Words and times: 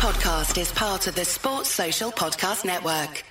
podcast 0.00 0.58
is 0.58 0.72
part 0.72 1.06
of 1.08 1.14
the 1.14 1.26
Sports 1.26 1.68
Social 1.68 2.10
Podcast 2.10 2.64
Network. 2.64 3.22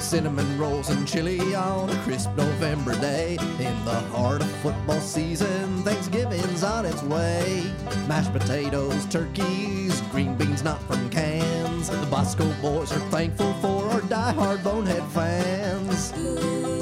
Cinnamon 0.00 0.58
rolls 0.58 0.90
and 0.90 1.06
chili 1.06 1.54
on 1.54 1.90
a 1.90 1.96
crisp 2.02 2.28
November 2.36 2.98
day. 2.98 3.36
In 3.60 3.84
the 3.84 4.00
heart 4.10 4.42
of 4.42 4.50
football 4.56 5.00
season, 5.00 5.84
Thanksgiving's 5.84 6.64
on 6.64 6.84
its 6.84 7.04
way. 7.04 7.62
Mashed 8.08 8.32
potatoes, 8.32 9.06
turkeys, 9.06 10.00
green 10.10 10.34
beans 10.34 10.64
not 10.64 10.82
from 10.88 11.08
cans. 11.10 11.88
The 11.88 12.06
Bosco 12.06 12.52
boys 12.60 12.90
are 12.90 13.10
thankful 13.10 13.54
for 13.60 13.88
our 13.90 14.00
die-hard 14.00 14.64
bonehead 14.64 15.04
fans. 15.12 16.81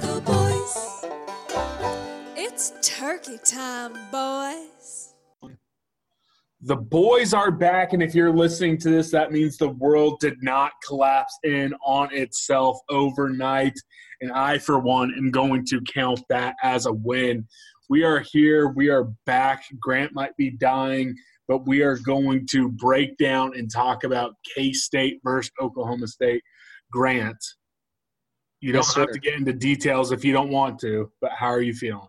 Boys. 0.00 1.04
It's 2.36 2.72
turkey 2.82 3.38
time, 3.44 3.92
boys. 4.10 5.14
The 6.62 6.74
boys 6.74 7.32
are 7.32 7.52
back, 7.52 7.92
and 7.92 8.02
if 8.02 8.12
you're 8.12 8.34
listening 8.34 8.76
to 8.78 8.90
this, 8.90 9.12
that 9.12 9.30
means 9.30 9.56
the 9.56 9.68
world 9.68 10.18
did 10.18 10.42
not 10.42 10.72
collapse 10.84 11.38
in 11.44 11.74
on 11.84 12.12
itself 12.12 12.78
overnight. 12.90 13.78
And 14.20 14.32
I, 14.32 14.58
for 14.58 14.80
one, 14.80 15.14
am 15.16 15.30
going 15.30 15.64
to 15.66 15.80
count 15.82 16.22
that 16.28 16.56
as 16.64 16.86
a 16.86 16.92
win. 16.92 17.46
We 17.88 18.02
are 18.02 18.24
here. 18.32 18.70
We 18.70 18.88
are 18.88 19.12
back. 19.26 19.62
Grant 19.78 20.12
might 20.12 20.36
be 20.36 20.50
dying, 20.50 21.14
but 21.46 21.68
we 21.68 21.82
are 21.82 21.98
going 21.98 22.48
to 22.50 22.68
break 22.68 23.16
down 23.18 23.56
and 23.56 23.70
talk 23.70 24.02
about 24.02 24.34
K 24.56 24.72
State 24.72 25.20
versus 25.22 25.52
Oklahoma 25.60 26.08
State. 26.08 26.42
Grant, 26.90 27.36
you 28.64 28.72
don't 28.72 28.80
Yes, 28.80 28.94
have 28.94 29.10
to 29.10 29.18
get 29.18 29.34
into 29.34 29.52
details 29.52 30.10
if 30.10 30.24
you 30.24 30.32
don't 30.32 30.48
want 30.48 30.78
to, 30.78 31.12
but 31.20 31.32
how 31.32 31.48
are 31.48 31.60
you 31.60 31.74
feeling? 31.74 32.08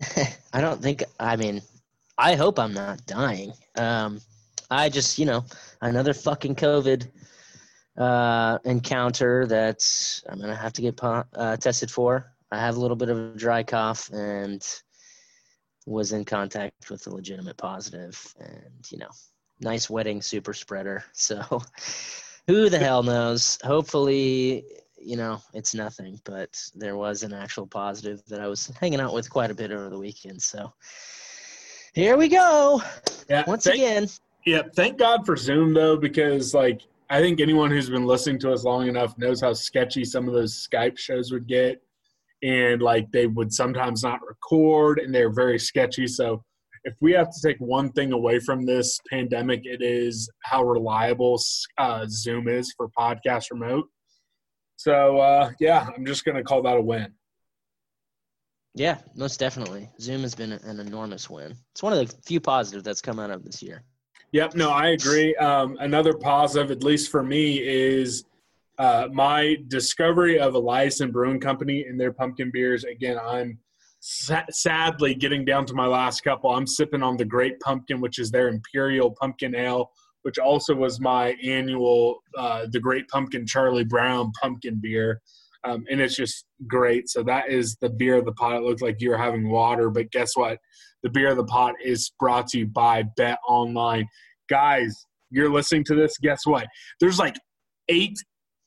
I 0.54 0.62
don't 0.62 0.80
think. 0.80 1.04
I 1.20 1.36
mean, 1.36 1.60
I 2.16 2.34
hope 2.34 2.58
I'm 2.58 2.72
not 2.72 3.04
dying. 3.04 3.52
Um, 3.76 4.22
I 4.70 4.88
just, 4.88 5.18
you 5.18 5.26
know, 5.26 5.44
another 5.82 6.14
fucking 6.14 6.54
COVID 6.54 7.08
uh, 7.98 8.58
encounter 8.64 9.46
that 9.46 9.86
I'm 10.30 10.40
gonna 10.40 10.56
have 10.56 10.72
to 10.72 10.80
get 10.80 10.98
uh, 11.04 11.58
tested 11.58 11.90
for. 11.90 12.32
I 12.50 12.58
have 12.58 12.76
a 12.76 12.80
little 12.80 12.96
bit 12.96 13.10
of 13.10 13.18
a 13.18 13.36
dry 13.36 13.64
cough 13.64 14.08
and 14.14 14.66
was 15.84 16.12
in 16.12 16.24
contact 16.24 16.88
with 16.88 17.06
a 17.06 17.10
legitimate 17.10 17.58
positive, 17.58 18.34
and 18.40 18.90
you 18.90 18.96
know, 18.96 19.10
nice 19.60 19.90
wedding 19.90 20.22
super 20.22 20.54
spreader. 20.54 21.04
So, 21.12 21.60
who 22.46 22.70
the 22.70 22.78
hell 22.78 23.02
knows? 23.02 23.58
Hopefully, 23.62 24.64
you 24.98 25.16
know, 25.16 25.40
it's 25.54 25.74
nothing, 25.74 26.20
but 26.24 26.50
there 26.74 26.96
was 26.96 27.22
an 27.22 27.32
actual 27.32 27.66
positive 27.66 28.22
that 28.28 28.40
I 28.40 28.46
was 28.46 28.66
hanging 28.80 29.00
out 29.00 29.14
with 29.14 29.30
quite 29.30 29.50
a 29.50 29.54
bit 29.54 29.70
over 29.70 29.88
the 29.90 29.98
weekend. 29.98 30.40
So 30.42 30.72
here 31.94 32.16
we 32.16 32.28
go. 32.28 32.82
Yeah, 33.28 33.44
Once 33.46 33.64
thank- 33.64 33.76
again. 33.76 34.08
Yeah, 34.44 34.62
thank 34.76 34.96
God 34.96 35.26
for 35.26 35.36
Zoom 35.36 35.74
though, 35.74 35.96
because 35.96 36.54
like 36.54 36.82
I 37.10 37.20
think 37.20 37.40
anyone 37.40 37.70
who's 37.70 37.90
been 37.90 38.06
listening 38.06 38.38
to 38.40 38.52
us 38.52 38.64
long 38.64 38.86
enough 38.88 39.16
knows 39.18 39.40
how 39.40 39.52
sketchy 39.52 40.04
some 40.04 40.28
of 40.28 40.34
those 40.34 40.66
Skype 40.72 40.96
shows 40.98 41.32
would 41.32 41.48
get, 41.48 41.82
and 42.42 42.80
like 42.80 43.10
they 43.10 43.26
would 43.26 43.52
sometimes 43.52 44.02
not 44.04 44.20
record, 44.26 45.00
and 45.00 45.12
they're 45.14 45.32
very 45.32 45.58
sketchy. 45.58 46.06
So 46.06 46.44
if 46.84 46.94
we 47.00 47.12
have 47.12 47.28
to 47.32 47.40
take 47.44 47.58
one 47.58 47.90
thing 47.92 48.12
away 48.12 48.38
from 48.38 48.64
this 48.64 49.00
pandemic, 49.10 49.62
it 49.64 49.82
is 49.82 50.30
how 50.44 50.62
reliable 50.62 51.40
uh, 51.78 52.06
Zoom 52.08 52.46
is 52.46 52.72
for 52.76 52.88
podcast 52.96 53.46
remote. 53.50 53.88
So 54.76 55.18
uh, 55.18 55.50
yeah, 55.58 55.88
I'm 55.96 56.04
just 56.06 56.24
gonna 56.24 56.42
call 56.42 56.62
that 56.62 56.76
a 56.76 56.80
win. 56.80 57.12
Yeah, 58.74 58.98
most 59.14 59.40
definitely. 59.40 59.88
Zoom 60.00 60.20
has 60.20 60.34
been 60.34 60.52
an 60.52 60.80
enormous 60.80 61.30
win. 61.30 61.56
It's 61.72 61.82
one 61.82 61.94
of 61.94 62.06
the 62.06 62.14
few 62.24 62.40
positive 62.40 62.84
that's 62.84 63.00
come 63.00 63.18
out 63.18 63.30
of 63.30 63.42
this 63.42 63.62
year. 63.62 63.84
Yep, 64.32 64.54
no, 64.54 64.70
I 64.70 64.88
agree. 64.88 65.34
Um, 65.36 65.78
another 65.80 66.12
positive, 66.12 66.70
at 66.70 66.84
least 66.84 67.10
for 67.10 67.22
me, 67.22 67.58
is 67.58 68.24
uh, 68.78 69.08
my 69.12 69.56
discovery 69.68 70.38
of 70.38 70.54
Elysian 70.54 71.10
Brewing 71.10 71.40
Company 71.40 71.84
and 71.84 71.98
their 71.98 72.12
pumpkin 72.12 72.50
beers. 72.52 72.84
Again, 72.84 73.18
I'm 73.18 73.58
sa- 74.00 74.44
sadly 74.50 75.14
getting 75.14 75.44
down 75.44 75.64
to 75.66 75.74
my 75.74 75.86
last 75.86 76.22
couple. 76.22 76.50
I'm 76.50 76.66
sipping 76.66 77.02
on 77.02 77.16
the 77.16 77.24
Great 77.24 77.58
Pumpkin, 77.60 78.00
which 78.00 78.18
is 78.18 78.30
their 78.30 78.48
Imperial 78.48 79.10
Pumpkin 79.10 79.54
Ale, 79.54 79.90
which 80.26 80.40
also 80.40 80.74
was 80.74 80.98
my 80.98 81.36
annual 81.44 82.18
uh, 82.36 82.66
the 82.72 82.80
Great 82.80 83.06
Pumpkin 83.06 83.46
Charlie 83.46 83.84
Brown 83.84 84.32
pumpkin 84.42 84.80
beer. 84.82 85.20
Um, 85.62 85.84
and 85.88 86.00
it's 86.00 86.16
just 86.16 86.46
great. 86.66 87.08
So 87.08 87.22
that 87.22 87.48
is 87.48 87.76
the 87.80 87.90
beer 87.90 88.16
of 88.16 88.24
the 88.24 88.32
pot. 88.32 88.56
It 88.56 88.64
looked 88.64 88.82
like 88.82 89.00
you 89.00 89.10
were 89.10 89.16
having 89.16 89.48
water, 89.48 89.88
but 89.88 90.10
guess 90.10 90.32
what? 90.34 90.58
The 91.04 91.10
beer 91.10 91.28
of 91.28 91.36
the 91.36 91.44
pot 91.44 91.74
is 91.80 92.10
brought 92.18 92.48
to 92.48 92.58
you 92.58 92.66
by 92.66 93.04
Bet 93.16 93.38
Online. 93.48 94.08
Guys, 94.50 95.06
you're 95.30 95.48
listening 95.48 95.84
to 95.84 95.94
this. 95.94 96.18
Guess 96.18 96.44
what? 96.44 96.66
There's 96.98 97.20
like 97.20 97.36
eight 97.88 98.18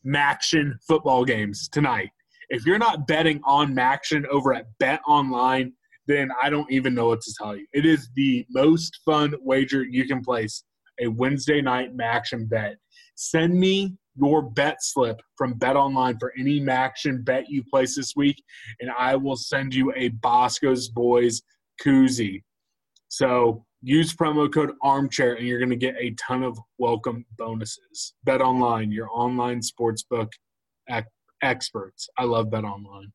Maction 0.08 0.76
football 0.88 1.26
games 1.26 1.68
tonight. 1.68 2.12
If 2.48 2.66
you're 2.66 2.80
not 2.80 3.06
betting 3.06 3.42
on 3.44 3.76
Maction 3.76 4.26
over 4.32 4.54
at 4.54 4.68
Bet 4.80 5.02
Online, 5.06 5.74
then 6.08 6.30
I 6.42 6.50
don't 6.50 6.72
even 6.72 6.94
know 6.94 7.08
what 7.08 7.20
to 7.20 7.34
tell 7.38 7.58
you. 7.58 7.68
It 7.74 7.86
is 7.86 8.10
the 8.16 8.46
most 8.50 9.02
fun 9.04 9.34
wager 9.42 9.84
you 9.84 10.08
can 10.08 10.22
place 10.22 10.64
a 11.02 11.08
Wednesday 11.08 11.62
night 11.62 11.96
Maction 11.96 12.48
bet. 12.50 12.78
Send 13.16 13.54
me 13.54 13.96
your 14.16 14.42
bet 14.42 14.78
slip 14.82 15.22
from 15.38 15.54
Bet 15.54 15.76
Online 15.76 16.18
for 16.20 16.34
any 16.38 16.60
Maction 16.60 17.24
bet 17.24 17.50
you 17.50 17.64
place 17.64 17.96
this 17.96 18.16
week, 18.16 18.42
and 18.80 18.92
I 18.98 19.16
will 19.16 19.38
send 19.38 19.74
you 19.74 19.94
a 19.96 20.10
Bosco's 20.10 20.90
Boys 20.90 21.42
koozie. 21.84 22.44
So 23.08 23.66
use 23.82 24.14
promo 24.14 24.52
code 24.54 24.72
armchair 24.84 25.36
and 25.36 25.48
you're 25.48 25.60
going 25.60 25.70
to 25.70 25.76
get 25.76 25.96
a 25.98 26.12
ton 26.12 26.44
of 26.44 26.58
welcome 26.78 27.26
bonuses. 27.38 28.14
Bet 28.24 28.42
online, 28.42 28.92
your 28.92 29.10
online 29.12 29.62
sportsbook 29.62 30.30
ec- 30.90 31.08
experts. 31.42 32.10
I 32.18 32.26
love 32.26 32.52
Bet 32.52 32.64
online. 32.66 33.12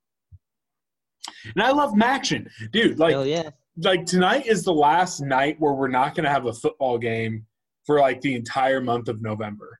And 1.55 1.63
I 1.63 1.71
love 1.71 1.93
Maction. 1.93 2.49
Dude, 2.73 2.99
like 2.99 3.13
Hell 3.13 3.27
yeah. 3.27 3.51
like 3.79 4.07
tonight 4.07 4.47
is 4.47 4.63
the 4.63 4.73
last 4.73 5.21
night 5.21 5.57
where 5.59 5.75
we're 5.75 5.89
not 5.89 6.15
going 6.15 6.25
to 6.25 6.31
have 6.31 6.47
a 6.47 6.53
football 6.53 6.99
game 6.99 7.47
for 7.87 8.01
like 8.01 8.21
the 8.21 8.35
entire 8.35 8.81
month 8.81 9.09
of 9.09 9.23
November. 9.23 9.79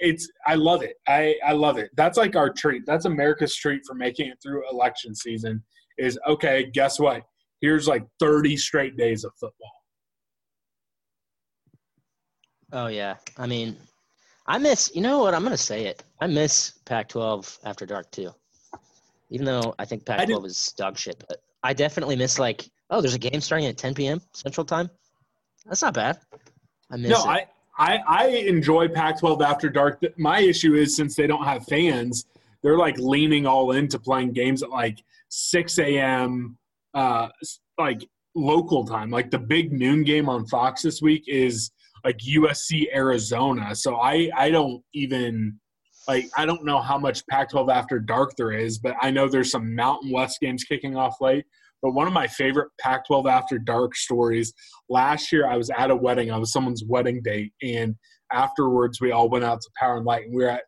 It's 0.00 0.30
I 0.46 0.54
love 0.54 0.82
it. 0.82 0.94
I 1.08 1.34
I 1.44 1.52
love 1.52 1.76
it. 1.76 1.90
That's 1.96 2.16
like 2.16 2.36
our 2.36 2.52
treat. 2.52 2.84
That's 2.86 3.04
America's 3.04 3.54
treat 3.56 3.82
for 3.86 3.94
making 3.94 4.28
it 4.28 4.38
through 4.42 4.62
election 4.70 5.14
season. 5.14 5.62
Is 5.98 6.18
okay. 6.28 6.70
Guess 6.72 7.00
what? 7.00 7.22
Here's 7.60 7.88
like 7.88 8.04
30 8.20 8.56
straight 8.56 8.96
days 8.96 9.24
of 9.24 9.32
football. 9.40 9.72
Oh 12.72 12.86
yeah. 12.86 13.16
I 13.38 13.46
mean, 13.46 13.76
I 14.46 14.58
miss. 14.58 14.90
You 14.94 15.00
know 15.00 15.18
what? 15.18 15.34
I'm 15.34 15.42
gonna 15.42 15.56
say 15.56 15.86
it. 15.86 16.04
I 16.20 16.28
miss 16.28 16.74
Pac-12 16.84 17.58
after 17.64 17.84
dark 17.84 18.10
too. 18.12 18.30
Even 19.30 19.46
though 19.46 19.74
I 19.78 19.84
think 19.84 20.04
do- 20.04 20.12
Pac-12 20.12 20.46
is 20.46 20.74
dog 20.76 20.96
shit, 20.96 21.22
but 21.28 21.38
I 21.62 21.72
definitely 21.72 22.16
miss 22.16 22.38
like, 22.38 22.68
oh, 22.90 23.00
there's 23.00 23.14
a 23.14 23.18
game 23.18 23.40
starting 23.40 23.66
at 23.66 23.78
10 23.78 23.94
p.m. 23.94 24.20
Central 24.32 24.64
Time. 24.64 24.90
That's 25.66 25.82
not 25.82 25.94
bad. 25.94 26.18
I 26.92 26.96
miss 26.96 27.10
No, 27.10 27.24
it. 27.24 27.26
I, 27.26 27.46
I 27.78 27.98
I 28.06 28.26
enjoy 28.26 28.88
Pac-12 28.88 29.42
after 29.42 29.68
dark. 29.70 30.00
My 30.18 30.40
issue 30.40 30.74
is 30.74 30.94
since 30.94 31.16
they 31.16 31.26
don't 31.26 31.44
have 31.44 31.64
fans, 31.66 32.26
they're 32.62 32.78
like 32.78 32.96
leaning 32.98 33.46
all 33.46 33.72
into 33.72 33.98
playing 33.98 34.32
games 34.32 34.62
at 34.62 34.70
like 34.70 35.02
6 35.30 35.78
a.m. 35.78 36.58
Uh, 36.94 37.28
like 37.78 38.06
local 38.34 38.84
time. 38.84 39.10
Like 39.10 39.30
the 39.30 39.38
big 39.38 39.72
noon 39.72 40.04
game 40.04 40.28
on 40.28 40.46
Fox 40.46 40.82
this 40.82 41.00
week 41.02 41.24
is 41.26 41.70
like 42.04 42.18
USC 42.18 42.86
Arizona. 42.94 43.74
So 43.74 43.96
I 43.96 44.30
I 44.36 44.50
don't 44.50 44.82
even 44.92 45.58
like 46.06 46.28
I 46.36 46.44
don't 46.44 46.64
know 46.64 46.80
how 46.80 46.98
much 46.98 47.26
Pac-12 47.28 47.72
after 47.72 47.98
dark 47.98 48.36
there 48.36 48.52
is, 48.52 48.78
but 48.78 48.94
I 49.00 49.10
know 49.10 49.28
there's 49.28 49.50
some 49.50 49.74
Mountain 49.74 50.10
West 50.10 50.40
games 50.40 50.64
kicking 50.64 50.96
off 50.96 51.20
late. 51.20 51.46
But 51.82 51.92
one 51.92 52.06
of 52.06 52.12
my 52.12 52.26
favorite 52.26 52.70
Pac-12 52.80 53.28
after 53.30 53.58
dark 53.58 53.96
stories 53.96 54.52
last 54.88 55.32
year 55.32 55.48
I 55.48 55.56
was 55.56 55.70
at 55.76 55.90
a 55.90 55.96
wedding. 55.96 56.30
I 56.30 56.38
was 56.38 56.52
someone's 56.52 56.84
wedding 56.84 57.22
date, 57.22 57.52
and 57.62 57.96
afterwards 58.32 59.00
we 59.00 59.12
all 59.12 59.28
went 59.28 59.44
out 59.44 59.60
to 59.60 59.70
Power 59.78 59.96
and 59.96 60.06
Light, 60.06 60.24
and 60.24 60.34
we 60.34 60.44
were 60.44 60.50
at 60.50 60.62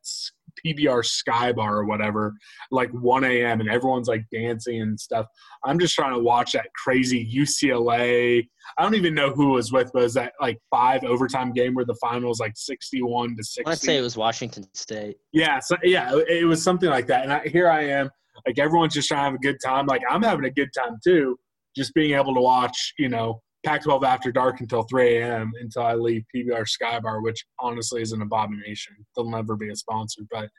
PBR 0.64 1.04
Sky 1.04 1.52
Bar 1.52 1.76
or 1.76 1.84
whatever, 1.84 2.34
like 2.70 2.90
1 2.90 3.24
a.m. 3.24 3.60
and 3.60 3.68
everyone's 3.68 4.08
like 4.08 4.24
dancing 4.32 4.80
and 4.80 4.98
stuff. 4.98 5.26
I'm 5.64 5.78
just 5.78 5.94
trying 5.94 6.14
to 6.14 6.20
watch 6.20 6.52
that 6.52 6.68
crazy 6.74 7.28
UCLA. 7.34 8.46
I 8.78 8.82
don't 8.82 8.94
even 8.94 9.14
know 9.14 9.30
who 9.30 9.52
it 9.52 9.56
was 9.56 9.72
with, 9.72 9.90
but 9.92 10.00
it 10.00 10.04
was 10.04 10.14
that 10.14 10.32
like 10.40 10.58
five 10.70 11.04
overtime 11.04 11.52
game 11.52 11.74
where 11.74 11.84
the 11.84 11.96
final 12.00 12.28
was 12.28 12.40
like 12.40 12.52
61 12.56 13.36
to 13.36 13.44
60. 13.44 13.62
I 13.64 13.68
want 13.68 13.80
to 13.80 13.86
say 13.86 13.98
it 13.98 14.02
was 14.02 14.16
Washington 14.16 14.66
State. 14.74 15.16
Yeah, 15.32 15.58
so 15.58 15.76
yeah, 15.82 16.14
it 16.14 16.44
it 16.44 16.44
was 16.44 16.62
something 16.62 16.90
like 16.90 17.06
that. 17.08 17.24
And 17.24 17.32
I, 17.32 17.48
here 17.48 17.68
I 17.68 17.86
am, 17.86 18.10
like 18.46 18.58
everyone's 18.58 18.94
just 18.94 19.08
trying 19.08 19.20
to 19.20 19.24
have 19.24 19.34
a 19.34 19.38
good 19.38 19.58
time. 19.64 19.86
Like 19.86 20.02
I'm 20.08 20.22
having 20.22 20.44
a 20.44 20.50
good 20.50 20.70
time 20.76 20.98
too, 21.02 21.36
just 21.76 21.94
being 21.94 22.14
able 22.14 22.34
to 22.34 22.40
watch, 22.40 22.94
you 22.98 23.08
know, 23.08 23.40
Pac-12 23.64 24.04
after 24.04 24.30
dark 24.30 24.60
until 24.60 24.82
3 24.82 25.16
a.m. 25.16 25.50
until 25.60 25.82
I 25.82 25.94
leave 25.94 26.22
PBR 26.34 26.66
Skybar, 26.66 27.22
which 27.22 27.42
honestly 27.58 28.02
is 28.02 28.12
an 28.12 28.20
abomination. 28.20 28.94
They'll 29.16 29.30
never 29.30 29.56
be 29.56 29.70
a 29.70 29.76
sponsor, 29.76 30.22
but 30.30 30.50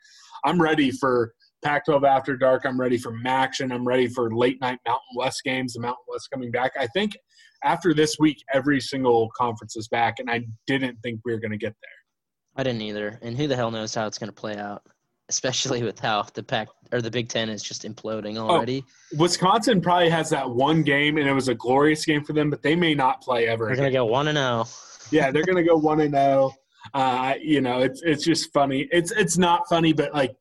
I'm 0.43 0.59
ready 0.59 0.89
for 0.91 1.31
Pac-12 1.63 2.07
after 2.07 2.35
dark. 2.35 2.63
I'm 2.65 2.79
ready 2.79 2.97
for 2.97 3.13
action. 3.25 3.71
I'm 3.71 3.87
ready 3.87 4.07
for 4.07 4.35
late 4.35 4.59
night 4.59 4.79
Mountain 4.87 5.15
West 5.15 5.41
games. 5.43 5.73
The 5.73 5.81
Mountain 5.81 6.03
West 6.07 6.29
coming 6.33 6.49
back. 6.49 6.71
I 6.79 6.87
think 6.87 7.15
after 7.63 7.93
this 7.93 8.17
week, 8.19 8.43
every 8.53 8.79
single 8.79 9.29
conference 9.37 9.75
is 9.75 9.87
back, 9.87 10.15
and 10.19 10.29
I 10.29 10.45
didn't 10.67 10.97
think 11.03 11.19
we 11.23 11.31
were 11.31 11.39
going 11.39 11.51
to 11.51 11.57
get 11.57 11.75
there. 11.81 12.55
I 12.55 12.63
didn't 12.63 12.81
either. 12.81 13.19
And 13.21 13.37
who 13.37 13.47
the 13.47 13.55
hell 13.55 13.71
knows 13.71 13.93
how 13.93 14.07
it's 14.07 14.17
going 14.17 14.29
to 14.29 14.33
play 14.33 14.57
out, 14.57 14.83
especially 15.29 15.83
with 15.89 15.99
how 15.99 16.23
the 16.33 16.43
pack 16.43 16.67
or 16.91 17.01
the 17.01 17.11
Big 17.11 17.29
Ten 17.29 17.49
is 17.49 17.63
just 17.63 17.83
imploding 17.83 18.37
already. 18.37 18.83
Oh, 18.85 19.17
Wisconsin 19.17 19.81
probably 19.81 20.09
has 20.09 20.29
that 20.29 20.49
one 20.49 20.83
game, 20.83 21.17
and 21.17 21.27
it 21.27 21.33
was 21.33 21.47
a 21.47 21.55
glorious 21.55 22.05
game 22.05 22.23
for 22.23 22.33
them, 22.33 22.49
but 22.49 22.61
they 22.61 22.75
may 22.75 22.93
not 22.93 23.21
play 23.21 23.47
ever. 23.47 23.67
They're 23.67 23.75
going 23.75 23.91
to 23.91 23.93
go 23.93 24.05
one 24.05 24.27
and 24.27 24.37
zero. 24.37 24.63
Oh. 24.65 24.69
Yeah, 25.11 25.31
they're 25.31 25.45
going 25.45 25.57
to 25.57 25.63
go 25.63 25.75
one 25.75 26.01
and 26.01 26.13
zero. 26.13 26.53
Oh. 26.93 26.99
Uh, 26.99 27.33
you 27.41 27.61
know, 27.61 27.81
it's 27.81 28.01
it's 28.03 28.23
just 28.23 28.51
funny. 28.53 28.87
It's 28.91 29.11
it's 29.11 29.37
not 29.37 29.67
funny, 29.69 29.93
but 29.93 30.13
like 30.13 30.35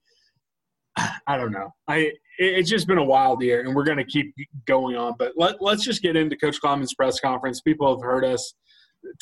I 1.27 1.37
don't 1.37 1.53
know. 1.53 1.73
I 1.89 2.13
it's 2.39 2.69
just 2.69 2.87
been 2.87 2.99
a 2.99 3.05
wild 3.05 3.43
year, 3.43 3.61
and 3.61 3.75
we're 3.75 3.85
going 3.85 3.99
to 3.99 4.05
keep 4.05 4.35
going 4.67 4.97
on. 4.97 5.15
But 5.19 5.33
let, 5.37 5.63
let's 5.63 5.85
just 5.85 6.03
get 6.03 6.17
into 6.17 6.37
Coach 6.37 6.59
Klieman's 6.61 6.95
press 6.95 7.21
conference. 7.21 7.61
People 7.61 7.95
have 7.95 8.03
heard 8.03 8.25
us 8.25 8.55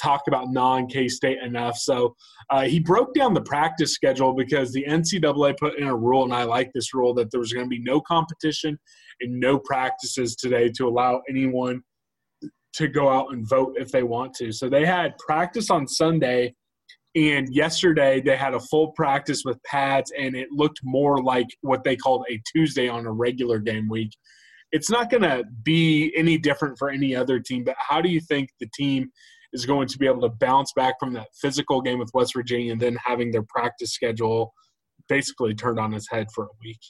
talk 0.01 0.23
about 0.29 0.51
non 0.51 0.87
K 0.87 1.09
State 1.09 1.39
enough, 1.43 1.77
so 1.77 2.15
uh, 2.51 2.63
he 2.63 2.81
broke 2.81 3.15
down 3.15 3.35
the 3.35 3.43
practice 3.43 3.93
schedule 3.95 4.35
because 4.35 4.73
the 4.73 4.85
NCAA 4.85 5.59
put 5.59 5.79
in 5.79 5.89
a 5.89 5.97
rule, 5.97 6.25
and 6.25 6.35
I 6.35 6.45
like 6.45 6.71
this 6.73 6.95
rule 6.95 7.15
that 7.15 7.31
there 7.31 7.41
was 7.41 7.53
going 7.53 7.67
to 7.67 7.71
be 7.71 7.83
no 7.83 8.01
competition 8.01 8.79
and 9.21 9.41
no 9.41 9.59
practices 9.59 10.37
today 10.37 10.71
to 10.77 10.89
allow 10.89 11.23
anyone 11.29 11.83
to 12.75 12.89
go 12.89 13.09
out 13.11 13.33
and 13.33 13.47
vote 13.49 13.75
if 13.79 13.91
they 13.91 14.03
want 14.03 14.35
to. 14.35 14.51
So 14.51 14.69
they 14.69 14.87
had 14.87 15.17
practice 15.19 15.71
on 15.71 15.87
Sunday 15.87 16.55
and 17.15 17.55
yesterday 17.55 18.21
they 18.21 18.37
had 18.37 18.55
a 18.55 18.61
full 18.61 18.93
practice 18.93 19.43
with 19.45 19.63
pads, 19.65 20.13
and 20.19 20.35
it 20.35 20.49
looked 20.51 20.81
more 20.83 21.23
like 21.23 21.47
what 21.61 21.85
they 21.85 21.97
called 21.97 22.25
a 22.31 22.41
Tuesday 22.51 22.89
on 22.89 23.07
a 23.07 23.13
regular 23.13 23.59
game 23.59 23.89
week. 23.89 24.13
It's 24.73 24.89
not 24.89 25.11
going 25.11 25.23
to 25.23 25.45
be 25.63 26.13
any 26.17 26.39
different 26.39 26.79
for 26.79 26.89
any 26.89 27.15
other 27.15 27.39
team, 27.39 27.65
but 27.65 27.77
how 27.79 28.01
do 28.01 28.09
you 28.09 28.21
think 28.21 28.49
the 28.61 28.69
team 28.75 29.11
is 29.53 29.67
going 29.67 29.89
to 29.89 29.99
be 29.99 30.07
able 30.07 30.23
to 30.23 30.29
bounce 30.29 30.73
back 30.75 30.95
from 30.99 31.13
that 31.15 31.29
physical 31.41 31.81
game 31.81 31.99
with 31.99 32.11
West 32.15 32.35
Virginia 32.35 32.73
and 32.73 32.81
then 32.81 32.97
having 33.05 33.31
their 33.31 33.45
practice 33.49 33.93
schedule 33.93 34.53
basically 35.09 35.55
turned 35.55 35.79
on 35.79 35.93
its 35.95 36.11
head 36.11 36.29
for 36.35 36.45
a 36.45 36.57
week? 36.61 36.81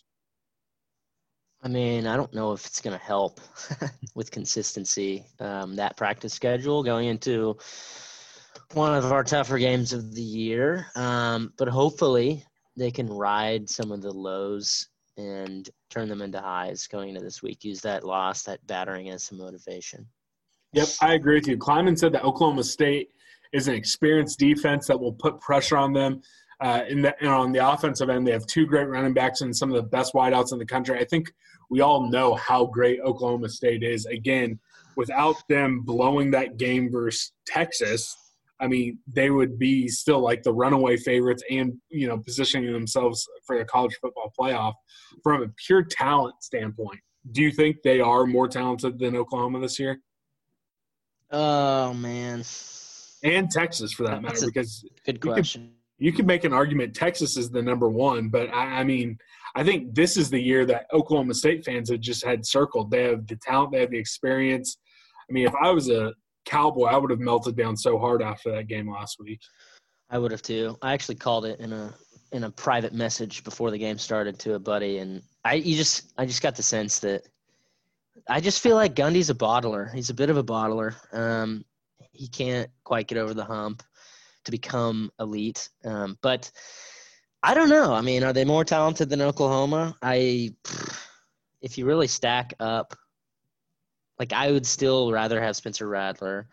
I 1.65 1.69
mean, 1.69 2.07
I 2.07 2.17
don't 2.17 2.35
know 2.35 2.53
if 2.53 2.67
it's 2.67 2.81
going 2.81 2.99
to 2.99 3.05
help 3.05 3.41
with 4.15 4.31
consistency. 4.31 5.25
Um, 5.39 5.77
that 5.77 5.97
practice 5.97 6.33
schedule 6.33 6.83
going 6.83 7.07
into 7.07 7.57
one 8.75 8.95
of 8.95 9.13
our 9.13 9.23
tougher 9.23 9.59
games 9.59 9.93
of 9.93 10.15
the 10.15 10.23
year. 10.23 10.87
Um, 10.97 11.53
but 11.59 11.69
hopefully 11.69 12.45
they 12.77 12.91
can 12.91 13.09
ride 13.09 13.69
some 13.69 13.93
of 13.93 14.03
the 14.03 14.13
lows 14.13 14.89
and 15.17 15.69
turn 15.91 16.09
them 16.09 16.23
into 16.23 16.41
highs 16.41 16.87
going 16.87 17.11
into 17.11 17.21
this 17.21 17.43
week. 17.43 17.65
Use 17.65 17.81
that 17.83 18.05
loss, 18.05 18.43
that 18.45 18.67
battering 18.67 19.11
as 19.11 19.25
some 19.25 19.39
motivation. 19.39 20.07
Yep, 20.75 20.89
I 21.03 21.15
agree 21.15 21.35
with 21.35 21.47
you. 21.47 21.59
Klieman 21.59 21.99
said 21.99 22.13
that 22.13 22.25
Oklahoma 22.25 22.65
State 22.65 23.11
is 23.53 23.69
an 23.69 23.75
experienced 23.75 24.39
defense 24.39 24.87
that 24.87 24.99
will 24.99 25.13
put 25.13 25.41
pressure 25.41 25.77
on 25.77 25.93
them. 25.93 26.23
Uh, 26.61 26.85
in 26.89 27.03
the, 27.03 27.15
and 27.21 27.29
on 27.29 27.53
the 27.53 27.71
offensive 27.71 28.09
end, 28.09 28.27
they 28.27 28.31
have 28.31 28.47
two 28.47 28.67
great 28.67 28.89
running 28.89 29.13
backs 29.13 29.41
and 29.41 29.55
some 29.55 29.71
of 29.71 29.77
the 29.77 29.83
best 29.83 30.15
wideouts 30.15 30.53
in 30.53 30.59
the 30.59 30.65
country. 30.65 30.99
I 30.99 31.05
think 31.05 31.33
we 31.71 31.81
all 31.81 32.09
know 32.09 32.35
how 32.37 32.67
great 32.67 33.01
Oklahoma 33.01 33.49
State 33.49 33.83
is. 33.83 34.07
Again, 34.07 34.59
without 34.97 35.37
them 35.49 35.81
blowing 35.81 36.31
that 36.31 36.57
game 36.59 36.91
versus 36.91 37.33
Texas, 37.47 38.17
I 38.61 38.69
mean, 38.69 38.99
they 39.13 39.31
would 39.31 39.59
be 39.59 39.89
still 39.89 40.21
like 40.21 40.45
the 40.45 40.53
runaway 40.55 40.97
favorites 40.97 41.43
and, 41.51 41.75
you 41.89 42.07
know, 42.07 42.19
positioning 42.19 42.73
themselves 42.73 43.27
for 43.45 43.59
the 43.59 43.65
college 43.65 43.99
football 44.01 44.33
playoff 44.39 44.75
from 45.25 45.43
a 45.43 45.49
pure 45.67 45.83
talent 45.83 46.37
standpoint. 46.41 47.01
Do 47.33 47.43
you 47.43 47.51
think 47.51 47.79
they 47.83 48.01
are 48.01 48.25
more 48.25 48.47
talented 48.47 49.01
than 49.01 49.17
Oklahoma 49.17 49.59
this 49.61 49.81
year? 49.81 49.99
Oh, 51.33 51.95
man. 51.95 52.45
And 53.25 53.51
Texas, 53.51 53.93
for 53.93 54.05
that 54.05 54.23
That's 54.23 54.43
matter, 54.43 54.47
because 54.47 54.85
good 55.07 55.21
question. 55.21 55.63
You 55.63 55.69
could, 55.69 55.77
you 56.07 56.13
could 56.13 56.27
make 56.27 56.45
an 56.45 56.53
argument 56.53 56.95
Texas 56.95 57.37
is 57.37 57.51
the 57.51 57.63
number 57.63 57.89
one, 57.89 58.29
but 58.29 58.53
I, 58.53 58.81
I 58.81 58.85
mean, 58.85 59.17
I 59.55 59.63
think 59.63 59.95
this 59.95 60.17
is 60.17 60.31
the 60.31 60.41
year 60.41 60.67
that 60.67 60.87
Oklahoma 60.93 61.35
State 61.35 61.65
fans 61.65 61.91
have 61.91 62.01
just 62.01 62.25
had 62.25 62.45
circled. 62.45 62.91
They 62.91 63.05
have 63.05 63.27
the 63.27 63.37
talent, 63.37 63.73
they 63.73 63.81
have 63.81 63.91
the 63.91 63.99
experience. 63.99 64.79
I 65.29 65.33
mean, 65.33 65.47
if 65.47 65.55
I 65.63 65.71
was 65.71 65.89
a 65.89 66.13
Cowboy, 66.45 66.87
I 66.87 66.97
would 66.97 67.11
have 67.11 67.21
melted 67.21 67.57
down 67.57 67.77
so 67.77 67.99
hard 67.99 68.23
after 68.23 68.51
that 68.53 68.67
game 68.67 68.91
last 68.91 69.19
week. 69.21 69.41
I 70.11 70.19
would 70.19 70.33
have 70.33 70.43
too. 70.43 70.77
I 70.83 70.93
actually 70.93 71.15
called 71.15 71.47
it 71.47 71.61
in 71.61 71.73
a 71.73 71.95
in 72.33 72.45
a 72.45 72.51
private 72.51 72.93
message 72.93 73.45
before 73.45 73.71
the 73.71 73.79
game 73.79 73.99
started 73.99 74.39
to 74.41 74.55
a 74.55 74.59
buddy, 74.59 74.99
and 74.99 75.23
I 75.45 75.55
you 75.55 75.77
just 75.77 76.13
I 76.19 76.27
just 76.27 76.43
got 76.43 76.57
the 76.57 76.63
sense 76.63 76.99
that 77.01 77.23
I 78.29 78.41
just 78.41 78.63
feel 78.63 78.77
like 78.77 78.95
Gundy's 78.95 79.31
a 79.31 79.35
bottler. 79.35 79.93
He's 79.93 80.11
a 80.11 80.15
bit 80.15 80.31
of 80.31 80.37
a 80.37 80.45
bottler. 80.45 80.95
Um, 81.13 81.65
he 82.13 82.29
can't 82.29 82.71
quite 82.85 83.09
get 83.09 83.19
over 83.19 83.35
the 83.35 83.45
hump 83.45 83.83
to 84.45 84.51
become 84.51 85.11
elite. 85.19 85.69
Um, 85.85 86.19
but 86.23 86.51
I 87.43 87.55
don't 87.55 87.69
know. 87.69 87.93
I 87.93 88.01
mean, 88.01 88.23
are 88.25 88.33
they 88.33 88.45
more 88.45 88.65
talented 88.65 89.09
than 89.09 89.23
Oklahoma? 89.23 89.97
I, 90.03 90.55
if 91.61 91.79
you 91.79 91.87
really 91.87 92.07
stack 92.07 92.55
up 92.61 92.95
like 94.23 94.33
I 94.33 94.53
would 94.53 94.67
still 94.67 95.11
rather 95.11 95.41
have 95.41 95.57
Spencer 95.57 95.89
Rattler. 95.89 96.47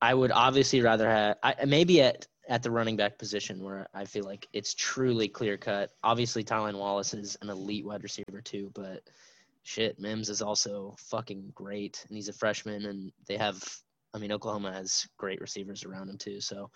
I 0.00 0.14
would 0.14 0.32
obviously 0.32 0.80
rather 0.80 1.08
have 1.10 1.36
I, 1.42 1.64
maybe 1.66 2.00
at 2.00 2.26
at 2.48 2.62
the 2.62 2.70
running 2.70 2.96
back 2.96 3.18
position 3.18 3.62
where 3.62 3.86
I 3.92 4.06
feel 4.06 4.24
like 4.24 4.48
it's 4.54 4.72
truly 4.72 5.28
clear 5.28 5.58
cut. 5.58 5.90
Obviously, 6.02 6.42
Tylan 6.42 6.78
Wallace 6.78 7.12
is 7.12 7.36
an 7.42 7.50
elite 7.50 7.84
wide 7.84 8.02
receiver 8.02 8.40
too, 8.42 8.70
but 8.74 9.02
shit, 9.64 9.98
Mims 9.98 10.28
is 10.28 10.42
also 10.42 10.94
fucking 10.98 11.50
great, 11.54 12.04
and 12.08 12.16
he's 12.16 12.28
a 12.28 12.32
freshman, 12.32 12.84
and 12.86 13.10
they 13.26 13.36
have. 13.36 13.62
I 14.14 14.18
mean, 14.18 14.30
Oklahoma 14.30 14.72
has 14.72 15.08
great 15.16 15.40
receivers 15.40 15.84
around 15.84 16.08
him 16.08 16.18
too, 16.18 16.40
so. 16.40 16.70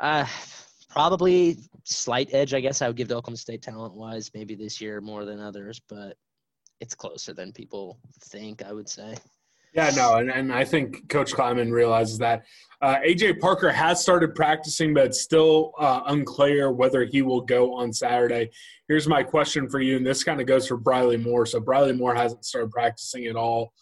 Uh, 0.00 0.24
probably 0.88 1.58
slight 1.84 2.30
edge, 2.32 2.54
I 2.54 2.60
guess 2.60 2.80
I 2.80 2.86
would 2.86 2.96
give 2.96 3.08
to 3.08 3.16
Oklahoma 3.16 3.36
State 3.36 3.60
talent 3.60 3.94
wise, 3.94 4.30
maybe 4.34 4.54
this 4.54 4.80
year 4.80 5.00
more 5.02 5.26
than 5.26 5.38
others, 5.38 5.80
but 5.88 6.16
it's 6.80 6.94
closer 6.94 7.34
than 7.34 7.52
people 7.52 7.98
think. 8.24 8.62
I 8.64 8.72
would 8.72 8.88
say. 8.88 9.16
Yeah, 9.72 9.90
no, 9.94 10.16
and, 10.16 10.30
and 10.30 10.52
I 10.52 10.64
think 10.64 11.08
Coach 11.08 11.32
Klieman 11.32 11.70
realizes 11.70 12.18
that. 12.18 12.44
Uh, 12.82 12.96
AJ 13.06 13.38
Parker 13.40 13.70
has 13.70 14.00
started 14.00 14.34
practicing, 14.34 14.94
but 14.94 15.06
it's 15.06 15.20
still 15.20 15.72
uh, 15.78 16.00
unclear 16.06 16.72
whether 16.72 17.04
he 17.04 17.22
will 17.22 17.42
go 17.42 17.74
on 17.74 17.92
Saturday. 17.92 18.50
Here's 18.88 19.06
my 19.06 19.22
question 19.22 19.68
for 19.68 19.80
you, 19.80 19.96
and 19.96 20.06
this 20.06 20.24
kind 20.24 20.40
of 20.40 20.46
goes 20.46 20.66
for 20.66 20.76
Briley 20.76 21.18
Moore. 21.18 21.46
So 21.46 21.60
Briley 21.60 21.92
Moore 21.92 22.14
hasn't 22.14 22.44
started 22.44 22.70
practicing 22.70 23.26
at 23.26 23.36
all, 23.36 23.72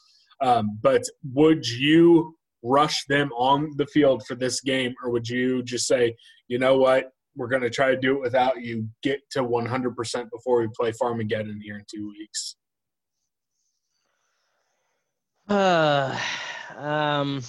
um, 0.40 0.78
but 0.82 1.02
would 1.32 1.66
you 1.66 2.36
rush 2.62 3.04
them 3.08 3.30
on 3.32 3.70
the 3.76 3.86
field 3.86 4.26
for 4.26 4.34
this 4.34 4.60
game, 4.60 4.92
or 5.02 5.10
would 5.10 5.28
you 5.28 5.62
just 5.62 5.86
say, 5.86 6.14
you 6.48 6.58
know 6.58 6.76
what, 6.76 7.12
we're 7.36 7.48
going 7.48 7.62
to 7.62 7.70
try 7.70 7.90
to 7.90 7.96
do 7.96 8.16
it 8.16 8.20
without 8.20 8.60
you, 8.60 8.88
get 9.02 9.20
to 9.30 9.42
100% 9.42 10.30
before 10.30 10.60
we 10.60 10.68
play 10.76 10.92
Farmageddon 10.92 11.62
here 11.62 11.76
in 11.76 11.84
two 11.88 12.08
weeks? 12.08 12.56
Uh, 15.48 16.18
um, 16.76 17.42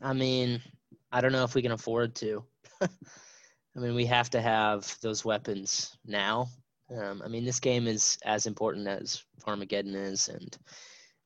I 0.00 0.12
mean, 0.12 0.60
I 1.12 1.20
don't 1.20 1.32
know 1.32 1.44
if 1.44 1.54
we 1.54 1.62
can 1.62 1.72
afford 1.72 2.14
to. 2.16 2.44
I 2.80 3.80
mean, 3.80 3.94
we 3.94 4.06
have 4.06 4.30
to 4.30 4.40
have 4.40 4.96
those 5.00 5.24
weapons 5.24 5.96
now. 6.06 6.48
Um, 6.94 7.22
I 7.24 7.28
mean, 7.28 7.44
this 7.44 7.60
game 7.60 7.86
is 7.86 8.18
as 8.24 8.46
important 8.46 8.86
as 8.86 9.24
Armageddon 9.46 9.94
is, 9.94 10.28
and 10.28 10.56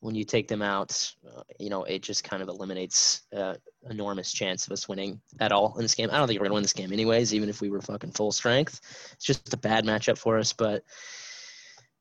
when 0.00 0.14
you 0.14 0.24
take 0.24 0.46
them 0.46 0.62
out, 0.62 1.12
uh, 1.26 1.42
you 1.58 1.68
know, 1.68 1.84
it 1.84 2.02
just 2.02 2.22
kind 2.24 2.42
of 2.42 2.48
eliminates 2.48 3.22
uh, 3.36 3.54
enormous 3.90 4.32
chance 4.32 4.66
of 4.66 4.72
us 4.72 4.88
winning 4.88 5.20
at 5.40 5.52
all 5.52 5.74
in 5.76 5.82
this 5.82 5.94
game. 5.94 6.08
I 6.12 6.16
don't 6.16 6.28
think 6.28 6.38
we're 6.40 6.46
gonna 6.46 6.54
win 6.54 6.62
this 6.62 6.72
game 6.72 6.92
anyways, 6.92 7.34
even 7.34 7.48
if 7.48 7.60
we 7.60 7.68
were 7.70 7.82
fucking 7.82 8.12
full 8.12 8.32
strength. 8.32 8.80
It's 9.12 9.24
just 9.24 9.52
a 9.52 9.58
bad 9.58 9.84
matchup 9.84 10.16
for 10.16 10.38
us, 10.38 10.52
but 10.52 10.84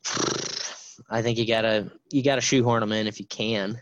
I 1.09 1.21
think 1.21 1.37
you 1.37 1.47
gotta 1.47 1.91
you 2.11 2.23
gotta 2.23 2.41
shoehorn 2.41 2.81
them 2.81 2.91
in 2.91 3.07
if 3.07 3.19
you 3.19 3.25
can. 3.25 3.81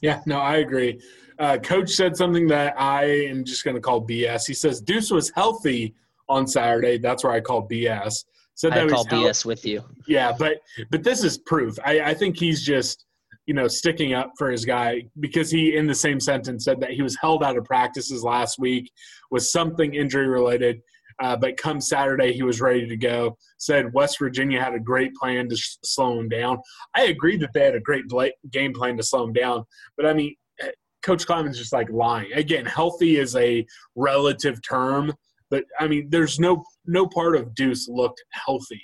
Yeah, 0.00 0.20
no, 0.26 0.38
I 0.38 0.56
agree. 0.56 1.00
Uh, 1.38 1.58
Coach 1.58 1.90
said 1.90 2.16
something 2.16 2.46
that 2.48 2.74
I 2.80 3.04
am 3.04 3.44
just 3.44 3.64
going 3.64 3.76
to 3.76 3.80
call 3.80 4.06
BS. 4.06 4.46
He 4.46 4.54
says 4.54 4.80
Deuce 4.80 5.10
was 5.10 5.30
healthy 5.30 5.94
on 6.28 6.46
Saturday. 6.46 6.98
That's 6.98 7.24
where 7.24 7.32
I 7.32 7.40
call 7.40 7.68
BS. 7.68 8.24
Said 8.54 8.72
that 8.72 8.86
I 8.86 8.88
call 8.88 9.04
BS 9.04 9.44
with 9.44 9.64
you. 9.64 9.84
Yeah, 10.08 10.32
but 10.36 10.58
but 10.90 11.04
this 11.04 11.22
is 11.22 11.38
proof. 11.38 11.76
I, 11.84 12.00
I 12.00 12.14
think 12.14 12.36
he's 12.36 12.64
just 12.64 13.04
you 13.46 13.54
know 13.54 13.68
sticking 13.68 14.14
up 14.14 14.32
for 14.36 14.50
his 14.50 14.64
guy 14.64 15.04
because 15.20 15.50
he 15.50 15.76
in 15.76 15.86
the 15.86 15.94
same 15.94 16.18
sentence 16.18 16.64
said 16.64 16.80
that 16.80 16.90
he 16.90 17.02
was 17.02 17.16
held 17.20 17.44
out 17.44 17.56
of 17.56 17.64
practices 17.64 18.24
last 18.24 18.58
week 18.58 18.90
with 19.30 19.44
something 19.44 19.94
injury 19.94 20.26
related. 20.26 20.82
Uh, 21.20 21.36
but 21.36 21.56
come 21.56 21.80
Saturday, 21.80 22.32
he 22.32 22.42
was 22.42 22.60
ready 22.60 22.86
to 22.86 22.96
go. 22.96 23.36
Said 23.58 23.92
West 23.92 24.18
Virginia 24.18 24.62
had 24.62 24.74
a 24.74 24.80
great 24.80 25.14
plan 25.14 25.48
to 25.48 25.56
sh- 25.56 25.76
slow 25.84 26.18
him 26.20 26.28
down. 26.28 26.58
I 26.94 27.04
agree 27.04 27.36
that 27.38 27.50
they 27.52 27.64
had 27.64 27.74
a 27.74 27.80
great 27.80 28.04
game 28.52 28.72
plan 28.72 28.96
to 28.96 29.02
slow 29.02 29.24
him 29.24 29.32
down. 29.32 29.64
But 29.96 30.06
I 30.06 30.12
mean, 30.12 30.34
eh, 30.60 30.70
Coach 31.02 31.26
Klieman's 31.26 31.58
just 31.58 31.72
like 31.72 31.90
lying. 31.90 32.32
Again, 32.34 32.66
healthy 32.66 33.16
is 33.16 33.34
a 33.36 33.66
relative 33.96 34.60
term, 34.62 35.12
but 35.50 35.64
I 35.80 35.88
mean, 35.88 36.08
there's 36.10 36.38
no 36.38 36.62
no 36.86 37.06
part 37.06 37.36
of 37.36 37.54
Deuce 37.54 37.88
looked 37.88 38.22
healthy 38.30 38.82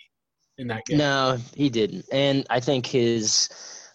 in 0.58 0.66
that 0.68 0.84
game. 0.86 0.98
No, 0.98 1.38
he 1.54 1.68
didn't. 1.68 2.04
And 2.12 2.46
I 2.50 2.60
think 2.60 2.86
his 2.86 3.48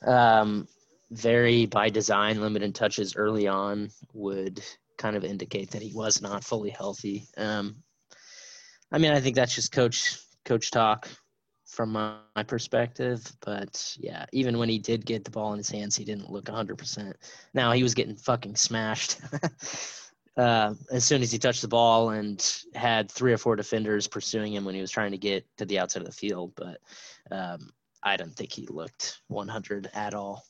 um, 0.05 0.67
very 1.11 1.65
by 1.65 1.89
design 1.89 2.41
limited 2.41 2.75
touches 2.75 3.15
early 3.15 3.47
on 3.47 3.89
would 4.13 4.63
kind 4.97 5.15
of 5.15 5.23
indicate 5.23 5.71
that 5.71 5.81
he 5.81 5.93
was 5.93 6.21
not 6.21 6.43
fully 6.43 6.69
healthy. 6.69 7.27
Um, 7.37 7.77
I 8.91 8.97
mean, 8.97 9.11
I 9.11 9.19
think 9.19 9.35
that's 9.35 9.55
just 9.55 9.71
coach 9.71 10.17
coach 10.45 10.71
talk 10.71 11.07
from 11.65 11.91
my, 11.91 12.15
my 12.35 12.43
perspective. 12.43 13.31
But 13.41 13.95
yeah, 13.99 14.25
even 14.33 14.57
when 14.57 14.69
he 14.69 14.79
did 14.79 15.05
get 15.05 15.23
the 15.23 15.31
ball 15.31 15.53
in 15.53 15.57
his 15.57 15.69
hands, 15.69 15.95
he 15.95 16.03
didn't 16.03 16.31
look 16.31 16.45
100%. 16.45 17.13
Now 17.53 17.71
he 17.71 17.83
was 17.83 17.93
getting 17.93 18.15
fucking 18.15 18.55
smashed. 18.55 19.19
uh, 20.37 20.73
as 20.91 21.05
soon 21.05 21.21
as 21.21 21.31
he 21.31 21.37
touched 21.37 21.61
the 21.61 21.67
ball 21.67 22.09
and 22.09 22.63
had 22.73 23.11
three 23.11 23.31
or 23.31 23.37
four 23.37 23.55
defenders 23.55 24.07
pursuing 24.07 24.53
him 24.53 24.65
when 24.65 24.75
he 24.75 24.81
was 24.81 24.91
trying 24.91 25.11
to 25.11 25.17
get 25.17 25.45
to 25.57 25.65
the 25.65 25.79
outside 25.79 26.01
of 26.01 26.07
the 26.07 26.11
field. 26.11 26.53
But 26.55 26.79
um, 27.31 27.69
I 28.01 28.17
don't 28.17 28.35
think 28.35 28.51
he 28.51 28.65
looked 28.67 29.21
100 29.27 29.91
at 29.93 30.13
all. 30.13 30.43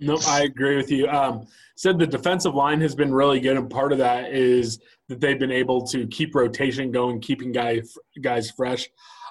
No, 0.00 0.18
I 0.26 0.42
agree 0.42 0.76
with 0.76 0.90
you. 0.90 1.06
Um, 1.08 1.46
said 1.76 1.98
the 1.98 2.06
defensive 2.06 2.54
line 2.54 2.80
has 2.80 2.94
been 2.94 3.12
really 3.12 3.38
good, 3.38 3.56
and 3.56 3.68
part 3.68 3.92
of 3.92 3.98
that 3.98 4.32
is 4.32 4.78
that 5.08 5.20
they've 5.20 5.38
been 5.38 5.52
able 5.52 5.86
to 5.88 6.06
keep 6.06 6.34
rotation 6.34 6.90
going, 6.90 7.20
keeping 7.20 7.52
guys 7.52 7.96
guys 8.22 8.50
fresh. 8.50 8.88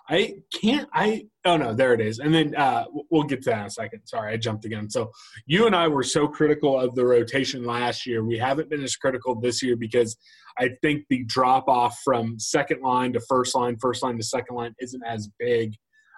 I 0.09 0.35
can't. 0.53 0.89
I 0.93 1.25
oh 1.45 1.57
no, 1.57 1.73
there 1.73 1.93
it 1.93 2.01
is. 2.01 2.19
And 2.19 2.33
then 2.33 2.55
uh, 2.55 2.85
we'll 3.11 3.23
get 3.23 3.43
to 3.43 3.51
that 3.51 3.59
in 3.59 3.65
a 3.65 3.69
second. 3.69 4.01
Sorry, 4.05 4.33
I 4.33 4.37
jumped 4.37 4.65
again. 4.65 4.89
So 4.89 5.11
you 5.45 5.65
and 5.67 5.75
I 5.75 5.87
were 5.87 6.03
so 6.03 6.27
critical 6.27 6.79
of 6.79 6.95
the 6.95 7.05
rotation 7.05 7.63
last 7.63 8.05
year. 8.05 8.23
We 8.23 8.37
haven't 8.37 8.69
been 8.69 8.83
as 8.83 8.95
critical 8.95 9.39
this 9.39 9.61
year 9.61 9.75
because 9.75 10.17
I 10.57 10.69
think 10.81 11.05
the 11.09 11.23
drop 11.25 11.67
off 11.67 11.99
from 12.03 12.39
second 12.39 12.81
line 12.81 13.13
to 13.13 13.19
first 13.21 13.55
line, 13.55 13.77
first 13.77 14.03
line 14.03 14.17
to 14.17 14.23
second 14.23 14.55
line 14.55 14.75
isn't 14.79 15.03
as 15.03 15.29
big. 15.39 15.75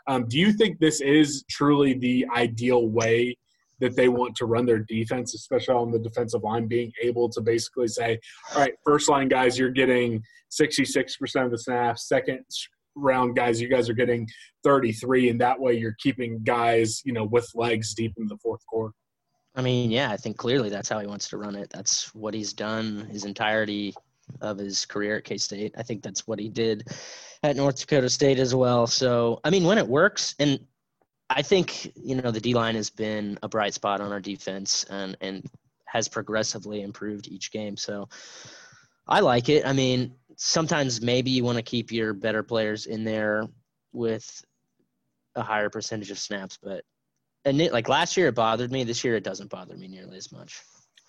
Um, 0.07 0.25
do 0.27 0.39
you 0.39 0.53
think 0.53 0.79
this 0.79 1.01
is 1.01 1.43
truly 1.49 1.93
the 1.93 2.25
ideal 2.33 2.87
way 2.87 3.35
that 3.81 3.95
they 3.95 4.07
want 4.07 4.35
to 4.37 4.45
run 4.45 4.65
their 4.65 4.79
defense, 4.79 5.33
especially 5.33 5.75
on 5.75 5.91
the 5.91 5.99
defensive 5.99 6.43
line, 6.43 6.67
being 6.67 6.91
able 7.01 7.27
to 7.29 7.41
basically 7.41 7.87
say, 7.87 8.19
all 8.53 8.61
right, 8.61 8.73
first 8.85 9.09
line 9.09 9.27
guys, 9.27 9.59
you're 9.59 9.69
getting 9.69 10.23
66% 10.51 11.45
of 11.45 11.51
the 11.51 11.57
snaps. 11.57 12.07
Second 12.07 12.45
round 12.95 13.35
guys, 13.35 13.59
you 13.59 13.67
guys 13.67 13.89
are 13.89 13.93
getting 13.93 14.27
33. 14.63 15.29
And 15.29 15.41
that 15.41 15.59
way 15.59 15.73
you're 15.73 15.95
keeping 15.99 16.43
guys, 16.43 17.01
you 17.03 17.11
know, 17.11 17.25
with 17.25 17.49
legs 17.55 17.93
deep 17.93 18.13
in 18.17 18.27
the 18.27 18.37
fourth 18.37 18.65
quarter. 18.67 18.93
I 19.55 19.61
mean, 19.61 19.91
yeah, 19.91 20.11
I 20.11 20.17
think 20.17 20.37
clearly 20.37 20.69
that's 20.69 20.87
how 20.87 20.99
he 20.99 21.07
wants 21.07 21.27
to 21.29 21.37
run 21.37 21.55
it. 21.55 21.69
That's 21.69 22.15
what 22.15 22.33
he's 22.33 22.53
done 22.53 23.07
his 23.11 23.25
entirety 23.25 23.93
of 24.39 24.57
his 24.57 24.85
career 24.85 25.17
at 25.17 25.25
K 25.25 25.37
State. 25.37 25.73
I 25.77 25.83
think 25.83 26.03
that's 26.03 26.25
what 26.25 26.39
he 26.39 26.47
did 26.47 26.87
at 27.43 27.57
North 27.57 27.79
Dakota 27.79 28.09
State 28.09 28.39
as 28.39 28.55
well. 28.55 28.87
So, 28.87 29.41
I 29.43 29.49
mean, 29.49 29.65
when 29.65 29.77
it 29.77 29.87
works, 29.87 30.35
and 30.39 30.59
I 31.35 31.41
think 31.41 31.91
you 31.95 32.15
know 32.15 32.31
the 32.31 32.39
D 32.39 32.53
line 32.53 32.75
has 32.75 32.89
been 32.89 33.37
a 33.41 33.47
bright 33.49 33.73
spot 33.73 34.01
on 34.01 34.11
our 34.11 34.19
defense 34.19 34.85
and 34.89 35.15
and 35.21 35.49
has 35.85 36.07
progressively 36.07 36.81
improved 36.81 37.27
each 37.27 37.51
game. 37.51 37.75
So 37.75 38.07
I 39.07 39.19
like 39.19 39.49
it. 39.49 39.65
I 39.65 39.73
mean, 39.73 40.13
sometimes 40.37 41.01
maybe 41.01 41.31
you 41.31 41.43
want 41.43 41.57
to 41.57 41.63
keep 41.63 41.91
your 41.91 42.13
better 42.13 42.43
players 42.43 42.85
in 42.85 43.03
there 43.03 43.45
with 43.91 44.43
a 45.35 45.41
higher 45.41 45.69
percentage 45.69 46.11
of 46.11 46.19
snaps, 46.19 46.57
but 46.61 46.83
and 47.45 47.59
it, 47.61 47.73
like 47.73 47.89
last 47.89 48.15
year 48.17 48.27
it 48.27 48.35
bothered 48.35 48.71
me. 48.71 48.83
This 48.83 49.03
year 49.03 49.15
it 49.15 49.23
doesn't 49.23 49.49
bother 49.49 49.75
me 49.75 49.87
nearly 49.87 50.17
as 50.17 50.31
much. 50.31 50.61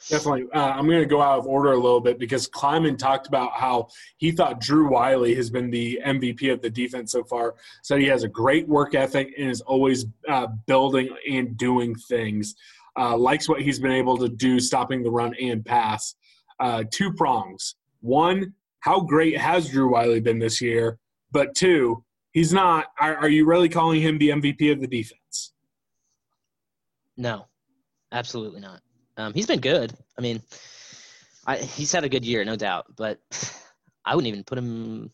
Definitely. 0.09 0.47
Uh, 0.53 0.59
I'm 0.59 0.87
going 0.87 1.01
to 1.01 1.07
go 1.07 1.23
out 1.23 1.39
of 1.39 1.47
order 1.47 1.73
a 1.73 1.77
little 1.77 2.01
bit 2.01 2.19
because 2.19 2.49
Klieman 2.49 2.99
talked 2.99 3.29
about 3.29 3.53
how 3.53 3.89
he 4.17 4.33
thought 4.33 4.61
Drew 4.61 4.89
Wiley 4.91 5.35
has 5.37 5.49
been 5.49 5.71
the 5.71 6.01
MVP 6.05 6.53
of 6.53 6.61
the 6.61 6.71
defense 6.71 7.13
so 7.13 7.23
far. 7.23 7.55
Said 7.83 8.01
he 8.01 8.07
has 8.07 8.25
a 8.25 8.29
great 8.29 8.67
work 8.69 8.95
ethic 8.95 9.33
and 9.39 9.49
is 9.49 9.61
always 9.61 10.07
uh, 10.29 10.49
building 10.67 11.15
and 11.29 11.57
doing 11.57 11.95
things. 11.95 12.55
Uh, 12.99 13.17
likes 13.17 13.49
what 13.49 13.63
he's 13.63 13.79
been 13.79 13.93
able 13.93 14.19
to 14.19 14.29
do, 14.29 14.61
stopping 14.61 15.03
the 15.03 15.11
run 15.11 15.35
and 15.41 15.65
pass. 15.65 16.15
Uh, 16.61 16.85
two 16.91 17.13
prongs. 17.13 17.77
One, 18.01 18.55
how 18.81 19.01
great 19.01 19.39
has 19.39 19.69
Drew 19.69 19.93
Wiley 19.93 20.21
been 20.21 20.39
this 20.39 20.61
year? 20.61 20.99
But 21.31 21.55
two, 21.55 22.05
he's 22.33 22.53
not. 22.53 22.87
Are, 23.01 23.17
are 23.17 23.29
you 23.29 23.47
really 23.47 23.69
calling 23.69 24.03
him 24.03 24.19
the 24.19 24.31
MVP 24.31 24.73
of 24.73 24.81
the 24.81 24.87
defense? 24.87 25.53
No, 27.17 27.47
absolutely 28.11 28.61
not. 28.61 28.81
Um, 29.17 29.35
he's 29.35 29.47
been 29.47 29.61
good. 29.61 29.93
I 30.19 30.23
mean, 30.23 30.41
I, 31.47 31.57
he's 31.57 31.93
had 31.93 32.05
a 32.05 32.09
good 32.09 32.25
year, 32.25 32.45
no 32.45 32.57
doubt. 32.57 32.87
But 32.97 33.19
I 34.05 34.15
wouldn't 34.15 34.33
even 34.33 34.45
put 34.45 34.59
him. 34.59 35.11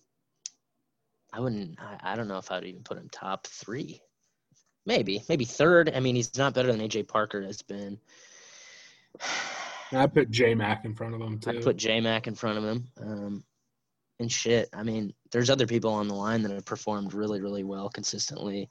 I 1.33 1.41
wouldn't. 1.41 1.79
I, 1.81 2.13
I 2.13 2.17
don't 2.17 2.29
know 2.29 2.39
if 2.39 2.51
I 2.51 2.57
would 2.57 2.67
even 2.67 2.83
put 2.83 2.99
him 2.99 3.09
top 3.11 3.47
three. 3.47 4.01
Maybe, 4.87 5.23
maybe 5.29 5.45
third. 5.45 5.93
I 5.95 6.01
mean, 6.01 6.17
he's 6.17 6.37
not 6.39 6.55
better 6.55 6.73
than 6.73 6.81
AJ 6.81 7.09
Parker 7.09 7.43
has 7.43 7.61
been. 7.61 7.99
I 9.93 10.07
put 10.07 10.31
J 10.31 10.55
Mac 10.55 10.85
in 10.85 10.95
front 10.95 11.15
of 11.15 11.21
him 11.21 11.39
too. 11.39 11.51
I 11.51 11.61
put 11.61 11.77
J 11.77 12.01
Mac 12.01 12.27
in 12.27 12.35
front 12.35 12.59
of 12.59 12.65
him. 12.65 12.89
Um, 13.01 13.45
and 14.21 14.31
shit. 14.31 14.69
I 14.73 14.83
mean, 14.83 15.13
there's 15.31 15.51
other 15.51 15.67
people 15.67 15.93
on 15.93 16.09
the 16.09 16.15
line 16.15 16.43
that 16.43 16.53
have 16.53 16.65
performed 16.65 17.15
really, 17.15 17.41
really 17.41 17.65
well 17.65 17.89
consistently. 17.89 18.69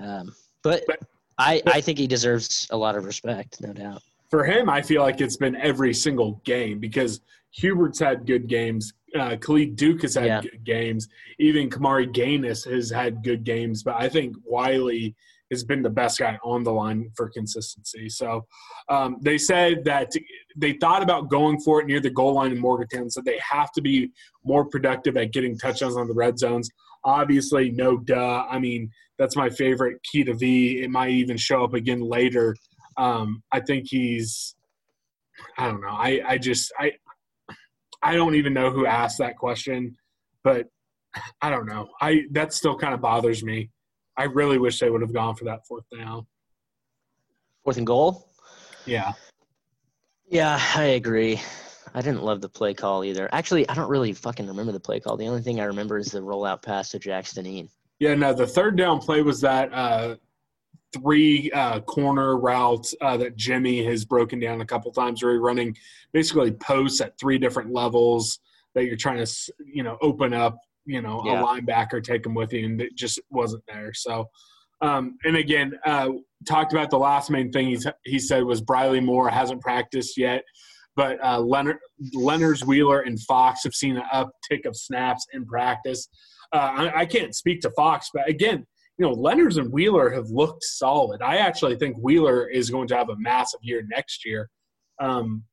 Um, 0.00 0.34
but, 0.62 0.84
But- 0.86 1.00
I, 1.36 1.62
I 1.66 1.80
think 1.80 1.98
he 1.98 2.06
deserves 2.06 2.68
a 2.70 2.76
lot 2.76 2.96
of 2.96 3.04
respect, 3.04 3.60
no 3.60 3.72
doubt. 3.72 4.02
For 4.34 4.42
him, 4.42 4.68
I 4.68 4.82
feel 4.82 5.00
like 5.00 5.20
it's 5.20 5.36
been 5.36 5.54
every 5.54 5.94
single 5.94 6.40
game 6.44 6.80
because 6.80 7.20
Hubert's 7.56 8.00
had 8.00 8.26
good 8.26 8.48
games. 8.48 8.92
Uh, 9.16 9.36
Khalid 9.36 9.76
Duke 9.76 10.02
has 10.02 10.16
had 10.16 10.26
Yeah. 10.26 10.40
good 10.40 10.64
games. 10.64 11.06
Even 11.38 11.70
Kamari 11.70 12.12
Gaines 12.12 12.64
has 12.64 12.90
had 12.90 13.22
good 13.22 13.44
games. 13.44 13.84
But 13.84 13.94
I 13.96 14.08
think 14.08 14.34
Wiley 14.44 15.14
has 15.52 15.62
been 15.62 15.82
the 15.82 15.90
best 15.90 16.18
guy 16.18 16.36
on 16.42 16.64
the 16.64 16.72
line 16.72 17.12
for 17.16 17.28
consistency. 17.30 18.08
So 18.08 18.44
um, 18.88 19.18
they 19.22 19.38
said 19.38 19.84
that 19.84 20.10
they 20.56 20.72
thought 20.72 21.04
about 21.04 21.30
going 21.30 21.60
for 21.60 21.80
it 21.80 21.86
near 21.86 22.00
the 22.00 22.10
goal 22.10 22.34
line 22.34 22.50
in 22.50 22.58
Morgantown. 22.58 23.10
So 23.10 23.20
they 23.24 23.38
have 23.38 23.70
to 23.76 23.80
be 23.82 24.10
more 24.44 24.64
productive 24.64 25.16
at 25.16 25.32
getting 25.32 25.56
touchdowns 25.56 25.96
on 25.96 26.08
the 26.08 26.14
red 26.14 26.40
zones. 26.40 26.68
Obviously, 27.04 27.70
no 27.70 27.98
duh. 27.98 28.46
I 28.50 28.58
mean, 28.58 28.90
that's 29.16 29.36
my 29.36 29.48
favorite 29.48 30.02
key 30.02 30.24
to 30.24 30.34
V. 30.34 30.82
It 30.82 30.90
might 30.90 31.10
even 31.10 31.36
show 31.36 31.62
up 31.62 31.74
again 31.74 32.00
later. 32.00 32.56
Um, 32.96 33.42
I 33.52 33.60
think 33.60 33.86
he's. 33.88 34.54
I 35.58 35.66
don't 35.66 35.80
know. 35.80 35.88
I, 35.88 36.20
I 36.26 36.38
just 36.38 36.72
I 36.78 36.92
I 38.02 38.14
don't 38.14 38.34
even 38.34 38.52
know 38.52 38.70
who 38.70 38.86
asked 38.86 39.18
that 39.18 39.36
question, 39.36 39.96
but 40.44 40.66
I 41.40 41.50
don't 41.50 41.66
know. 41.66 41.88
I 42.00 42.22
that 42.32 42.52
still 42.52 42.76
kind 42.76 42.94
of 42.94 43.00
bothers 43.00 43.42
me. 43.42 43.70
I 44.16 44.24
really 44.24 44.58
wish 44.58 44.78
they 44.78 44.90
would 44.90 45.00
have 45.00 45.12
gone 45.12 45.34
for 45.34 45.44
that 45.46 45.66
fourth 45.66 45.84
down. 45.96 46.26
Fourth 47.64 47.78
and 47.78 47.86
goal? 47.86 48.30
Yeah. 48.84 49.12
Yeah, 50.28 50.60
I 50.76 50.84
agree. 50.84 51.40
I 51.94 52.02
didn't 52.02 52.22
love 52.22 52.40
the 52.40 52.48
play 52.48 52.74
call 52.74 53.04
either. 53.04 53.28
Actually, 53.32 53.68
I 53.68 53.74
don't 53.74 53.88
really 53.88 54.12
fucking 54.12 54.46
remember 54.46 54.72
the 54.72 54.80
play 54.80 55.00
call. 55.00 55.16
The 55.16 55.28
only 55.28 55.42
thing 55.42 55.60
I 55.60 55.64
remember 55.64 55.98
is 55.98 56.08
the 56.08 56.20
rollout 56.20 56.62
pass 56.62 56.90
to 56.90 56.98
Jackson 56.98 57.46
Ean. 57.46 57.68
Yeah, 58.00 58.14
no, 58.14 58.34
the 58.34 58.46
third 58.46 58.76
down 58.76 58.98
play 58.98 59.22
was 59.22 59.40
that 59.40 59.72
uh, 59.72 60.16
three 60.94 61.50
uh, 61.52 61.80
corner 61.80 62.38
route 62.38 62.86
uh, 63.00 63.16
that 63.16 63.36
Jimmy 63.36 63.84
has 63.84 64.04
broken 64.04 64.38
down 64.40 64.60
a 64.60 64.66
couple 64.66 64.90
times, 64.92 65.22
where 65.22 65.32
you're 65.32 65.40
running 65.40 65.76
basically 66.12 66.52
posts 66.52 67.00
at 67.00 67.18
three 67.18 67.38
different 67.38 67.72
levels 67.72 68.38
that 68.74 68.84
you're 68.84 68.96
trying 68.96 69.24
to, 69.24 69.52
you 69.64 69.82
know, 69.82 69.98
open 70.00 70.32
up, 70.32 70.56
you 70.84 71.00
know, 71.02 71.22
Yeah. 71.24 71.42
a 71.42 71.44
linebacker, 71.44 72.02
take 72.02 72.24
him 72.26 72.34
with 72.34 72.52
you, 72.52 72.64
and 72.64 72.80
it 72.80 72.94
just 72.94 73.20
wasn't 73.30 73.64
there. 73.66 73.92
So, 73.94 74.28
um, 74.80 75.16
and 75.24 75.36
again, 75.36 75.78
uh, 75.84 76.10
talked 76.46 76.72
about 76.72 76.90
the 76.90 76.98
last 76.98 77.30
main 77.30 77.50
thing 77.52 77.68
he's, 77.68 77.86
he 78.04 78.18
said 78.18 78.44
was 78.44 78.60
Briley 78.60 79.00
Moore 79.00 79.28
hasn't 79.28 79.60
practiced 79.60 80.16
yet. 80.18 80.44
But 80.96 81.18
uh, 81.22 81.38
Lenners, 81.38 81.78
Lenners 82.14 82.64
Wheeler 82.64 83.00
and 83.00 83.20
Fox 83.20 83.64
have 83.64 83.74
seen 83.74 83.96
an 83.96 84.04
uptick 84.12 84.64
of 84.64 84.76
snaps 84.76 85.26
in 85.32 85.44
practice. 85.44 86.08
Uh, 86.52 86.90
I, 86.92 87.00
I 87.00 87.06
can't 87.06 87.34
speak 87.34 87.60
to 87.62 87.70
Fox, 87.70 88.10
but 88.14 88.28
again, 88.28 88.64
you 88.98 89.04
know, 89.06 89.14
Lenners 89.14 89.58
and 89.58 89.72
Wheeler 89.72 90.10
have 90.10 90.28
looked 90.30 90.62
solid. 90.62 91.20
I 91.22 91.38
actually 91.38 91.76
think 91.76 91.96
Wheeler 91.98 92.48
is 92.48 92.70
going 92.70 92.88
to 92.88 92.96
have 92.96 93.08
a 93.08 93.16
massive 93.18 93.60
year 93.62 93.82
next 93.88 94.24
year. 94.24 94.48
Um, 95.00 95.44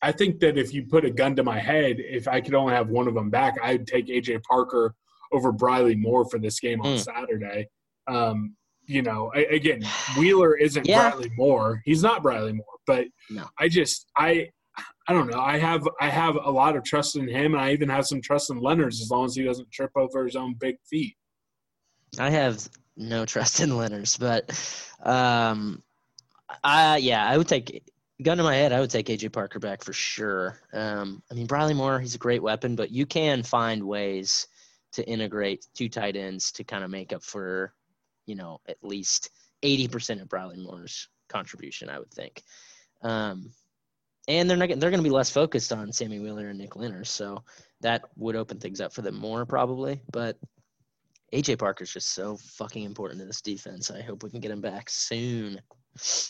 I 0.00 0.12
think 0.12 0.38
that 0.40 0.56
if 0.56 0.72
you 0.72 0.84
put 0.86 1.04
a 1.04 1.10
gun 1.10 1.34
to 1.36 1.42
my 1.42 1.58
head, 1.58 1.96
if 1.98 2.28
I 2.28 2.40
could 2.40 2.54
only 2.54 2.72
have 2.74 2.88
one 2.88 3.08
of 3.08 3.14
them 3.14 3.30
back, 3.30 3.56
I'd 3.62 3.86
take 3.86 4.06
AJ 4.06 4.42
Parker 4.44 4.94
over 5.32 5.50
Briley 5.50 5.96
Moore 5.96 6.24
for 6.30 6.38
this 6.38 6.60
game 6.60 6.80
on 6.82 6.94
Mm. 6.94 7.04
Saturday. 7.04 7.68
Um, 8.06 8.54
you 8.86 9.02
know, 9.02 9.30
a- 9.34 9.54
again, 9.54 9.82
Wheeler 10.16 10.56
isn't 10.56 10.86
Yeah. 10.86 11.10
Briley 11.10 11.30
Moore. 11.36 11.82
He's 11.84 12.02
not 12.02 12.22
Briley 12.22 12.52
Moore, 12.52 12.78
but 12.86 13.06
No. 13.28 13.46
I 13.58 13.68
just 13.68 14.06
I 14.16 14.50
I 15.08 15.12
don't 15.12 15.28
know. 15.30 15.40
I 15.40 15.58
have 15.58 15.86
I 16.00 16.08
have 16.10 16.36
a 16.36 16.50
lot 16.50 16.76
of 16.76 16.84
trust 16.84 17.16
in 17.16 17.26
him, 17.28 17.54
and 17.54 17.60
I 17.60 17.72
even 17.72 17.88
have 17.88 18.06
some 18.06 18.20
trust 18.22 18.50
in 18.50 18.60
Lenners 18.60 19.00
as 19.02 19.08
long 19.10 19.24
as 19.24 19.34
he 19.34 19.42
doesn't 19.42 19.72
trip 19.72 19.90
over 19.96 20.24
his 20.24 20.36
own 20.36 20.54
big 20.54 20.76
feet. 20.88 21.16
I 22.18 22.30
have 22.30 22.68
no 22.96 23.24
trust 23.26 23.60
in 23.60 23.70
Lenners, 23.70 24.18
but 24.18 24.50
um, 25.08 25.82
I 26.64 26.98
yeah, 26.98 27.28
I 27.28 27.36
would 27.36 27.48
take 27.48 27.84
gun 28.22 28.38
to 28.38 28.42
my 28.42 28.54
head. 28.54 28.72
I 28.72 28.80
would 28.80 28.90
take 28.90 29.06
AJ 29.06 29.32
Parker 29.32 29.58
back 29.58 29.84
for 29.84 29.92
sure. 29.92 30.60
Um, 30.72 31.22
I 31.30 31.34
mean, 31.34 31.46
Briley 31.46 31.74
Moore, 31.74 32.00
he's 32.00 32.14
a 32.14 32.18
great 32.18 32.42
weapon, 32.42 32.74
but 32.74 32.90
you 32.90 33.06
can 33.06 33.42
find 33.42 33.82
ways 33.82 34.48
to 34.92 35.06
integrate 35.08 35.66
two 35.74 35.88
tight 35.88 36.16
ends 36.16 36.50
to 36.52 36.64
kind 36.64 36.82
of 36.82 36.90
make 36.90 37.12
up 37.12 37.22
for, 37.22 37.74
you 38.26 38.34
know, 38.34 38.60
at 38.68 38.76
least 38.82 39.30
eighty 39.62 39.88
percent 39.88 40.20
of 40.20 40.28
Briley 40.28 40.56
Moore's 40.56 41.08
contribution. 41.28 41.88
I 41.88 41.98
would 41.98 42.10
think. 42.10 42.42
Um, 43.02 43.50
and 44.28 44.48
they're 44.48 44.56
not 44.56 44.68
they're 44.68 44.90
going 44.90 45.02
to 45.02 45.02
be 45.02 45.10
less 45.10 45.30
focused 45.30 45.72
on 45.72 45.92
Sammy 45.92 46.20
Wheeler 46.20 46.48
and 46.48 46.58
Nick 46.58 46.72
Lenners, 46.72 47.06
so 47.06 47.42
that 47.80 48.02
would 48.16 48.36
open 48.36 48.58
things 48.58 48.80
up 48.80 48.92
for 48.92 49.02
them 49.02 49.16
more 49.16 49.46
probably. 49.46 50.00
But 50.12 50.36
AJ 51.32 51.58
Parker's 51.58 51.92
just 51.92 52.14
so 52.14 52.36
fucking 52.36 52.84
important 52.84 53.20
to 53.20 53.26
this 53.26 53.42
defense. 53.42 53.90
I 53.90 54.00
hope 54.00 54.22
we 54.22 54.30
can 54.30 54.40
get 54.40 54.50
him 54.50 54.60
back 54.60 54.88
soon. 54.88 55.60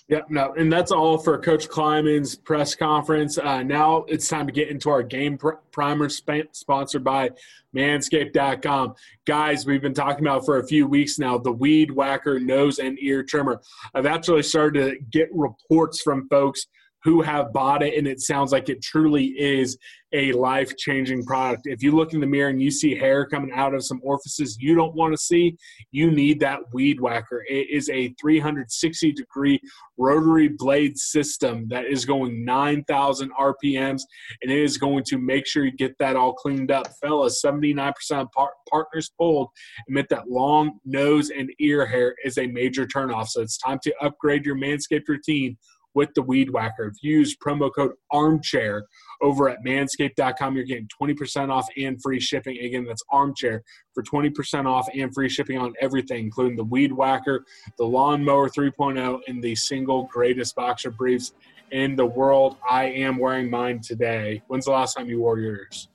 Yep, 0.09 0.31
no, 0.31 0.55
and 0.55 0.73
that's 0.73 0.91
all 0.91 1.19
for 1.19 1.39
Coach 1.39 1.69
Klieman's 1.69 2.35
press 2.35 2.75
conference. 2.75 3.37
Uh, 3.37 3.63
now 3.63 4.05
it's 4.09 4.27
time 4.27 4.47
to 4.47 4.53
get 4.53 4.69
into 4.69 4.89
our 4.89 5.03
game 5.03 5.37
pr- 5.37 5.61
primer 5.73 6.09
sp- 6.09 6.49
sponsored 6.53 7.05
by 7.05 7.31
Manscaped.com. 7.77 8.95
Guys, 9.27 9.67
we've 9.67 9.83
been 9.83 9.93
talking 9.95 10.27
about 10.27 10.47
for 10.47 10.59
a 10.59 10.67
few 10.67 10.87
weeks 10.87 11.19
now 11.19 11.37
the 11.37 11.53
Weed 11.53 11.91
Whacker 11.91 12.41
nose 12.41 12.79
and 12.79 12.99
ear 13.01 13.23
trimmer. 13.23 13.61
I've 13.95 14.07
actually 14.07 14.43
started 14.43 14.91
to 14.91 14.99
get 15.11 15.29
reports 15.33 16.01
from 16.01 16.29
folks 16.29 16.67
who 17.05 17.23
have 17.23 17.53
bought 17.53 17.83
it, 17.83 17.97
and 17.97 18.07
it 18.07 18.21
sounds 18.21 18.53
like 18.53 18.69
it 18.69 18.83
truly 18.83 19.27
is 19.27 19.77
a 20.13 20.33
life 20.33 20.75
changing 20.77 21.23
product. 21.25 21.63
If 21.67 21.83
you 21.83 21.93
look 21.93 22.15
in 22.15 22.21
the 22.21 22.27
mirror 22.27 22.49
and 22.49 22.63
you 22.63 22.71
see 22.71 22.95
hair 22.95 23.27
coming 23.27 23.53
out 23.53 23.75
of 23.75 23.85
some 23.85 24.01
orifices 24.03 24.57
you 24.59 24.75
don't 24.75 24.95
want 24.95 25.13
to 25.13 25.19
see, 25.19 25.57
you 25.91 26.11
need 26.11 26.41
that 26.41 26.61
weed 26.73 27.01
whacker. 27.01 27.45
It 27.49 27.69
is 27.71 27.91
a 27.91 28.15
360 28.21 29.13
degree 29.13 29.61
rotary 29.99 30.49
blade 30.49 30.97
system 30.97 31.67
that 31.69 31.87
is 31.87 32.05
going 32.05 32.45
9,000 32.45 33.31
RPMs, 33.39 34.03
and 34.43 34.51
it 34.51 34.59
is 34.59 34.79
going 34.79 35.05
to 35.05 35.19
make 35.19 35.47
sure 35.47 35.65
you 35.65 35.73
get 35.73 35.97
that 35.99 36.17
all 36.17 36.33
cleaned 36.33 36.71
up. 36.71 36.89
Fellas, 37.03 37.43
79% 37.45 37.93
of 38.13 38.33
par- 38.33 38.53
partners 38.71 39.11
polled 39.19 39.49
admit 39.89 40.07
that 40.11 40.31
long 40.31 40.79
nose 40.85 41.31
and 41.31 41.51
ear 41.61 41.85
hair 41.85 42.15
is 42.25 42.39
a 42.39 42.47
major 42.47 42.87
turnoff. 42.87 43.29
So 43.29 43.43
it's 43.43 43.59
time 43.59 43.79
to 43.83 43.95
upgrade 44.01 44.47
your 44.47 44.57
Manscaped 44.57 45.09
routine 45.09 45.57
with 45.95 46.11
the 46.15 46.23
Weed 46.23 46.51
Whacker. 46.51 46.87
If 46.87 47.03
you 47.03 47.19
use 47.19 47.37
promo 47.37 47.71
code 47.75 47.93
ARMCHAIR 48.13 48.83
over 49.23 49.49
at 49.49 49.65
manscaped.com, 49.65 50.55
you're 50.55 50.65
getting 50.65 50.89
20% 51.01 51.51
off 51.51 51.67
and 51.77 52.01
free 52.03 52.21
shipping. 52.21 52.59
Again, 52.59 52.85
that's 52.85 53.03
ARMCHAIR 53.13 53.61
for 53.95 54.03
20% 54.03 54.67
off 54.67 54.89
and 54.95 55.13
free 55.13 55.29
shipping 55.29 55.59
on 55.59 55.75
everything, 55.81 56.25
including 56.25 56.57
the 56.57 56.65
Weed 56.65 56.93
Whacker, 56.93 57.45
the 57.79 57.85
Lawnmower 57.85 58.49
3.0, 58.49 59.21
and 59.27 59.43
the 59.43 59.55
single 59.55 60.05
greatest 60.05 60.55
boxer 60.55 60.91
briefs 60.91 61.33
in 61.71 61.97
the 61.97 62.07
world. 62.07 62.57
I 62.69 62.85
am 62.85 63.19
wearing 63.19 63.51
mine 63.51 63.81
today. 63.81 64.43
When's 64.49 64.67
the 64.67 64.73
last 64.73 64.95
time 64.95 65.09
you 65.09 65.21
wore 65.21 65.39
yours? 65.39 65.89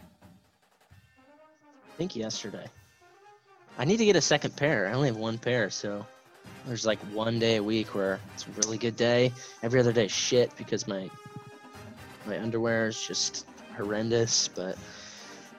I 0.00 1.96
think 1.96 2.16
yesterday. 2.16 2.66
I 3.78 3.84
need 3.84 3.98
to 3.98 4.04
get 4.04 4.16
a 4.16 4.20
second 4.20 4.56
pair. 4.56 4.88
I 4.88 4.92
only 4.92 5.08
have 5.08 5.16
one 5.16 5.38
pair, 5.38 5.70
so 5.70 6.06
there's 6.66 6.86
like 6.86 6.98
one 7.12 7.38
day 7.38 7.56
a 7.56 7.62
week 7.62 7.94
where 7.94 8.20
it's 8.32 8.46
a 8.46 8.50
really 8.62 8.78
good 8.78 8.96
day. 8.96 9.32
Every 9.62 9.80
other 9.80 9.92
day, 9.92 10.08
shit, 10.08 10.54
because 10.56 10.86
my 10.88 11.10
my 12.26 12.40
underwear 12.40 12.88
is 12.88 13.06
just 13.06 13.46
horrendous. 13.76 14.48
But 14.48 14.76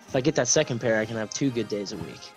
if 0.07 0.15
I 0.15 0.21
get 0.21 0.35
that 0.35 0.47
second 0.47 0.79
pair, 0.79 0.99
I 0.99 1.05
can 1.05 1.15
have 1.15 1.29
two 1.29 1.51
good 1.51 1.67
days 1.67 1.91
a 1.91 1.97
week. 1.97 2.31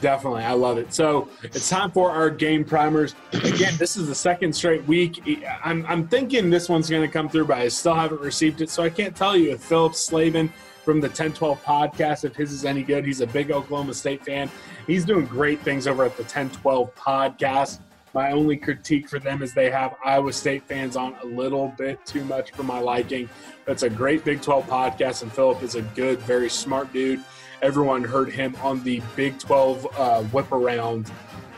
Definitely, 0.00 0.42
I 0.42 0.52
love 0.52 0.78
it. 0.78 0.92
So 0.92 1.28
it's 1.42 1.68
time 1.68 1.90
for 1.90 2.10
our 2.10 2.28
game 2.28 2.64
primers. 2.64 3.14
Again, 3.32 3.74
this 3.78 3.96
is 3.96 4.08
the 4.08 4.14
second 4.14 4.52
straight 4.52 4.84
week. 4.86 5.22
I'm, 5.64 5.86
I'm 5.86 6.08
thinking 6.08 6.50
this 6.50 6.68
one's 6.68 6.90
going 6.90 7.06
to 7.06 7.12
come 7.12 7.28
through, 7.28 7.44
but 7.46 7.58
I 7.58 7.68
still 7.68 7.94
haven't 7.94 8.20
received 8.20 8.62
it. 8.62 8.68
So 8.68 8.82
I 8.82 8.90
can't 8.90 9.14
tell 9.14 9.36
you 9.36 9.52
if 9.52 9.62
Philip 9.62 9.94
Slavin 9.94 10.52
from 10.84 11.00
the 11.00 11.06
1012 11.06 11.62
podcast, 11.62 12.24
if 12.24 12.34
his 12.34 12.52
is 12.52 12.64
any 12.64 12.82
good. 12.82 13.04
He's 13.06 13.20
a 13.20 13.26
big 13.28 13.52
Oklahoma 13.52 13.94
State 13.94 14.24
fan. 14.24 14.50
He's 14.88 15.04
doing 15.04 15.26
great 15.26 15.60
things 15.60 15.86
over 15.86 16.04
at 16.04 16.16
the 16.16 16.24
1012 16.24 16.92
podcast. 16.96 17.78
My 18.14 18.32
only 18.32 18.56
critique 18.56 19.08
for 19.08 19.18
them 19.18 19.42
is 19.42 19.54
they 19.54 19.70
have 19.70 19.94
Iowa 20.04 20.32
State 20.32 20.64
fans 20.64 20.96
on 20.96 21.14
a 21.22 21.26
little 21.26 21.68
bit 21.78 22.04
too 22.04 22.24
much 22.24 22.50
for 22.50 22.62
my 22.62 22.78
liking. 22.78 23.28
But 23.64 23.72
it's 23.72 23.82
a 23.84 23.90
great 23.90 24.24
Big 24.24 24.42
12 24.42 24.66
podcast, 24.66 25.22
and 25.22 25.32
Philip 25.32 25.62
is 25.62 25.76
a 25.76 25.82
good, 25.82 26.18
very 26.20 26.50
smart 26.50 26.92
dude. 26.92 27.24
Everyone 27.62 28.04
heard 28.04 28.30
him 28.30 28.56
on 28.62 28.82
the 28.84 29.00
Big 29.16 29.38
12 29.38 29.86
uh, 29.96 30.22
whip 30.24 30.52
around 30.52 31.10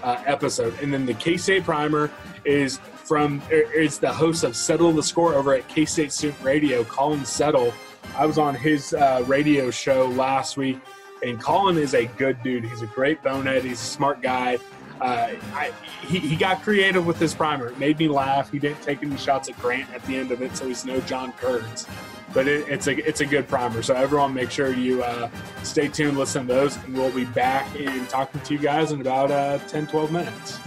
uh, 0.03 0.23
episode. 0.27 0.79
And 0.81 0.93
then 0.93 1.07
the 1.07 1.15
K 1.15 1.37
State 1.37 1.65
Primer 1.65 2.11
is 2.45 2.79
from 3.05 3.43
is 3.51 3.99
the 3.99 4.13
host 4.13 4.45
of 4.45 4.55
Settle 4.55 4.93
the 4.93 5.03
Score 5.03 5.35
over 5.35 5.55
at 5.55 5.67
K 5.69 5.85
State 5.85 6.13
Student 6.13 6.43
Radio, 6.43 6.85
Colin 6.85 7.25
Settle. 7.25 7.73
I 8.17 8.27
was 8.27 8.39
on 8.39 8.55
his 8.55 8.95
uh, 8.95 9.25
radio 9.27 9.71
show 9.71 10.07
last 10.09 10.57
week, 10.57 10.79
and 11.25 11.41
Colin 11.41 11.79
is 11.79 11.95
a 11.95 12.05
good 12.05 12.41
dude. 12.43 12.65
He's 12.65 12.83
a 12.83 12.87
great 12.87 13.23
bonehead. 13.23 13.65
He's 13.65 13.81
a 13.81 13.85
smart 13.85 14.23
guy 14.23 14.59
uh, 15.01 15.31
I, 15.53 15.73
he, 16.07 16.19
he 16.19 16.37
got 16.37 16.63
creative 16.63 17.07
with 17.07 17.19
his 17.19 17.35
primer. 17.35 17.69
It 17.69 17.79
made 17.79 17.99
me 17.99 18.09
laugh. 18.09 18.51
He 18.51 18.59
didn't 18.59 18.83
take 18.83 19.03
any 19.03 19.17
shots 19.17 19.49
at 19.49 19.59
Grant 19.59 19.93
at 19.93 20.03
the 20.05 20.17
end 20.17 20.31
of 20.31 20.41
it, 20.41 20.57
so 20.57 20.69
he's 20.69 20.85
no 20.85 21.01
John 21.01 21.33
Kurtz. 21.33 21.87
But 22.33 22.49
it, 22.49 22.69
it's 22.69 22.87
a 22.87 22.97
it's 23.07 23.21
a 23.21 23.27
good 23.27 23.49
primer. 23.49 23.83
So 23.83 23.95
everyone, 23.95 24.35
make 24.35 24.51
sure 24.51 24.73
you 24.73 25.03
uh, 25.03 25.31
stay 25.63 25.89
tuned, 25.89 26.17
listen 26.17 26.47
to 26.47 26.53
those, 26.53 26.77
and 26.77 26.95
we'll 26.95 27.13
be 27.13 27.25
back 27.25 27.75
in 27.77 28.07
talking 28.07 28.41
to 28.41 28.55
you 28.55 28.61
guys 28.61 28.93
in 28.93 29.01
about 29.01 29.31
uh, 29.31 29.59
10, 29.69 29.87
12 29.87 30.13
minutes. 30.13 30.59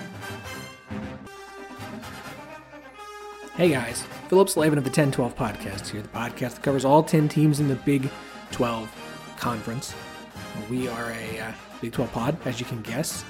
Hey 3.55 3.69
guys, 3.69 4.03
Philip 4.29 4.49
Slavin 4.49 4.77
of 4.77 4.83
the 4.83 4.89
1012 4.89 5.35
podcast 5.35 5.87
here, 5.87 6.01
the 6.01 6.07
podcast 6.09 6.55
that 6.55 6.61
covers 6.61 6.85
all 6.85 7.01
10 7.01 7.27
teams 7.27 7.59
in 7.59 7.67
the 7.67 7.75
Big 7.75 8.09
12 8.51 8.89
Conference. 9.37 9.95
We 10.69 10.87
are 10.87 11.11
a 11.11 11.39
uh, 11.39 11.51
Big 11.81 11.91
12 11.91 12.11
pod, 12.11 12.37
as 12.45 12.59
you 12.59 12.65
can 12.65 12.81
guess 12.81 13.25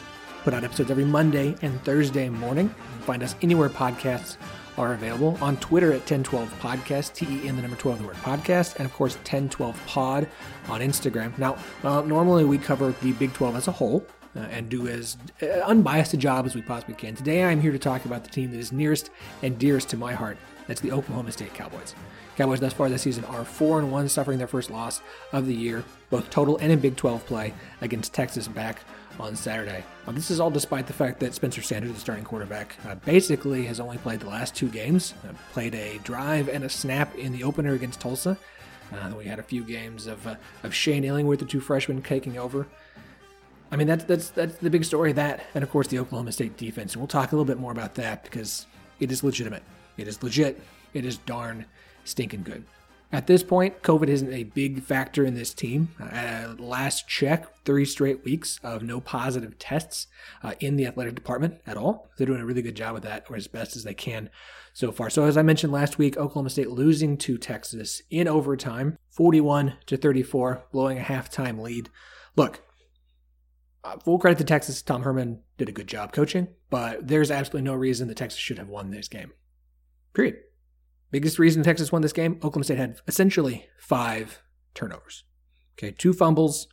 put 0.47 0.53
out 0.53 0.63
episodes 0.63 0.89
every 0.89 1.03
Monday 1.03 1.53
and 1.61 1.83
Thursday 1.83 2.29
morning. 2.29 2.69
Find 3.01 3.21
us 3.21 3.35
anywhere 3.41 3.67
podcasts 3.67 4.37
are 4.77 4.93
available 4.93 5.37
on 5.41 5.57
Twitter 5.57 5.91
at 5.91 6.09
1012 6.09 6.49
Podcast, 6.61 7.13
T 7.15 7.25
E 7.25 7.49
N 7.49 7.57
the 7.57 7.61
number 7.61 7.75
12, 7.75 7.99
the 7.99 8.07
word 8.07 8.15
podcast, 8.15 8.77
and 8.77 8.85
of 8.85 8.93
course 8.93 9.15
1012 9.17 9.85
Pod 9.87 10.25
on 10.69 10.79
Instagram. 10.79 11.37
Now, 11.37 11.57
uh, 11.83 11.99
normally 12.03 12.45
we 12.45 12.57
cover 12.57 12.93
the 13.01 13.11
Big 13.11 13.33
12 13.33 13.57
as 13.57 13.67
a 13.67 13.73
whole. 13.73 14.05
Uh, 14.35 14.41
and 14.51 14.69
do 14.69 14.87
as 14.87 15.17
uh, 15.41 15.47
unbiased 15.65 16.13
a 16.13 16.17
job 16.17 16.45
as 16.45 16.53
we 16.53 16.61
possibly 16.61 16.93
can. 16.93 17.15
Today, 17.15 17.43
I'm 17.43 17.59
here 17.59 17.71
to 17.71 17.79
talk 17.79 18.05
about 18.05 18.23
the 18.23 18.29
team 18.29 18.51
that 18.51 18.57
is 18.59 18.71
nearest 18.71 19.09
and 19.41 19.57
dearest 19.57 19.89
to 19.89 19.97
my 19.97 20.13
heart. 20.13 20.37
That's 20.67 20.79
the 20.79 20.91
Oklahoma 20.91 21.31
State 21.31 21.55
Cowboys. 21.55 21.95
Cowboys 22.35 22.59
thus 22.59 22.73
far 22.73 22.87
this 22.87 23.01
season 23.01 23.25
are 23.25 23.43
4 23.43 23.79
and 23.79 23.91
1, 23.91 24.09
suffering 24.09 24.37
their 24.37 24.45
first 24.45 24.69
loss 24.69 25.01
of 25.33 25.47
the 25.47 25.55
year, 25.55 25.83
both 26.11 26.29
total 26.29 26.57
and 26.57 26.71
in 26.71 26.79
Big 26.79 26.95
12 26.95 27.25
play 27.25 27.51
against 27.81 28.13
Texas 28.13 28.47
back 28.47 28.81
on 29.19 29.35
Saturday. 29.35 29.83
Now, 30.05 30.13
this 30.13 30.31
is 30.31 30.39
all 30.39 30.49
despite 30.49 30.87
the 30.87 30.93
fact 30.93 31.19
that 31.19 31.33
Spencer 31.33 31.61
Sanders, 31.61 31.93
the 31.93 31.99
starting 31.99 32.23
quarterback, 32.23 32.75
uh, 32.85 32.95
basically 32.95 33.65
has 33.65 33.79
only 33.79 33.97
played 33.97 34.19
the 34.19 34.29
last 34.29 34.55
two 34.55 34.69
games. 34.69 35.13
Uh, 35.27 35.33
played 35.53 35.75
a 35.75 35.99
drive 35.99 36.49
and 36.49 36.63
a 36.63 36.69
snap 36.69 37.15
in 37.15 37.31
the 37.31 37.43
opener 37.43 37.73
against 37.73 37.99
Tulsa. 37.99 38.37
Uh, 38.91 39.13
we 39.17 39.25
had 39.25 39.39
a 39.39 39.43
few 39.43 39.63
games 39.63 40.07
of, 40.07 40.25
uh, 40.27 40.35
of 40.63 40.73
Shane 40.73 41.03
Illingworth, 41.03 41.39
the 41.39 41.45
two 41.45 41.59
freshmen, 41.59 42.01
taking 42.01 42.37
over. 42.37 42.67
I 43.71 43.75
mean, 43.75 43.87
that's, 43.87 44.05
that's, 44.05 44.29
that's 44.29 44.55
the 44.57 44.69
big 44.69 44.85
story 44.85 45.09
of 45.09 45.17
that. 45.17 45.43
And 45.53 45.63
of 45.63 45.69
course, 45.69 45.87
the 45.87 45.99
Oklahoma 45.99 46.31
State 46.31 46.55
defense. 46.55 46.93
And 46.93 47.01
we'll 47.01 47.07
talk 47.07 47.31
a 47.31 47.35
little 47.35 47.45
bit 47.45 47.59
more 47.59 47.71
about 47.71 47.95
that 47.95 48.23
because 48.23 48.65
it 48.99 49.11
is 49.11 49.23
legitimate. 49.23 49.63
It 49.97 50.07
is 50.07 50.23
legit. 50.23 50.61
It 50.93 51.05
is 51.05 51.17
darn 51.17 51.65
stinking 52.05 52.43
good. 52.43 52.63
At 53.09 53.27
this 53.27 53.41
point, 53.41 53.81
COVID 53.83 54.09
isn't 54.09 54.33
a 54.33 54.43
big 54.43 54.83
factor 54.83 55.23
in 55.23 55.33
this 55.33 55.53
team. 55.53 55.89
Uh, 55.99 56.55
last 56.59 57.07
check, 57.07 57.63
three 57.63 57.85
straight 57.85 58.25
weeks 58.25 58.59
of 58.63 58.83
no 58.83 58.99
positive 58.99 59.57
tests 59.57 60.07
uh, 60.43 60.55
in 60.59 60.75
the 60.75 60.85
athletic 60.85 61.15
department 61.15 61.61
at 61.65 61.77
all. 61.77 62.09
They're 62.17 62.27
doing 62.27 62.41
a 62.41 62.45
really 62.45 62.61
good 62.61 62.75
job 62.75 62.93
with 62.93 63.03
that, 63.03 63.25
or 63.29 63.37
as 63.37 63.47
best 63.47 63.77
as 63.77 63.85
they 63.85 63.93
can 63.93 64.29
so 64.73 64.91
far. 64.91 65.09
So, 65.09 65.23
as 65.23 65.37
I 65.37 65.41
mentioned 65.41 65.71
last 65.71 65.97
week, 65.97 66.17
Oklahoma 66.17 66.49
State 66.49 66.69
losing 66.69 67.17
to 67.19 67.37
Texas 67.37 68.01
in 68.09 68.27
overtime, 68.27 68.97
41 69.11 69.75
to 69.85 69.95
34, 69.95 70.65
blowing 70.73 70.97
a 70.99 71.01
halftime 71.01 71.61
lead. 71.61 71.89
Look, 72.35 72.61
uh, 73.85 73.97
full 73.99 74.19
credit 74.19 74.39
to 74.39 74.43
Texas. 74.43 74.81
Tom 74.81 75.03
Herman 75.03 75.39
did 75.57 75.69
a 75.69 75.73
good 75.73 75.87
job 75.87 76.11
coaching, 76.11 76.49
but 76.69 77.07
there's 77.07 77.31
absolutely 77.31 77.69
no 77.69 77.73
reason 77.73 78.09
that 78.09 78.17
Texas 78.17 78.41
should 78.41 78.57
have 78.57 78.67
won 78.67 78.91
this 78.91 79.07
game. 79.07 79.31
Period. 80.13 80.39
Biggest 81.11 81.39
reason 81.39 81.63
Texas 81.63 81.91
won 81.91 82.01
this 82.01 82.13
game 82.13 82.33
Oklahoma 82.37 82.65
State 82.65 82.77
had 82.77 82.99
essentially 83.07 83.65
five 83.79 84.41
turnovers. 84.73 85.23
Okay, 85.77 85.91
two 85.91 86.13
fumbles, 86.13 86.67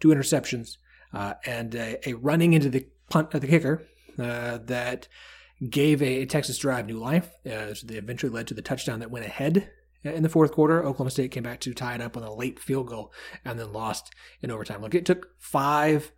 two 0.00 0.08
interceptions, 0.08 0.78
uh, 1.12 1.34
and 1.44 1.74
a, 1.74 2.08
a, 2.08 2.14
running 2.14 2.52
into 2.52 2.68
the 2.68 2.86
punt 3.10 3.34
of 3.34 3.40
the 3.40 3.46
kicker 3.46 3.86
uh, 4.18 4.58
that 4.64 5.08
gave 5.68 6.02
a, 6.02 6.22
a, 6.22 6.26
Texas 6.26 6.58
drive 6.58 6.86
new 6.86 6.98
life. 6.98 7.30
Uh, 7.44 7.74
they 7.84 7.96
eventually 7.96 8.32
led 8.32 8.46
to 8.46 8.54
the 8.54 8.62
touchdown 8.62 9.00
that 9.00 9.10
went 9.10 9.24
ahead 9.24 9.70
In 10.02 10.22
the 10.22 10.28
fourth 10.28 10.52
quarter, 10.52 10.80
Oklahoma 10.80 11.10
State 11.10 11.30
came 11.30 11.42
back 11.42 11.60
to 11.60 11.74
tie 11.74 11.94
it 11.94 12.00
up 12.00 12.16
on 12.16 12.22
a 12.22 12.32
late 12.32 12.58
field 12.58 12.88
goal 12.88 13.12
and 13.44 13.58
then 13.58 13.72
lost 13.72 14.12
in 14.42 14.50
overtime. 14.50 14.82
Look, 14.82 14.94
it 14.94 15.06
took 15.06 15.28
five 15.38 16.12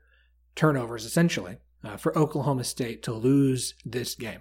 turnovers 0.54 1.04
essentially 1.04 1.59
uh, 1.85 1.96
for 1.96 2.16
Oklahoma 2.18 2.64
State 2.64 3.02
to 3.04 3.12
lose 3.12 3.74
this 3.85 4.14
game. 4.14 4.40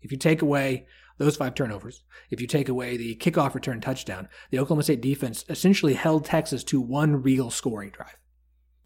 If 0.00 0.10
you 0.10 0.18
take 0.18 0.42
away 0.42 0.86
those 1.18 1.36
five 1.36 1.54
turnovers, 1.54 2.02
if 2.30 2.40
you 2.40 2.46
take 2.46 2.68
away 2.68 2.96
the 2.96 3.16
kickoff 3.16 3.54
return 3.54 3.80
touchdown, 3.80 4.28
the 4.50 4.58
Oklahoma 4.58 4.82
State 4.82 5.00
defense 5.00 5.44
essentially 5.48 5.94
held 5.94 6.24
Texas 6.24 6.64
to 6.64 6.80
one 6.80 7.22
real 7.22 7.50
scoring 7.50 7.90
drive. 7.90 8.16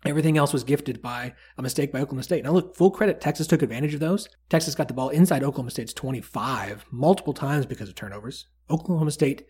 Everything 0.05 0.39
else 0.39 0.53
was 0.53 0.63
gifted 0.63 1.03
by 1.03 1.35
a 1.57 1.63
mistake 1.63 1.91
by 1.91 2.01
Oklahoma 2.01 2.23
State. 2.23 2.45
Now, 2.45 2.53
look, 2.53 2.77
full 2.77 2.91
credit, 2.91 3.21
Texas 3.21 3.49
took 3.49 3.63
advantage 3.63 3.95
of 3.95 4.01
those. 4.01 4.29
Texas 4.49 4.77
got 4.77 4.87
the 4.87 4.95
ball 4.95 5.09
inside 5.09 5.43
Oklahoma 5.43 5.71
State's 5.71 5.93
25 5.93 6.87
multiple 6.91 7.35
times 7.35 7.67
because 7.67 7.89
of 7.89 7.95
turnovers. 7.97 8.47
Oklahoma 8.71 9.11
State 9.11 9.47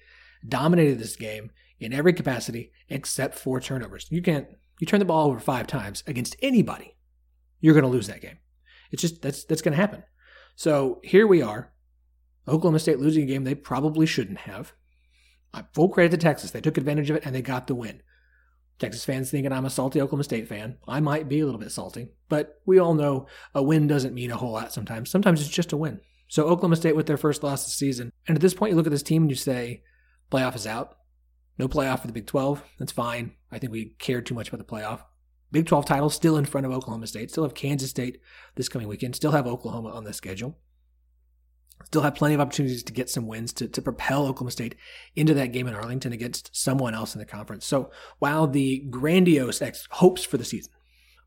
dominated 0.47 0.99
this 0.99 1.17
game 1.17 1.51
in 1.81 1.93
every 1.93 2.15
capacity 2.15 2.73
except 2.89 3.35
for 3.35 3.61
turnovers. 3.61 4.07
You 4.11 4.23
can't, 4.23 4.47
you 4.81 4.87
turn 4.87 5.01
the 5.01 5.05
ball 5.05 5.29
over 5.29 5.39
five 5.39 5.67
times 5.67 6.03
against 6.07 6.37
anybody, 6.41 6.97
you're 7.61 7.75
going 7.75 7.85
to 7.85 7.91
lose 7.91 8.07
that 8.07 8.23
game. 8.23 8.39
It's 8.91 9.03
just, 9.03 9.21
that's, 9.21 9.45
that's 9.45 9.63
going 9.63 9.73
to 9.73 9.81
happen. 9.81 10.03
So 10.57 11.01
here 11.05 11.27
we 11.27 11.43
are, 11.43 11.73
Oklahoma 12.49 12.79
State 12.79 12.99
losing 12.99 13.25
a 13.25 13.27
game 13.27 13.45
they 13.45 13.55
probably 13.55 14.07
shouldn't 14.07 14.39
have. 14.41 14.73
Full 15.73 15.89
credit 15.89 16.11
to 16.11 16.17
Texas. 16.17 16.51
They 16.51 16.61
took 16.61 16.77
advantage 16.77 17.11
of 17.11 17.17
it 17.17 17.25
and 17.25 17.35
they 17.35 17.43
got 17.43 17.67
the 17.67 17.75
win. 17.75 18.03
Texas 18.79 19.05
fans 19.05 19.31
thinking 19.31 19.53
I'm 19.53 19.65
a 19.65 19.71
salty 19.71 20.01
Oklahoma 20.01 20.25
State 20.25 20.47
fan. 20.49 20.79
I 20.87 21.01
might 21.01 21.29
be 21.29 21.41
a 21.41 21.45
little 21.45 21.61
bit 21.61 21.73
salty, 21.73 22.11
but 22.29 22.61
we 22.65 22.79
all 22.79 22.95
know 22.95 23.27
a 23.55 23.63
win 23.63 23.89
doesn't 23.89 24.15
mean 24.15 24.31
a 24.31 24.37
whole 24.37 24.53
lot 24.53 24.73
sometimes. 24.73 25.11
Sometimes 25.11 25.41
it's 25.41 25.51
just 25.51 25.73
a 25.73 25.77
win. 25.77 26.01
So 26.29 26.45
Oklahoma 26.45 26.77
State 26.77 26.95
with 26.95 27.07
their 27.07 27.17
first 27.17 27.43
loss 27.43 27.65
this 27.65 27.75
season. 27.75 28.13
And 28.29 28.37
at 28.37 28.43
this 28.43 28.55
point, 28.55 28.71
you 28.71 28.77
look 28.77 28.87
at 28.87 28.93
this 28.93 29.03
team 29.03 29.23
and 29.23 29.31
you 29.31 29.37
say, 29.37 29.83
playoff 30.31 30.55
is 30.55 30.67
out. 30.67 30.99
No 31.59 31.67
playoff 31.67 32.01
for 32.01 32.07
the 32.07 32.13
Big 32.13 32.27
12. 32.27 32.63
That's 32.79 32.93
fine. 32.93 33.33
I 33.51 33.59
think 33.59 33.73
we 33.73 33.97
cared 33.99 34.27
too 34.27 34.35
much 34.35 34.49
about 34.49 34.59
the 34.59 34.73
playoff. 34.73 35.01
Big 35.51 35.67
12 35.67 35.87
title 35.87 36.11
still 36.11 36.37
in 36.37 36.45
front 36.45 36.67
of 36.67 36.73
Oklahoma 36.73 37.07
State. 37.07 37.31
Still 37.31 37.45
have 37.45 37.55
Kansas 37.55 37.91
State 37.91 38.21
this 38.55 38.69
coming 38.69 38.87
weekend. 38.87 39.17
Still 39.17 39.33
have 39.33 39.47
Oklahoma 39.47 39.89
on 39.89 40.05
the 40.05 40.13
schedule 40.13 40.59
still 41.85 42.03
have 42.03 42.15
plenty 42.15 42.35
of 42.35 42.41
opportunities 42.41 42.83
to 42.83 42.93
get 42.93 43.11
some 43.11 43.27
wins 43.27 43.53
to, 43.55 43.69
to 43.69 43.83
propel 43.83 44.27
Oklahoma 44.27 44.51
State 44.51 44.75
into 45.17 45.35
that 45.35 45.53
game 45.53 45.67
in 45.67 45.75
Arlington 45.75 46.13
against 46.13 46.55
someone 46.55 46.95
else 46.95 47.15
in 47.15 47.19
the 47.19 47.25
conference. 47.25 47.67
So 47.67 47.91
while 48.19 48.47
the 48.47 48.85
grandiose 48.91 49.63
ex- 49.63 49.89
hopes 49.93 50.25
for 50.25 50.37
the 50.37 50.45
season, 50.45 50.73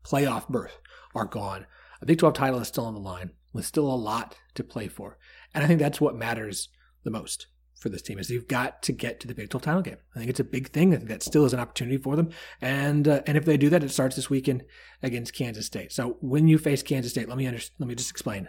playoff 0.04 0.48
berth, 0.48 0.78
are 1.14 1.26
gone, 1.26 1.66
a 2.00 2.06
Big 2.06 2.18
12 2.18 2.34
title 2.34 2.60
is 2.60 2.68
still 2.68 2.86
on 2.86 2.94
the 2.94 3.00
line 3.00 3.30
with 3.52 3.66
still 3.66 3.86
a 3.86 3.94
lot 3.94 4.36
to 4.54 4.64
play 4.64 4.88
for. 4.88 5.18
And 5.54 5.62
I 5.62 5.66
think 5.66 5.80
that's 5.80 6.00
what 6.00 6.16
matters 6.16 6.68
the 7.04 7.10
most 7.10 7.46
for 7.82 7.88
this 7.88 8.02
team 8.02 8.18
is 8.18 8.30
you've 8.30 8.48
got 8.48 8.82
to 8.84 8.92
get 8.92 9.20
to 9.20 9.26
the 9.26 9.34
Big 9.34 9.50
12 9.50 9.62
title 9.62 9.82
game. 9.82 9.98
I 10.14 10.18
think 10.18 10.30
it's 10.30 10.40
a 10.40 10.44
big 10.44 10.70
thing. 10.70 10.94
I 10.94 10.98
think 10.98 11.08
that 11.08 11.22
still 11.22 11.44
is 11.44 11.52
an 11.52 11.60
opportunity 11.60 11.98
for 11.98 12.16
them. 12.16 12.30
And 12.60 13.08
uh, 13.08 13.22
and 13.26 13.36
if 13.36 13.44
they 13.44 13.56
do 13.56 13.68
that, 13.70 13.82
it 13.82 13.90
starts 13.90 14.16
this 14.16 14.30
weekend 14.30 14.62
against 15.02 15.34
Kansas 15.34 15.66
State. 15.66 15.92
So 15.92 16.16
when 16.20 16.46
you 16.46 16.58
face 16.58 16.82
Kansas 16.82 17.12
State, 17.12 17.28
let 17.28 17.36
me 17.36 17.46
under, 17.46 17.60
let 17.78 17.88
me 17.88 17.94
just 17.94 18.10
explain. 18.10 18.48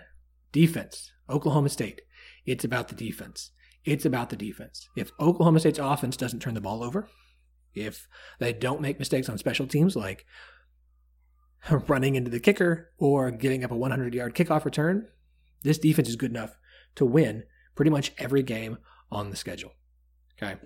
Defense, 0.54 1.12
Oklahoma 1.30 1.68
State. 1.68 2.02
It's 2.46 2.63
about 2.63 2.88
the 2.88 2.96
defense. 2.96 3.52
It's 3.84 4.06
about 4.06 4.30
the 4.30 4.38
defense. 4.38 4.88
If 4.96 5.12
Oklahoma 5.20 5.60
State's 5.60 5.80
offense 5.80 6.16
doesn't 6.16 6.39
turn 6.39 6.54
the 6.54 6.62
ball 6.62 6.84
over, 6.84 7.10
if 7.74 8.08
they 8.39 8.54
don't 8.54 8.80
make 8.80 9.00
mistakes 9.00 9.28
on 9.28 9.38
special 9.38 9.68
teams 9.68 9.96
like 9.96 10.26
running 11.88 12.16
into 12.16 12.32
the 12.32 12.39
kicker 12.39 12.92
or 12.98 13.32
getting 13.32 13.63
up 13.63 13.72
a 13.72 13.76
100 13.76 14.13
yard 14.13 14.36
kickoff 14.36 14.63
return, 14.63 15.08
this 15.63 15.78
defense 15.78 16.08
is 16.08 16.16
good 16.16 16.32
enough 16.32 16.58
to 16.96 17.06
win 17.06 17.44
pretty 17.76 17.92
much 17.92 18.13
every 18.18 18.44
game 18.44 18.78
on 19.12 19.32
the 19.32 19.36
schedule. 19.36 19.72
Okay. 20.42 20.60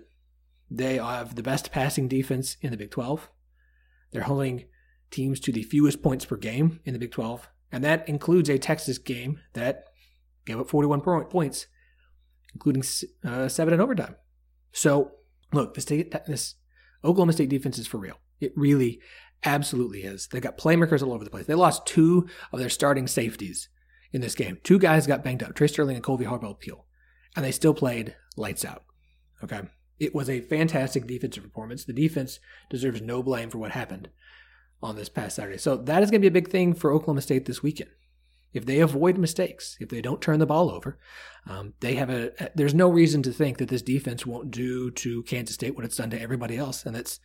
They 0.69 0.97
have 0.97 1.35
the 1.35 1.43
best 1.43 1.71
passing 1.71 2.07
defense 2.07 2.57
in 2.61 2.71
the 2.71 2.77
Big 2.77 2.91
12. 2.91 3.29
They're 4.11 4.23
holding 4.23 4.65
teams 5.11 5.39
to 5.41 5.51
the 5.51 5.63
fewest 5.63 6.01
points 6.01 6.25
per 6.25 6.35
game 6.35 6.81
in 6.83 6.93
the 6.93 6.99
Big 6.99 7.11
12. 7.11 7.47
And 7.71 7.83
that 7.83 8.07
includes 8.07 8.49
a 8.49 8.57
Texas 8.57 8.97
game 8.97 9.39
that 9.53 9.85
gave 10.45 10.59
up 10.59 10.69
41 10.69 11.01
points, 11.01 11.67
including 12.53 12.83
uh, 13.25 13.47
seven 13.47 13.73
in 13.73 13.81
overtime. 13.81 14.15
So, 14.71 15.11
look, 15.51 15.73
this, 15.73 15.85
this 15.85 16.55
Oklahoma 17.03 17.33
State 17.33 17.49
defense 17.49 17.77
is 17.77 17.87
for 17.87 17.97
real. 17.97 18.19
It 18.39 18.53
really, 18.55 19.01
absolutely 19.43 20.03
is. 20.03 20.27
They 20.27 20.39
got 20.39 20.57
playmakers 20.57 21.01
all 21.03 21.13
over 21.13 21.23
the 21.23 21.29
place. 21.29 21.45
They 21.45 21.55
lost 21.55 21.85
two 21.85 22.27
of 22.51 22.59
their 22.59 22.69
starting 22.69 23.07
safeties 23.07 23.69
in 24.11 24.21
this 24.21 24.35
game. 24.35 24.59
Two 24.63 24.79
guys 24.79 25.07
got 25.07 25.23
banged 25.23 25.43
up, 25.43 25.55
Trey 25.55 25.67
Sterling 25.67 25.95
and 25.95 26.03
Kolby 26.03 26.25
Harvell 26.25 26.59
Peel, 26.59 26.85
and 27.35 27.43
they 27.43 27.51
still 27.51 27.73
played 27.73 28.15
lights 28.35 28.65
out. 28.65 28.83
Okay. 29.43 29.61
It 29.99 30.13
was 30.13 30.29
a 30.29 30.41
fantastic 30.41 31.07
defensive 31.07 31.43
performance. 31.43 31.83
The 31.83 31.93
defense 31.93 32.39
deserves 32.69 33.01
no 33.01 33.23
blame 33.23 33.49
for 33.49 33.57
what 33.57 33.71
happened 33.71 34.09
on 34.81 34.95
this 34.95 35.09
past 35.09 35.35
Saturday. 35.35 35.57
So 35.57 35.77
that 35.77 36.03
is 36.03 36.11
going 36.11 36.21
to 36.21 36.29
be 36.29 36.37
a 36.37 36.41
big 36.41 36.49
thing 36.49 36.73
for 36.73 36.93
Oklahoma 36.93 37.21
State 37.21 37.45
this 37.45 37.63
weekend 37.63 37.89
if 38.53 38.65
they 38.65 38.79
avoid 38.79 39.17
mistakes, 39.17 39.77
if 39.79 39.89
they 39.89 40.01
don't 40.01 40.21
turn 40.21 40.39
the 40.39 40.45
ball 40.45 40.69
over, 40.69 40.97
um, 41.45 41.73
they 41.79 41.95
have 41.95 42.09
a. 42.09 42.31
There's 42.55 42.73
no 42.73 42.89
reason 42.89 43.21
to 43.23 43.31
think 43.31 43.57
that 43.57 43.69
this 43.69 43.81
defense 43.81 44.25
won't 44.25 44.51
do 44.51 44.91
to 44.91 45.23
Kansas 45.23 45.55
State 45.55 45.75
what 45.75 45.85
it's 45.85 45.97
done 45.97 46.09
to 46.09 46.21
everybody 46.21 46.57
else, 46.57 46.85
and 46.85 46.95
that's 46.95 47.19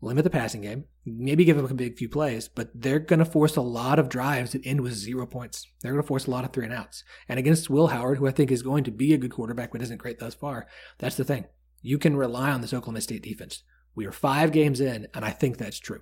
limit 0.00 0.24
the 0.24 0.30
passing 0.30 0.62
game, 0.62 0.84
maybe 1.06 1.44
give 1.44 1.56
them 1.56 1.64
a 1.64 1.74
big 1.74 1.96
few 1.96 2.08
plays, 2.08 2.48
but 2.48 2.68
they're 2.74 2.98
going 2.98 3.20
to 3.20 3.24
force 3.24 3.54
a 3.54 3.60
lot 3.60 4.00
of 4.00 4.08
drives 4.08 4.50
that 4.50 4.66
end 4.66 4.80
with 4.80 4.94
zero 4.94 5.24
points. 5.24 5.68
They're 5.80 5.92
going 5.92 6.02
to 6.02 6.08
force 6.08 6.26
a 6.26 6.30
lot 6.32 6.44
of 6.44 6.52
three 6.52 6.64
and 6.64 6.74
outs. 6.74 7.04
And 7.28 7.38
against 7.38 7.70
Will 7.70 7.86
Howard, 7.86 8.18
who 8.18 8.26
I 8.26 8.32
think 8.32 8.50
is 8.50 8.62
going 8.62 8.82
to 8.82 8.90
be 8.90 9.14
a 9.14 9.18
good 9.18 9.30
quarterback 9.30 9.70
but 9.70 9.80
isn't 9.80 9.98
great 9.98 10.18
thus 10.18 10.34
far, 10.34 10.66
that's 10.98 11.16
the 11.16 11.22
thing. 11.22 11.44
You 11.82 11.98
can 11.98 12.16
rely 12.16 12.50
on 12.50 12.62
this 12.62 12.74
Oklahoma 12.74 13.00
State 13.00 13.22
defense. 13.22 13.62
We 13.94 14.04
are 14.04 14.10
five 14.10 14.50
games 14.50 14.80
in, 14.80 15.06
and 15.14 15.24
I 15.24 15.30
think 15.30 15.56
that's 15.56 15.78
true. 15.78 16.00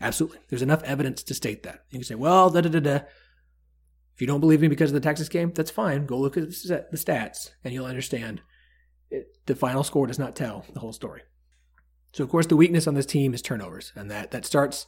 Absolutely. 0.00 0.38
There's 0.48 0.62
enough 0.62 0.82
evidence 0.82 1.22
to 1.24 1.34
state 1.34 1.62
that. 1.64 1.84
You 1.90 1.98
can 1.98 2.04
say, 2.04 2.14
well, 2.14 2.50
da 2.50 2.62
da 2.62 2.70
da 2.70 2.80
da. 2.80 3.00
If 4.14 4.20
you 4.20 4.26
don't 4.26 4.40
believe 4.40 4.60
me 4.60 4.68
because 4.68 4.90
of 4.90 4.94
the 4.94 5.00
Texas 5.00 5.28
game, 5.28 5.52
that's 5.52 5.70
fine. 5.70 6.06
Go 6.06 6.18
look 6.18 6.36
at 6.36 6.44
the 6.44 6.88
stats 6.94 7.50
and 7.64 7.72
you'll 7.72 7.86
understand 7.86 8.42
it, 9.10 9.34
the 9.46 9.54
final 9.54 9.82
score 9.82 10.06
does 10.06 10.18
not 10.18 10.36
tell 10.36 10.64
the 10.72 10.80
whole 10.80 10.92
story. 10.92 11.22
So, 12.12 12.24
of 12.24 12.30
course, 12.30 12.46
the 12.46 12.56
weakness 12.56 12.86
on 12.86 12.94
this 12.94 13.06
team 13.06 13.34
is 13.34 13.42
turnovers, 13.42 13.92
and 13.94 14.10
that 14.10 14.30
that 14.32 14.44
starts 14.44 14.86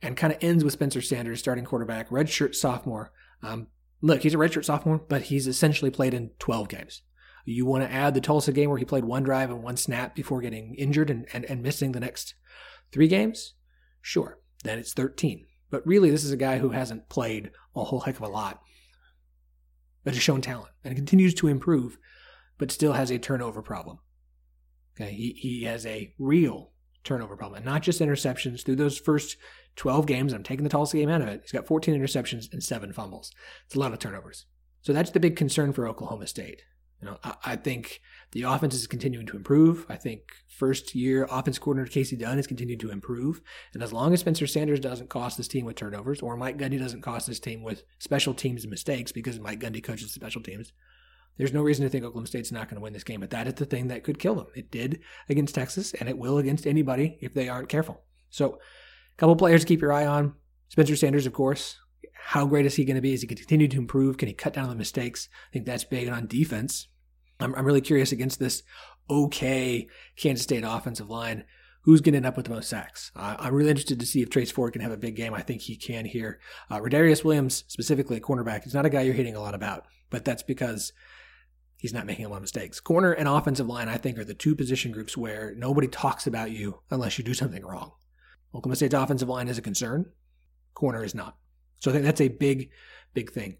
and 0.00 0.16
kind 0.16 0.32
of 0.32 0.38
ends 0.42 0.64
with 0.64 0.72
Spencer 0.72 1.02
Sanders, 1.02 1.38
starting 1.38 1.64
quarterback, 1.64 2.08
redshirt 2.08 2.54
sophomore. 2.54 3.12
Um, 3.42 3.68
look, 4.00 4.22
he's 4.22 4.34
a 4.34 4.38
redshirt 4.38 4.64
sophomore, 4.64 4.98
but 4.98 5.22
he's 5.22 5.46
essentially 5.46 5.90
played 5.90 6.14
in 6.14 6.30
12 6.38 6.68
games. 6.68 7.02
You 7.44 7.66
want 7.66 7.84
to 7.84 7.92
add 7.92 8.14
the 8.14 8.20
Tulsa 8.20 8.52
game 8.52 8.68
where 8.68 8.78
he 8.78 8.84
played 8.84 9.04
one 9.04 9.22
drive 9.22 9.50
and 9.50 9.62
one 9.62 9.76
snap 9.76 10.14
before 10.14 10.40
getting 10.40 10.74
injured 10.76 11.10
and, 11.10 11.26
and, 11.32 11.44
and 11.44 11.62
missing 11.62 11.92
the 11.92 12.00
next 12.00 12.34
three 12.92 13.08
games? 13.08 13.54
Sure, 14.00 14.38
then 14.62 14.78
it's 14.78 14.92
13. 14.92 15.46
But 15.70 15.86
really, 15.86 16.10
this 16.10 16.24
is 16.24 16.32
a 16.32 16.36
guy 16.36 16.58
who 16.58 16.70
hasn't 16.70 17.08
played 17.08 17.50
a 17.74 17.84
whole 17.84 18.00
heck 18.00 18.16
of 18.16 18.22
a 18.22 18.28
lot 18.28 18.62
but 20.04 20.14
has 20.14 20.22
shown 20.22 20.40
talent 20.40 20.72
and 20.84 20.96
continues 20.96 21.34
to 21.34 21.48
improve, 21.48 21.98
but 22.58 22.70
still 22.70 22.92
has 22.92 23.10
a 23.10 23.18
turnover 23.18 23.62
problem. 23.62 23.98
Okay, 24.96 25.12
he, 25.12 25.32
he 25.32 25.64
has 25.64 25.86
a 25.86 26.12
real 26.18 26.70
turnover 27.04 27.36
problem, 27.36 27.56
and 27.58 27.64
not 27.64 27.82
just 27.82 28.00
interceptions. 28.00 28.64
Through 28.64 28.76
those 28.76 28.98
first 28.98 29.36
12 29.76 30.06
games, 30.06 30.32
I'm 30.32 30.42
taking 30.42 30.64
the 30.64 30.70
Tulsa 30.70 30.96
game 30.96 31.08
out 31.08 31.22
of 31.22 31.28
it. 31.28 31.40
He's 31.42 31.52
got 31.52 31.66
14 31.66 31.98
interceptions 31.98 32.52
and 32.52 32.62
seven 32.62 32.92
fumbles. 32.92 33.32
It's 33.66 33.74
a 33.74 33.80
lot 33.80 33.92
of 33.92 33.98
turnovers. 33.98 34.46
So 34.82 34.92
that's 34.92 35.10
the 35.10 35.20
big 35.20 35.36
concern 35.36 35.72
for 35.72 35.88
Oklahoma 35.88 36.26
State. 36.26 36.62
You 37.00 37.08
know, 37.08 37.18
I, 37.24 37.34
I, 37.44 37.56
think 37.56 38.00
the 38.32 38.42
offense 38.42 38.74
is 38.74 38.86
continuing 38.86 39.26
to 39.26 39.36
improve. 39.36 39.86
I 39.88 39.96
think 39.96 40.22
first 40.48 40.94
year 40.94 41.26
offense 41.30 41.58
coordinator 41.58 41.92
Kasey 41.92 42.18
Dunn 42.18 42.38
is 42.38 42.46
continuing 42.46 42.78
to 42.80 42.90
improve. 42.90 43.42
And 43.74 43.82
as 43.82 43.92
long 43.92 44.12
as 44.12 44.20
Spencer 44.20 44.46
Sanders 44.46 44.80
doesn't 44.80 45.10
cost 45.10 45.36
this 45.36 45.48
team 45.48 45.66
with 45.66 45.76
turnovers, 45.76 46.20
or 46.20 46.36
Mike 46.36 46.58
Gundy 46.58 46.78
doesn't 46.78 47.02
cost 47.02 47.26
this 47.26 47.40
team 47.40 47.62
with 47.62 47.84
special 47.98 48.32
teams 48.32 48.66
mistakes 48.66 49.12
because 49.12 49.38
Mike 49.38 49.60
Gundy 49.60 49.82
coaches 49.82 50.12
special 50.12 50.42
teams, 50.42 50.72
there's 51.36 51.52
no 51.52 51.62
reason 51.62 51.84
to 51.84 51.90
think 51.90 52.04
Oklahoma 52.04 52.26
State's 52.26 52.52
not 52.52 52.68
going 52.68 52.76
to 52.76 52.82
win 52.82 52.94
this 52.94 53.04
game. 53.04 53.20
But 53.20 53.30
that 53.30 53.46
is 53.46 53.54
the 53.54 53.66
thing 53.66 53.88
that 53.88 54.02
could 54.02 54.18
kill 54.18 54.34
them. 54.34 54.46
It 54.54 54.70
did 54.70 55.00
against 55.28 55.54
Texas, 55.54 55.92
and 55.94 56.08
it 56.08 56.18
will 56.18 56.38
against 56.38 56.66
anybody 56.66 57.18
if 57.20 57.34
they 57.34 57.48
aren't 57.48 57.68
careful. 57.68 58.02
So, 58.30 58.54
a 58.54 59.16
couple 59.18 59.36
players 59.36 59.62
to 59.62 59.66
keep 59.66 59.80
your 59.80 59.92
eye 59.92 60.06
on. 60.06 60.34
Spencer 60.68 60.96
Sanders, 60.96 61.26
of 61.26 61.34
course. 61.34 61.78
How 62.14 62.46
great 62.46 62.66
is 62.66 62.76
he 62.76 62.84
going 62.84 62.96
to 62.96 63.02
be? 63.02 63.12
Is 63.12 63.20
he 63.20 63.26
going 63.26 63.36
to 63.36 63.42
continue 63.42 63.68
to 63.68 63.78
improve? 63.78 64.16
Can 64.16 64.28
he 64.28 64.34
cut 64.34 64.54
down 64.54 64.64
on 64.64 64.70
the 64.70 64.76
mistakes? 64.76 65.28
I 65.32 65.52
think 65.52 65.66
that's 65.66 65.84
big. 65.84 66.06
And 66.06 66.16
on 66.16 66.26
defense, 66.26 66.88
I'm, 67.42 67.54
I'm 67.54 67.66
really 67.66 67.80
curious 67.80 68.12
against 68.12 68.38
this 68.38 68.62
okay 69.10 69.88
Kansas 70.16 70.44
State 70.44 70.64
offensive 70.66 71.10
line. 71.10 71.44
Who's 71.84 72.00
going 72.00 72.12
to 72.12 72.18
end 72.18 72.26
up 72.26 72.36
with 72.36 72.46
the 72.46 72.52
most 72.52 72.68
sacks? 72.68 73.10
Uh, 73.16 73.36
I'm 73.40 73.54
really 73.54 73.70
interested 73.70 73.98
to 73.98 74.06
see 74.06 74.22
if 74.22 74.30
Trace 74.30 74.52
Ford 74.52 74.72
can 74.72 74.82
have 74.82 74.92
a 74.92 74.96
big 74.96 75.16
game. 75.16 75.34
I 75.34 75.42
think 75.42 75.62
he 75.62 75.74
can 75.74 76.04
here. 76.04 76.38
Uh, 76.70 76.78
Rodarius 76.78 77.24
Williams, 77.24 77.64
specifically 77.66 78.18
a 78.18 78.20
cornerback, 78.20 78.64
is 78.64 78.72
not 78.74 78.86
a 78.86 78.90
guy 78.90 79.02
you're 79.02 79.14
hearing 79.14 79.34
a 79.34 79.40
lot 79.40 79.54
about, 79.54 79.86
but 80.08 80.24
that's 80.24 80.44
because 80.44 80.92
he's 81.78 81.92
not 81.92 82.06
making 82.06 82.24
a 82.24 82.28
lot 82.28 82.36
of 82.36 82.42
mistakes. 82.42 82.78
Corner 82.78 83.10
and 83.10 83.26
offensive 83.26 83.66
line, 83.66 83.88
I 83.88 83.96
think, 83.96 84.16
are 84.16 84.24
the 84.24 84.32
two 84.32 84.54
position 84.54 84.92
groups 84.92 85.16
where 85.16 85.54
nobody 85.56 85.88
talks 85.88 86.28
about 86.28 86.52
you 86.52 86.82
unless 86.88 87.18
you 87.18 87.24
do 87.24 87.34
something 87.34 87.64
wrong. 87.66 87.90
Oklahoma 88.54 88.76
State's 88.76 88.94
offensive 88.94 89.28
line 89.28 89.48
is 89.48 89.58
a 89.58 89.62
concern. 89.62 90.06
Corner 90.74 91.02
is 91.02 91.16
not. 91.16 91.36
So 91.80 91.90
I 91.90 91.94
think 91.94 92.04
that's 92.04 92.20
a 92.20 92.28
big, 92.28 92.70
big 93.12 93.32
thing. 93.32 93.56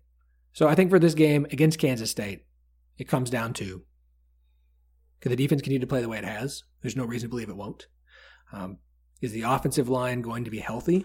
So 0.53 0.69
I 0.69 0.77
think 0.77 0.91
for 0.91 1.01
this 1.01 1.15
game 1.15 1.45
against 1.51 1.81
Kansas 1.81 2.11
State, 2.11 2.45
it 2.99 3.09
comes 3.09 3.31
down 3.31 3.53
to 3.55 3.85
Can 5.21 5.31
the 5.31 5.37
defense 5.37 5.63
continue 5.63 5.81
to 5.81 5.87
play 5.87 6.01
the 6.01 6.09
way 6.09 6.19
it 6.19 6.25
has? 6.25 6.65
There's 6.81 6.97
no 6.97 7.05
reason 7.05 7.29
to 7.29 7.31
believe 7.31 7.49
it 7.49 7.57
won't. 7.57 7.87
Um, 8.53 8.79
is 9.21 9.33
the 9.33 9.43
offensive 9.43 9.89
line 9.89 10.21
going 10.21 10.45
to 10.45 10.51
be 10.51 10.59
healthy? 10.59 11.05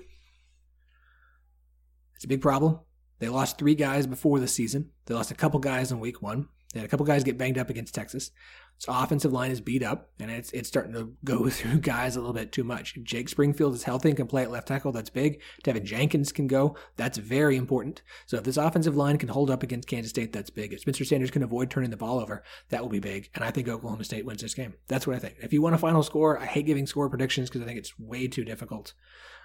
It's 2.16 2.26
a 2.26 2.28
big 2.28 2.42
problem. 2.42 2.80
They 3.20 3.30
lost 3.30 3.58
three 3.58 3.76
guys 3.76 4.08
before 4.08 4.40
the 4.40 4.48
season. 4.48 4.90
They 5.06 5.14
lost 5.14 5.32
a 5.32 5.36
couple 5.36 5.60
guys 5.60 5.92
in 5.92 6.00
week 6.00 6.22
one. 6.22 6.48
They 6.74 6.80
had 6.80 6.86
a 6.88 6.90
couple 6.90 7.06
guys 7.06 7.24
get 7.24 7.38
banged 7.38 7.58
up 7.58 7.70
against 7.70 7.96
Texas. 7.96 8.32
So 8.80 8.94
offensive 8.94 9.34
line 9.34 9.50
is 9.50 9.60
beat 9.60 9.82
up, 9.82 10.12
and 10.20 10.30
it's 10.30 10.52
it's 10.52 10.68
starting 10.68 10.94
to 10.94 11.14
go 11.24 11.50
through 11.50 11.80
guys 11.80 12.16
a 12.16 12.20
little 12.20 12.34
bit 12.34 12.52
too 12.52 12.64
much. 12.64 12.96
If 12.96 13.04
Jake 13.04 13.30
Springfield 13.30 13.74
is 13.74 13.84
healthy 13.84 14.10
and 14.10 14.18
can 14.18 14.28
play 14.28 14.44
at 14.44 14.52
left 14.52 14.68
tackle, 14.68 14.92
that's 14.92 15.10
big. 15.10 15.42
Teven 15.64 15.84
Jenkins 15.84 16.32
can 16.32 16.48
go, 16.48 16.76
that's 16.96 17.18
very 17.18 17.56
important. 17.56 18.02
So 18.28 18.38
if 18.38 18.44
this 18.44 18.58
offensive 18.58 18.96
line 18.96 19.18
can 19.18 19.30
hold 19.30 19.50
up 19.50 19.64
against 19.64 19.88
Kansas 19.88 20.12
State, 20.12 20.32
that's 20.32 20.50
big. 20.50 20.74
If 20.74 20.82
Spencer 20.82 21.06
Sanders 21.06 21.32
can 21.32 21.44
avoid 21.44 21.72
turning 21.72 21.90
the 21.90 21.98
ball 21.98 22.20
over, 22.20 22.44
that 22.70 22.82
will 22.82 22.90
be 22.90 23.00
big. 23.00 23.30
And 23.34 23.44
I 23.44 23.52
think 23.52 23.68
Oklahoma 23.68 24.04
State 24.04 24.26
wins 24.26 24.42
this 24.42 24.54
game. 24.54 24.76
That's 24.88 25.08
what 25.08 25.16
I 25.16 25.20
think. 25.20 25.38
If 25.42 25.54
you 25.54 25.62
want 25.62 25.76
a 25.76 25.80
final 25.80 26.04
score, 26.04 26.40
I 26.40 26.46
hate 26.46 26.66
giving 26.66 26.86
score 26.86 27.10
predictions 27.10 27.50
because 27.50 27.62
I 27.62 27.66
think 27.66 27.80
it's 27.80 27.98
way 27.98 28.28
too 28.28 28.44
difficult 28.44 28.94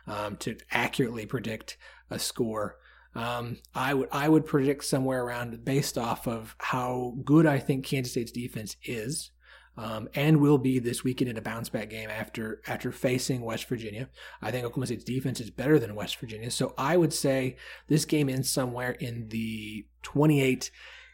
um, 0.06 0.36
to 0.38 0.56
accurately 0.70 1.26
predict 1.26 1.76
a 2.10 2.18
score. 2.18 2.76
Um, 3.14 3.58
I 3.74 3.94
would 3.94 4.08
I 4.10 4.28
would 4.28 4.46
predict 4.46 4.84
somewhere 4.84 5.24
around 5.24 5.64
based 5.64 5.98
off 5.98 6.26
of 6.26 6.56
how 6.58 7.16
good 7.24 7.46
I 7.46 7.58
think 7.58 7.84
Kansas 7.84 8.12
State's 8.12 8.32
defense 8.32 8.76
is, 8.84 9.30
um, 9.76 10.08
and 10.14 10.40
will 10.40 10.58
be 10.58 10.78
this 10.78 11.04
weekend 11.04 11.30
in 11.30 11.36
a 11.36 11.42
bounce 11.42 11.68
back 11.68 11.90
game 11.90 12.08
after 12.08 12.62
after 12.66 12.90
facing 12.90 13.42
West 13.42 13.68
Virginia. 13.68 14.08
I 14.40 14.50
think 14.50 14.64
Oklahoma 14.64 14.86
State's 14.86 15.04
defense 15.04 15.40
is 15.40 15.50
better 15.50 15.78
than 15.78 15.94
West 15.94 16.16
Virginia, 16.16 16.50
so 16.50 16.74
I 16.78 16.96
would 16.96 17.12
say 17.12 17.56
this 17.88 18.06
game 18.06 18.30
ends 18.30 18.48
somewhere 18.48 18.92
in 18.92 19.28
the 19.28 19.86
28 20.02 20.70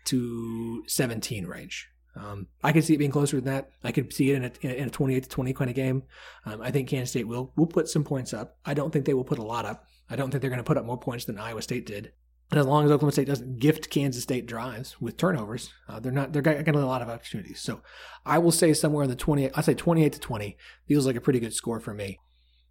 to 0.06 0.84
17 0.86 1.46
range. 1.46 1.88
Um, 2.16 2.46
I 2.64 2.72
could 2.72 2.84
see 2.84 2.94
it 2.94 2.98
being 2.98 3.10
closer 3.10 3.36
than 3.36 3.52
that. 3.52 3.70
I 3.84 3.92
could 3.92 4.12
see 4.12 4.30
it 4.30 4.36
in 4.36 4.44
a, 4.44 4.76
in 4.76 4.88
a 4.88 4.90
28 4.90 5.22
to 5.22 5.28
20 5.28 5.52
kind 5.52 5.70
of 5.70 5.76
game. 5.76 6.02
Um, 6.46 6.60
I 6.60 6.70
think 6.70 6.88
Kansas 6.88 7.10
State 7.10 7.28
will 7.28 7.52
will 7.56 7.66
put 7.66 7.88
some 7.88 8.04
points 8.04 8.32
up. 8.32 8.56
I 8.64 8.74
don't 8.74 8.92
think 8.92 9.04
they 9.04 9.14
will 9.14 9.24
put 9.24 9.38
a 9.38 9.44
lot 9.44 9.64
up. 9.64 9.84
I 10.10 10.16
don't 10.16 10.30
think 10.30 10.40
they're 10.40 10.50
going 10.50 10.58
to 10.58 10.64
put 10.64 10.78
up 10.78 10.84
more 10.84 10.98
points 10.98 11.24
than 11.24 11.38
Iowa 11.38 11.62
State 11.62 11.86
did. 11.86 12.12
And 12.50 12.58
as 12.58 12.66
long 12.66 12.84
as 12.84 12.90
Oklahoma 12.90 13.12
State 13.12 13.26
doesn't 13.26 13.58
gift 13.58 13.90
Kansas 13.90 14.22
State 14.22 14.46
drives 14.46 15.00
with 15.00 15.18
turnovers, 15.18 15.70
uh, 15.88 16.00
they're 16.00 16.12
not 16.12 16.32
they're 16.32 16.40
getting 16.40 16.74
a 16.74 16.86
lot 16.86 17.02
of 17.02 17.10
opportunities. 17.10 17.60
So 17.60 17.82
I 18.24 18.38
will 18.38 18.52
say 18.52 18.72
somewhere 18.72 19.04
in 19.04 19.10
the 19.10 19.16
20 19.16 19.52
I 19.54 19.60
say 19.60 19.74
28 19.74 20.14
to 20.14 20.20
20 20.20 20.56
feels 20.86 21.06
like 21.06 21.16
a 21.16 21.20
pretty 21.20 21.40
good 21.40 21.52
score 21.52 21.78
for 21.78 21.92
me. 21.92 22.18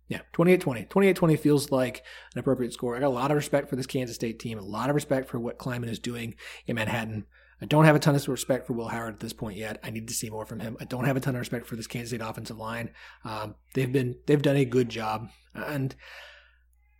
Yeah, 0.08 0.21
28-20. 0.34 0.88
28-20 0.88 1.38
feels 1.38 1.69
like 1.69 2.02
an 2.34 2.39
appropriate 2.39 2.71
score. 2.71 2.95
I 2.95 3.02
got 3.02 3.08
a 3.08 3.10
lot 3.10 3.30
of 3.30 3.36
respect 3.36 3.69
for 3.69 3.76
this 3.76 3.86
Kansas 3.86 4.15
State 4.15 4.39
team, 4.39 4.58
a 4.58 4.62
lot 4.62 4.89
of 4.89 4.95
respect 4.95 5.28
for 5.28 5.38
what 5.38 5.60
Klieman 5.60 5.89
is 5.89 6.00
doing 6.00 6.36
in 6.65 6.76
Manhattan. 6.76 7.26
I 7.62 7.65
don't 7.65 7.86
have 7.86 7.95
a 7.95 8.00
ton 8.00 8.15
of 8.15 8.28
respect 8.28 8.67
for 8.67 8.73
Will 8.73 8.88
Howard 8.88 9.15
at 9.15 9.19
this 9.19 9.34
point 9.34 9.58
yet. 9.58 9.80
I 9.84 9.89
need 9.89 10.08
to 10.08 10.13
see 10.13 10.30
more 10.30 10.45
from 10.45 10.60
him. 10.60 10.78
I 10.80 10.86
don't 10.86 11.06
have 11.06 11.17
a 11.17 11.19
ton 11.19 11.36
of 11.36 11.39
respect 11.39 11.67
for 11.67 11.76
this 11.76 11.88
Kansas 11.88 12.10
State 12.12 12.21
offensive 12.21 12.58
line. 12.58 12.91
Um, 13.26 13.56
they've 13.73 13.91
been 13.91 14.15
they've 14.28 14.41
done 14.41 14.56
a 14.56 14.65
good 14.65 14.89
job, 14.89 15.30
and 15.54 15.95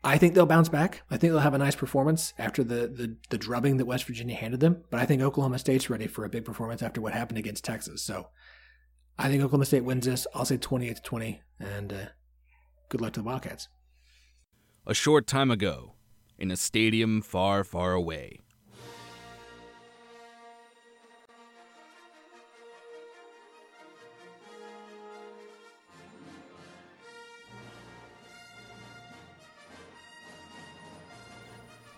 I 0.08 0.17
think 0.17 0.36
they'll 0.36 0.46
bounce 0.46 0.70
back. 0.70 1.02
I 1.12 1.17
think 1.17 1.34
they'll 1.34 1.41
have 1.41 1.54
a 1.54 1.58
nice 1.58 1.76
performance 1.76 2.34
after 2.38 2.63
the, 2.63 2.88
the, 2.88 3.17
the 3.30 3.38
drubbing 3.38 3.76
that 3.76 3.86
West 3.86 4.06
Virginia 4.06 4.38
handed 4.38 4.62
them. 4.62 4.86
But 4.89 5.02
I 5.02 5.06
think 5.06 5.22
Oklahoma 5.22 5.60
State's 5.60 5.89
ready 5.89 6.08
for 6.08 6.24
a 6.24 6.30
big 6.30 6.46
performance 6.46 6.82
after 6.82 7.02
what 7.02 7.12
happened 7.12 7.39
against 7.39 7.65
Texas. 7.65 8.04
So 8.04 8.30
I 9.20 9.28
think 9.28 9.43
Oklahoma 9.43 9.65
State 9.65 9.84
wins 9.84 10.06
this. 10.06 10.26
I'll 10.34 10.46
say 10.46 10.56
28 10.56 10.96
to 10.96 11.02
20. 11.02 11.41
And 11.60 11.91
uh, 11.91 12.06
good 12.88 13.02
luck 13.02 13.12
to 13.13 13.20
the 13.20 13.26
Wildcats. 13.26 13.67
A 14.86 14.93
short 14.93 15.28
time 15.28 15.52
ago, 15.52 15.96
in 16.39 16.52
a 16.52 16.56
stadium 16.56 17.22
far, 17.22 17.65
far 17.65 17.91
away. 17.91 18.39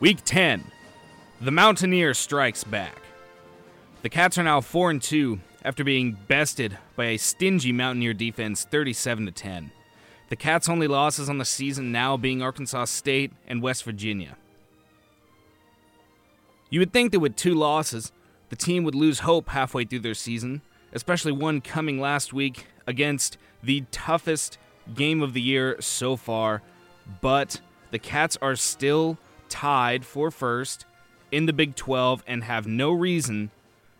Week 0.01 0.19
10. 0.23 0.63
The 1.41 1.51
Mountaineer 1.51 2.13
strikes 2.13 2.63
back. 2.63 3.01
The 4.01 4.07
Cats 4.07 4.38
are 4.38 4.43
now 4.43 4.62
4 4.62 4.91
and 4.91 5.01
2 5.01 5.41
after 5.65 5.83
being 5.83 6.17
bested 6.29 6.77
by 6.95 7.07
a 7.07 7.17
stingy 7.17 7.73
Mountaineer 7.73 8.13
defense 8.13 8.63
37 8.63 9.25
to 9.25 9.31
10. 9.33 9.71
The 10.29 10.38
Cats' 10.38 10.69
only 10.69 10.88
losses 10.88 11.29
on 11.29 11.38
the 11.38 11.43
season 11.43 11.91
now 11.91 12.15
being 12.15 12.41
Arkansas 12.41 12.85
State 12.85 13.33
and 13.45 13.62
West 13.62 13.83
Virginia. 13.83 14.38
You 16.69 16.79
would 16.79 16.93
think 16.93 17.12
that 17.12 17.19
with 17.19 17.35
two 17.35 17.53
losses, 17.53 18.13
the 18.47 18.55
team 18.55 18.85
would 18.85 18.95
lose 18.95 19.19
hope 19.19 19.49
halfway 19.49 19.83
through 19.83 19.99
their 19.99 20.13
season, 20.13 20.62
especially 20.93 21.33
one 21.33 21.59
coming 21.59 21.99
last 21.99 22.31
week 22.31 22.67
against 22.88 23.38
the 23.62 23.83
toughest 23.91 24.59
game 24.95 25.21
of 25.21 25.33
the 25.33 25.41
year 25.41 25.75
so 25.81 26.15
far, 26.15 26.62
but 27.19 27.59
the 27.91 27.99
Cats 27.99 28.38
are 28.41 28.55
still 28.55 29.17
tied 29.49 30.05
for 30.05 30.31
first 30.31 30.85
in 31.31 31.45
the 31.45 31.53
Big 31.53 31.75
12 31.75 32.23
and 32.27 32.43
have 32.43 32.67
no 32.67 32.91
reason 32.91 33.51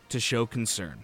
to 0.10 0.20
show 0.20 0.46
concern. 0.46 1.04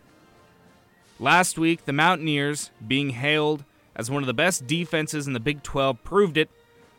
Last 1.19 1.57
week, 1.57 1.85
the 1.85 1.93
Mountaineers, 1.93 2.71
being 2.85 3.11
hailed 3.11 3.63
as 3.95 4.11
one 4.11 4.23
of 4.23 4.27
the 4.27 4.33
best 4.33 4.67
defenses 4.67 5.27
in 5.27 5.33
the 5.33 5.39
Big 5.39 5.63
12, 5.63 6.03
proved 6.03 6.37
it 6.37 6.49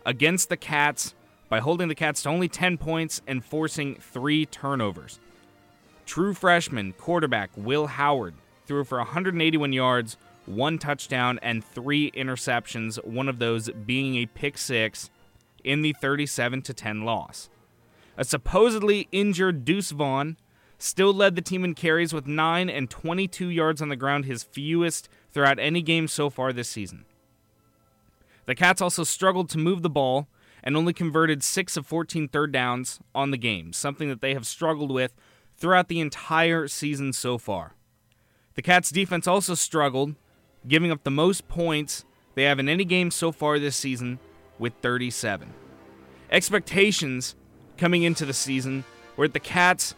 against 0.05 0.49
the 0.49 0.57
Cats 0.57 1.15
by 1.49 1.61
holding 1.61 1.89
the 1.89 1.95
Cats 1.95 2.23
to 2.23 2.29
only 2.29 2.49
10 2.49 2.79
points 2.79 3.21
and 3.27 3.45
forcing 3.45 3.97
three 3.97 4.47
turnovers. 4.47 5.21
True 6.07 6.35
freshman 6.35 6.93
quarterback 6.93 7.51
Will 7.57 7.89
Howard 7.89 8.35
threw 8.67 8.85
for 8.85 8.99
181 8.99 9.73
yards, 9.73 10.17
one 10.47 10.79
touchdown, 10.79 11.39
and 11.43 11.65
three 11.65 12.11
interceptions, 12.13 13.05
one 13.05 13.29
of 13.29 13.39
those 13.39 13.69
being 13.71 14.17
a 14.17 14.27
pick 14.27 14.57
six 14.57 15.11
in 15.67 15.83
the 15.83 15.93
37 15.93 16.63
10 16.63 17.05
loss. 17.05 17.51
A 18.17 18.25
supposedly 18.25 19.09
injured 19.13 19.67
Deuce 19.67 19.91
Vaughn 19.91 20.39
still 20.79 21.13
led 21.13 21.35
the 21.35 21.43
team 21.43 21.65
in 21.65 21.75
carries 21.75 22.15
with 22.15 22.27
9 22.27 22.71
and 22.71 22.89
22 22.89 23.49
yards 23.49 23.83
on 23.83 23.89
the 23.91 23.97
ground, 23.97 24.25
his 24.25 24.45
fewest 24.45 25.09
throughout 25.33 25.59
any 25.59 25.83
game 25.83 26.09
so 26.09 26.31
far 26.31 26.53
this 26.53 26.69
season. 26.69 27.05
The 28.47 28.55
Cats 28.55 28.81
also 28.81 29.05
struggled 29.05 29.51
to 29.51 29.59
move 29.59 29.83
the 29.83 29.91
ball 29.91 30.29
and 30.63 30.77
only 30.77 30.93
converted 30.93 31.43
6 31.43 31.77
of 31.77 31.87
14 31.87 32.29
third 32.29 32.53
downs 32.53 33.01
on 33.15 33.33
the 33.33 33.39
game, 33.39 33.73
something 33.73 34.09
that 34.09 34.21
they 34.21 34.35
have 34.35 34.47
struggled 34.47 34.93
with 34.93 35.15
throughout 35.57 35.89
the 35.89 36.01
entire 36.01 36.69
season 36.69 37.13
so 37.13 37.39
far. 37.39 37.75
The 38.55 38.63
Cats 38.63 38.91
defense 38.91 39.27
also 39.27 39.55
struggled, 39.55 40.15
giving 40.67 40.91
up 40.91 41.03
the 41.03 41.11
most 41.11 41.49
points 41.49 42.05
they 42.35 42.45
have 42.45 42.59
in 42.59 42.69
any 42.69 42.85
game 42.85 43.11
so 43.11 43.33
far 43.33 43.59
this 43.59 43.77
season 43.77 44.21
with 44.59 44.73
37. 44.83 45.53
Expectations 46.31 47.35
coming 47.77 48.03
into 48.03 48.25
the 48.25 48.33
season 48.33 48.85
were 49.17 49.27
that 49.29 49.35
the 49.35 49.41
Cats 49.41 49.95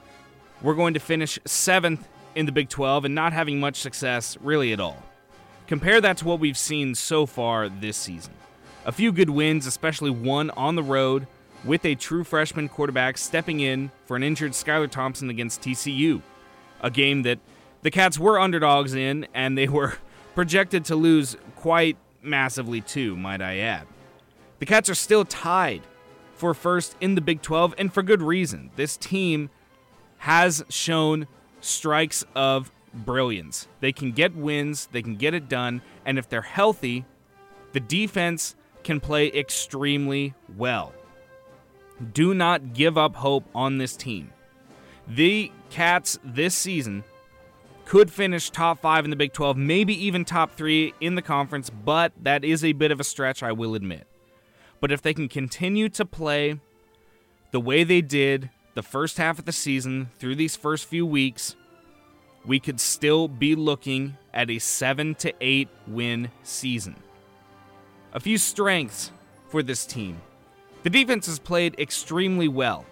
were 0.62 0.74
going 0.74 0.94
to 0.94 1.00
finish 1.00 1.38
seventh 1.44 2.08
in 2.34 2.46
the 2.46 2.52
Big 2.52 2.68
12 2.68 3.06
and 3.06 3.14
not 3.14 3.32
having 3.32 3.60
much 3.60 3.76
success 3.76 4.36
really 4.40 4.72
at 4.72 4.80
all. 4.80 5.02
Compare 5.66 6.00
that 6.00 6.16
to 6.18 6.24
what 6.24 6.40
we've 6.40 6.58
seen 6.58 6.94
so 6.94 7.26
far 7.26 7.68
this 7.68 7.96
season. 7.96 8.32
A 8.86 8.92
few 8.92 9.12
good 9.12 9.30
wins, 9.30 9.66
especially 9.66 10.10
one 10.10 10.50
on 10.50 10.76
the 10.76 10.82
road 10.82 11.26
with 11.64 11.84
a 11.84 11.94
true 11.94 12.24
freshman 12.24 12.68
quarterback 12.68 13.18
stepping 13.18 13.60
in 13.60 13.90
for 14.06 14.16
an 14.16 14.22
injured 14.22 14.52
Skylar 14.52 14.90
Thompson 14.90 15.28
against 15.28 15.60
TCU. 15.60 16.22
A 16.80 16.90
game 16.90 17.22
that 17.22 17.38
the 17.82 17.90
Cats 17.90 18.18
were 18.18 18.38
underdogs 18.38 18.94
in, 18.94 19.26
and 19.34 19.58
they 19.58 19.68
were 19.68 19.94
projected 20.34 20.84
to 20.86 20.96
lose 20.96 21.36
quite 21.56 21.96
massively 22.22 22.80
too, 22.80 23.16
might 23.16 23.42
I 23.42 23.58
add. 23.58 23.86
The 24.58 24.66
Cats 24.66 24.90
are 24.90 24.94
still 24.94 25.24
tied 25.24 25.82
for 26.34 26.54
first 26.54 26.96
in 27.00 27.14
the 27.14 27.20
Big 27.20 27.42
12, 27.42 27.74
and 27.78 27.92
for 27.92 28.02
good 28.02 28.22
reason. 28.22 28.70
This 28.76 28.96
team 28.96 29.50
has 30.18 30.64
shown 30.68 31.26
strikes 31.60 32.24
of 32.34 32.70
brilliance. 32.92 33.68
They 33.80 33.92
can 33.92 34.12
get 34.12 34.34
wins, 34.34 34.88
they 34.92 35.02
can 35.02 35.16
get 35.16 35.34
it 35.34 35.48
done, 35.48 35.82
and 36.04 36.18
if 36.18 36.28
they're 36.28 36.42
healthy, 36.42 37.04
the 37.72 37.80
defense 37.80 38.56
can 38.82 39.00
play 39.00 39.28
extremely 39.28 40.34
well. 40.56 40.92
Do 42.12 42.34
not 42.34 42.74
give 42.74 42.96
up 42.96 43.16
hope 43.16 43.44
on 43.54 43.78
this 43.78 43.96
team. 43.96 44.32
The 45.06 45.52
Cats 45.70 46.18
this 46.24 46.54
season 46.54 47.04
could 47.84 48.10
finish 48.10 48.50
top 48.50 48.80
five 48.80 49.04
in 49.04 49.10
the 49.10 49.16
Big 49.16 49.32
12, 49.32 49.56
maybe 49.56 49.94
even 50.04 50.24
top 50.24 50.52
three 50.52 50.94
in 51.00 51.14
the 51.14 51.22
conference, 51.22 51.70
but 51.70 52.12
that 52.20 52.44
is 52.44 52.64
a 52.64 52.72
bit 52.72 52.90
of 52.90 52.98
a 53.00 53.04
stretch, 53.04 53.42
I 53.42 53.52
will 53.52 53.74
admit. 53.74 54.07
But 54.80 54.92
if 54.92 55.02
they 55.02 55.14
can 55.14 55.28
continue 55.28 55.88
to 55.90 56.04
play 56.04 56.60
the 57.50 57.60
way 57.60 57.84
they 57.84 58.00
did 58.00 58.50
the 58.74 58.82
first 58.82 59.18
half 59.18 59.38
of 59.38 59.44
the 59.44 59.52
season 59.52 60.10
through 60.18 60.36
these 60.36 60.54
first 60.54 60.86
few 60.86 61.04
weeks, 61.04 61.56
we 62.44 62.60
could 62.60 62.80
still 62.80 63.28
be 63.28 63.54
looking 63.54 64.16
at 64.32 64.50
a 64.50 64.58
7 64.58 65.14
to 65.16 65.34
8 65.40 65.68
win 65.86 66.30
season. 66.42 66.96
A 68.12 68.20
few 68.20 68.38
strengths 68.38 69.10
for 69.48 69.62
this 69.62 69.84
team. 69.84 70.20
The 70.82 70.90
defense 70.90 71.26
has 71.26 71.38
played 71.38 71.78
extremely 71.78 72.48
well 72.48 72.86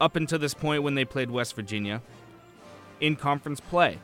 up 0.00 0.16
until 0.16 0.38
this 0.38 0.54
point 0.54 0.82
when 0.82 0.94
they 0.94 1.04
played 1.04 1.30
West 1.30 1.56
Virginia 1.56 2.02
in 3.00 3.16
conference 3.16 3.60
play. 3.60 3.98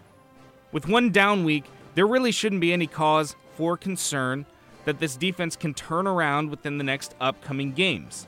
With 0.73 0.89
one 0.89 1.11
down 1.11 1.45
week, 1.45 1.65
there 1.95 2.07
really 2.07 2.33
shouldn't 2.33 2.61
be 2.61 2.73
any 2.73 2.87
cause 2.87 3.37
for 3.57 3.77
concern 3.77 4.47
that 4.85 4.99
this 4.99 5.17
defense 5.17 5.57
can 5.57 5.75
turn 5.75 6.07
around 6.07 6.51
within 6.51 6.79
the 6.79 6.85
next 6.85 7.15
upcoming 7.21 7.73
games. 7.73 8.27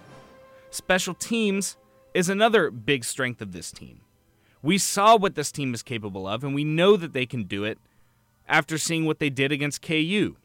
Special 0.71 1.15
teams 1.15 1.77
is 2.15 2.29
another 2.29 2.71
big 2.71 3.05
strength 3.05 3.41
of 3.41 3.53
this 3.53 3.71
team. 3.71 4.01
We 4.63 4.79
saw 4.79 5.17
what 5.17 5.35
this 5.35 5.51
team 5.51 5.75
is 5.75 5.83
capable 5.83 6.27
of, 6.27 6.45
and 6.45 6.55
we 6.55 6.65
know 6.65 6.97
that 6.97 7.13
they 7.13 7.27
can 7.27 7.45
do 7.45 7.65
it 7.65 7.79
after 8.49 8.79
seeing 8.79 9.05
what 9.05 9.19
they 9.19 9.31
did 9.31 9.51
against 9.51 9.83
KU 9.83 10.37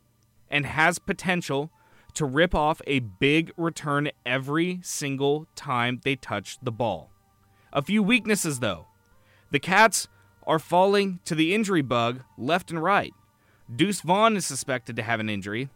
and 0.50 0.66
has 0.66 0.98
potential 0.98 1.72
to 2.14 2.26
rip 2.26 2.56
off 2.56 2.82
a 2.88 3.00
big 3.00 3.52
return 3.58 4.10
every 4.26 4.80
single 4.82 5.46
time 5.56 6.02
they 6.04 6.16
touch 6.16 6.58
the 6.62 6.72
ball. 6.72 7.12
A 7.72 7.82
few 7.82 8.02
weaknesses, 8.02 8.60
though. 8.60 8.88
The 9.52 9.60
Cats 9.60 10.08
are 10.48 10.60
falling 10.60 11.20
to 11.26 11.36
the 11.36 11.54
injury 11.54 11.82
bug 11.82 12.24
left 12.38 12.72
and 12.72 12.82
right. 12.82 13.14
Deuce 13.74 14.02
Vaughn 14.02 14.36
is 14.36 14.46
suspected 14.46 14.96
to 14.96 15.04
have 15.04 15.20
an 15.20 15.30
injury. 15.30 15.70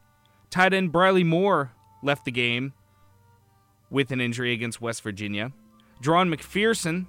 Tight 0.52 0.74
end 0.74 0.92
Briley 0.92 1.24
Moore 1.24 1.72
left 2.04 2.26
the 2.26 2.32
game 2.32 2.74
with 3.90 4.12
an 4.12 4.20
injury 4.20 4.52
against 4.52 4.82
West 4.82 5.02
Virginia. 5.02 5.54
Drawn 6.02 6.30
McPherson 6.30 7.06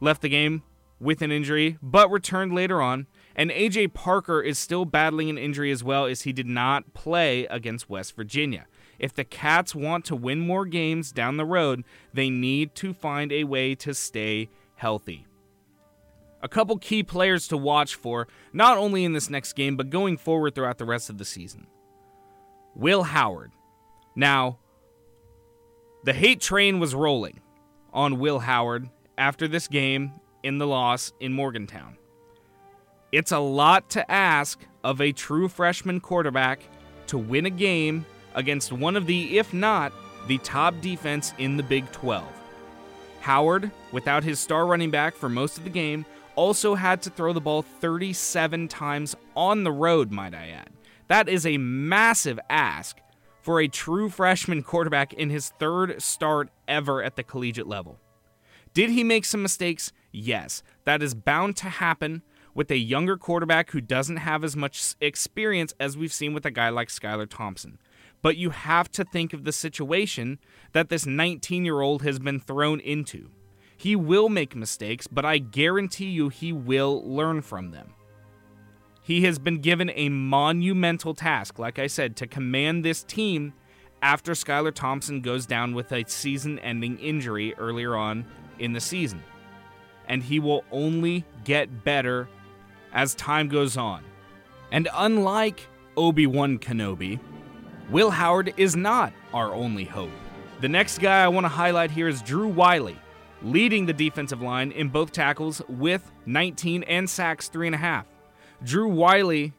left 0.00 0.22
the 0.22 0.30
game 0.30 0.62
with 0.98 1.20
an 1.20 1.30
injury, 1.30 1.76
but 1.82 2.10
returned 2.10 2.54
later 2.54 2.80
on. 2.80 3.06
And 3.36 3.50
AJ 3.50 3.92
Parker 3.92 4.40
is 4.40 4.58
still 4.58 4.86
battling 4.86 5.28
an 5.28 5.36
injury 5.36 5.70
as 5.70 5.84
well, 5.84 6.06
as 6.06 6.22
he 6.22 6.32
did 6.32 6.46
not 6.46 6.94
play 6.94 7.44
against 7.46 7.90
West 7.90 8.16
Virginia. 8.16 8.66
If 8.98 9.12
the 9.12 9.24
Cats 9.24 9.74
want 9.74 10.06
to 10.06 10.16
win 10.16 10.40
more 10.40 10.64
games 10.64 11.12
down 11.12 11.36
the 11.36 11.44
road, 11.44 11.84
they 12.14 12.30
need 12.30 12.74
to 12.76 12.94
find 12.94 13.30
a 13.30 13.44
way 13.44 13.74
to 13.74 13.92
stay 13.92 14.48
healthy. 14.76 15.26
A 16.42 16.48
couple 16.48 16.78
key 16.78 17.02
players 17.02 17.46
to 17.48 17.58
watch 17.58 17.94
for, 17.94 18.26
not 18.54 18.78
only 18.78 19.04
in 19.04 19.12
this 19.12 19.28
next 19.28 19.52
game, 19.52 19.76
but 19.76 19.90
going 19.90 20.16
forward 20.16 20.54
throughout 20.54 20.78
the 20.78 20.86
rest 20.86 21.10
of 21.10 21.18
the 21.18 21.24
season. 21.26 21.66
Will 22.74 23.02
Howard. 23.02 23.52
Now, 24.14 24.58
the 26.04 26.12
hate 26.12 26.40
train 26.40 26.80
was 26.80 26.94
rolling 26.94 27.40
on 27.92 28.18
Will 28.18 28.40
Howard 28.40 28.88
after 29.16 29.46
this 29.46 29.68
game 29.68 30.12
in 30.42 30.58
the 30.58 30.66
loss 30.66 31.12
in 31.20 31.32
Morgantown. 31.32 31.96
It's 33.12 33.32
a 33.32 33.38
lot 33.38 33.90
to 33.90 34.10
ask 34.10 34.58
of 34.82 35.00
a 35.00 35.12
true 35.12 35.48
freshman 35.48 36.00
quarterback 36.00 36.60
to 37.08 37.18
win 37.18 37.46
a 37.46 37.50
game 37.50 38.06
against 38.34 38.72
one 38.72 38.96
of 38.96 39.06
the, 39.06 39.38
if 39.38 39.52
not, 39.52 39.92
the 40.26 40.38
top 40.38 40.80
defense 40.80 41.34
in 41.38 41.56
the 41.56 41.62
Big 41.62 41.90
12. 41.92 42.24
Howard, 43.20 43.70
without 43.92 44.24
his 44.24 44.40
star 44.40 44.66
running 44.66 44.90
back 44.90 45.14
for 45.14 45.28
most 45.28 45.58
of 45.58 45.64
the 45.64 45.70
game, 45.70 46.04
also 46.34 46.74
had 46.74 47.02
to 47.02 47.10
throw 47.10 47.32
the 47.32 47.40
ball 47.40 47.62
37 47.62 48.66
times 48.68 49.14
on 49.36 49.62
the 49.62 49.72
road, 49.72 50.10
might 50.10 50.34
I 50.34 50.48
add. 50.48 50.70
That 51.12 51.28
is 51.28 51.44
a 51.44 51.58
massive 51.58 52.40
ask 52.48 52.96
for 53.42 53.60
a 53.60 53.68
true 53.68 54.08
freshman 54.08 54.62
quarterback 54.62 55.12
in 55.12 55.28
his 55.28 55.50
third 55.58 56.00
start 56.00 56.48
ever 56.66 57.02
at 57.02 57.16
the 57.16 57.22
collegiate 57.22 57.66
level. 57.66 57.98
Did 58.72 58.88
he 58.88 59.04
make 59.04 59.26
some 59.26 59.42
mistakes? 59.42 59.92
Yes. 60.10 60.62
That 60.84 61.02
is 61.02 61.12
bound 61.12 61.54
to 61.58 61.68
happen 61.68 62.22
with 62.54 62.70
a 62.70 62.78
younger 62.78 63.18
quarterback 63.18 63.72
who 63.72 63.82
doesn't 63.82 64.16
have 64.16 64.42
as 64.42 64.56
much 64.56 64.94
experience 65.02 65.74
as 65.78 65.98
we've 65.98 66.14
seen 66.14 66.32
with 66.32 66.46
a 66.46 66.50
guy 66.50 66.70
like 66.70 66.88
Skylar 66.88 67.28
Thompson. 67.28 67.76
But 68.22 68.38
you 68.38 68.48
have 68.48 68.90
to 68.92 69.04
think 69.04 69.34
of 69.34 69.44
the 69.44 69.52
situation 69.52 70.38
that 70.72 70.88
this 70.88 71.04
19 71.04 71.66
year 71.66 71.82
old 71.82 72.00
has 72.00 72.18
been 72.20 72.40
thrown 72.40 72.80
into. 72.80 73.28
He 73.76 73.94
will 73.94 74.30
make 74.30 74.56
mistakes, 74.56 75.08
but 75.08 75.26
I 75.26 75.36
guarantee 75.36 76.08
you 76.08 76.30
he 76.30 76.54
will 76.54 77.02
learn 77.04 77.42
from 77.42 77.70
them. 77.70 77.92
He 79.02 79.24
has 79.24 79.40
been 79.40 79.58
given 79.60 79.90
a 79.94 80.08
monumental 80.08 81.12
task, 81.12 81.58
like 81.58 81.78
I 81.80 81.88
said, 81.88 82.16
to 82.16 82.26
command 82.26 82.84
this 82.84 83.02
team 83.02 83.52
after 84.00 84.32
Skylar 84.32 84.72
Thompson 84.72 85.20
goes 85.20 85.44
down 85.44 85.74
with 85.74 85.90
a 85.90 86.04
season 86.06 86.60
ending 86.60 86.98
injury 86.98 87.54
earlier 87.58 87.96
on 87.96 88.24
in 88.60 88.72
the 88.72 88.80
season. 88.80 89.22
And 90.06 90.22
he 90.22 90.38
will 90.38 90.64
only 90.70 91.24
get 91.42 91.82
better 91.84 92.28
as 92.92 93.14
time 93.16 93.48
goes 93.48 93.76
on. 93.76 94.04
And 94.70 94.88
unlike 94.94 95.66
Obi 95.96 96.26
Wan 96.26 96.58
Kenobi, 96.58 97.18
Will 97.90 98.10
Howard 98.10 98.54
is 98.56 98.76
not 98.76 99.12
our 99.34 99.52
only 99.52 99.84
hope. 99.84 100.10
The 100.60 100.68
next 100.68 100.98
guy 100.98 101.24
I 101.24 101.28
want 101.28 101.44
to 101.44 101.48
highlight 101.48 101.90
here 101.90 102.06
is 102.06 102.22
Drew 102.22 102.46
Wiley, 102.46 102.96
leading 103.42 103.84
the 103.84 103.92
defensive 103.92 104.40
line 104.40 104.70
in 104.70 104.88
both 104.88 105.10
tackles 105.10 105.60
with 105.68 106.08
19 106.26 106.84
and 106.84 107.10
sacks, 107.10 107.50
3.5. 107.50 108.04
Drew 108.64 108.86
Wiley 108.86 109.54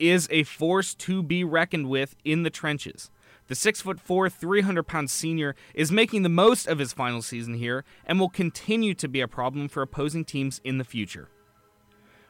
is 0.00 0.26
a 0.32 0.42
force 0.42 0.92
to 0.94 1.22
be 1.22 1.44
reckoned 1.44 1.88
with 1.88 2.16
in 2.24 2.42
the 2.42 2.50
trenches. 2.50 3.08
The 3.46 3.54
6'4, 3.54 4.32
300 4.32 4.82
pound 4.82 5.10
senior 5.10 5.54
is 5.74 5.92
making 5.92 6.22
the 6.22 6.28
most 6.28 6.66
of 6.66 6.80
his 6.80 6.92
final 6.92 7.22
season 7.22 7.54
here 7.54 7.84
and 8.04 8.18
will 8.18 8.28
continue 8.28 8.94
to 8.94 9.08
be 9.08 9.20
a 9.20 9.28
problem 9.28 9.68
for 9.68 9.80
opposing 9.80 10.24
teams 10.24 10.60
in 10.64 10.78
the 10.78 10.84
future. 10.84 11.28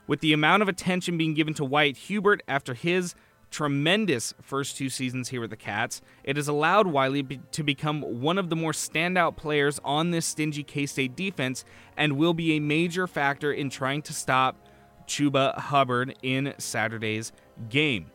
With 0.07 0.21
the 0.21 0.35
amount 0.35 0.63
of 0.63 0.69
attention 0.69 1.17
being 1.17 1.33
given 1.33 1.55
to 1.55 1.65
Wyatt 1.65 1.97
Hubert 1.97 2.43
after 2.47 2.75
his 2.75 3.15
tremendous 3.51 4.35
first 4.43 4.77
two 4.77 4.91
seasons 4.91 5.31
here 5.31 5.41
with 5.41 5.51
the 5.51 5.57
Cats, 5.57 6.03
it 6.25 6.37
has 6.37 6.47
allowed 6.47 6.89
Wiley 6.89 7.23
to 7.23 7.63
become 7.63 8.03
one 8.21 8.37
of 8.37 8.51
the 8.51 8.57
more 8.57 8.73
standout 8.73 9.37
players 9.37 9.81
on 9.83 10.11
this 10.11 10.27
stingy 10.27 10.63
K 10.63 10.85
State 10.85 11.17
defense 11.17 11.65
and 11.97 12.19
will 12.19 12.35
be 12.35 12.53
a 12.53 12.61
major 12.61 13.07
factor 13.07 13.51
in 13.51 13.71
trying 13.71 14.03
to 14.03 14.13
stop 14.13 14.68
Chuba 15.09 15.59
Hubbard 15.59 16.15
in 16.23 16.55
Saturday's 16.59 17.33
game. 17.69 18.07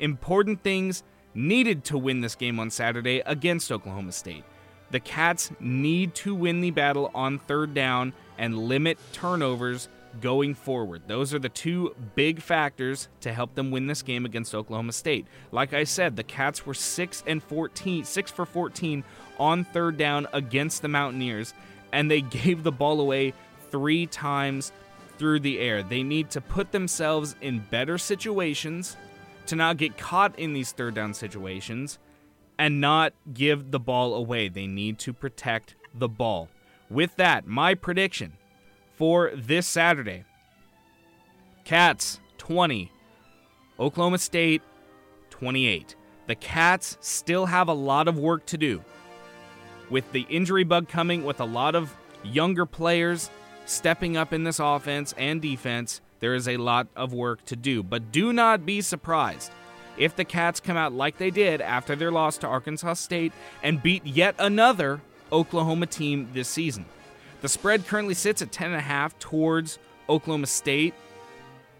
Important 0.00 0.62
things 0.62 1.02
needed 1.34 1.84
to 1.84 1.98
win 1.98 2.20
this 2.20 2.34
game 2.34 2.58
on 2.58 2.70
Saturday 2.70 3.22
against 3.26 3.70
Oklahoma 3.70 4.12
State. 4.12 4.44
The 4.90 5.00
Cats 5.00 5.50
need 5.58 6.14
to 6.16 6.34
win 6.34 6.60
the 6.60 6.70
battle 6.70 7.10
on 7.14 7.38
third 7.38 7.74
down 7.74 8.12
and 8.38 8.56
limit 8.56 8.98
turnovers 9.12 9.88
going 10.20 10.54
forward. 10.54 11.02
Those 11.06 11.32
are 11.32 11.38
the 11.38 11.48
two 11.48 11.94
big 12.14 12.40
factors 12.40 13.08
to 13.20 13.32
help 13.32 13.54
them 13.54 13.70
win 13.70 13.86
this 13.86 14.02
game 14.02 14.26
against 14.26 14.54
Oklahoma 14.54 14.92
State. 14.92 15.26
Like 15.50 15.72
I 15.72 15.84
said, 15.84 16.16
the 16.16 16.22
Cats 16.22 16.66
were 16.66 16.74
6 16.74 17.24
and 17.26 17.42
14, 17.42 18.04
6 18.04 18.30
for 18.30 18.44
14 18.44 19.04
on 19.38 19.64
third 19.64 19.96
down 19.96 20.26
against 20.32 20.82
the 20.82 20.88
Mountaineers 20.88 21.54
and 21.92 22.10
they 22.10 22.20
gave 22.20 22.62
the 22.62 22.72
ball 22.72 23.00
away 23.00 23.32
3 23.70 24.06
times 24.06 24.72
through 25.22 25.38
the 25.38 25.60
air. 25.60 25.84
They 25.84 26.02
need 26.02 26.30
to 26.30 26.40
put 26.40 26.72
themselves 26.72 27.36
in 27.40 27.60
better 27.70 27.96
situations 27.96 28.96
to 29.46 29.54
not 29.54 29.76
get 29.76 29.96
caught 29.96 30.36
in 30.36 30.52
these 30.52 30.72
third 30.72 30.96
down 30.96 31.14
situations 31.14 32.00
and 32.58 32.80
not 32.80 33.12
give 33.32 33.70
the 33.70 33.78
ball 33.78 34.16
away. 34.16 34.48
They 34.48 34.66
need 34.66 34.98
to 34.98 35.12
protect 35.12 35.76
the 35.94 36.08
ball. 36.08 36.48
With 36.90 37.14
that, 37.18 37.46
my 37.46 37.74
prediction 37.74 38.32
for 38.96 39.30
this 39.36 39.64
Saturday. 39.68 40.24
Cats 41.62 42.18
20, 42.38 42.90
Oklahoma 43.78 44.18
State 44.18 44.62
28. 45.30 45.94
The 46.26 46.34
Cats 46.34 46.98
still 47.00 47.46
have 47.46 47.68
a 47.68 47.72
lot 47.72 48.08
of 48.08 48.18
work 48.18 48.44
to 48.46 48.58
do. 48.58 48.82
With 49.88 50.10
the 50.10 50.26
injury 50.28 50.64
bug 50.64 50.88
coming, 50.88 51.24
with 51.24 51.38
a 51.38 51.44
lot 51.44 51.76
of 51.76 51.94
younger 52.24 52.66
players 52.66 53.30
stepping 53.66 54.16
up 54.16 54.32
in 54.32 54.44
this 54.44 54.58
offense 54.58 55.14
and 55.16 55.40
defense, 55.40 56.00
there 56.20 56.34
is 56.34 56.48
a 56.48 56.56
lot 56.56 56.86
of 56.94 57.12
work 57.12 57.44
to 57.46 57.56
do. 57.56 57.82
But 57.82 58.12
do 58.12 58.32
not 58.32 58.64
be 58.64 58.80
surprised 58.80 59.50
if 59.96 60.16
the 60.16 60.24
Cats 60.24 60.60
come 60.60 60.76
out 60.76 60.92
like 60.92 61.18
they 61.18 61.30
did 61.30 61.60
after 61.60 61.96
their 61.96 62.10
loss 62.10 62.38
to 62.38 62.46
Arkansas 62.46 62.94
State 62.94 63.32
and 63.62 63.82
beat 63.82 64.06
yet 64.06 64.34
another 64.38 65.00
Oklahoma 65.30 65.86
team 65.86 66.28
this 66.32 66.48
season. 66.48 66.84
The 67.40 67.48
spread 67.48 67.86
currently 67.86 68.14
sits 68.14 68.40
at 68.42 68.52
10.5 68.52 69.18
towards 69.18 69.78
Oklahoma 70.08 70.46
State, 70.46 70.94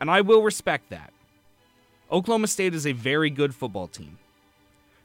and 0.01 0.11
I 0.11 0.21
will 0.23 0.43
respect 0.43 0.91
that. 0.91 1.13
Oklahoma 2.11 2.49
State 2.49 2.75
is 2.75 2.87
a 2.87 2.93
very 2.93 3.31
good 3.31 3.55
football 3.55 3.87
team. 3.87 4.19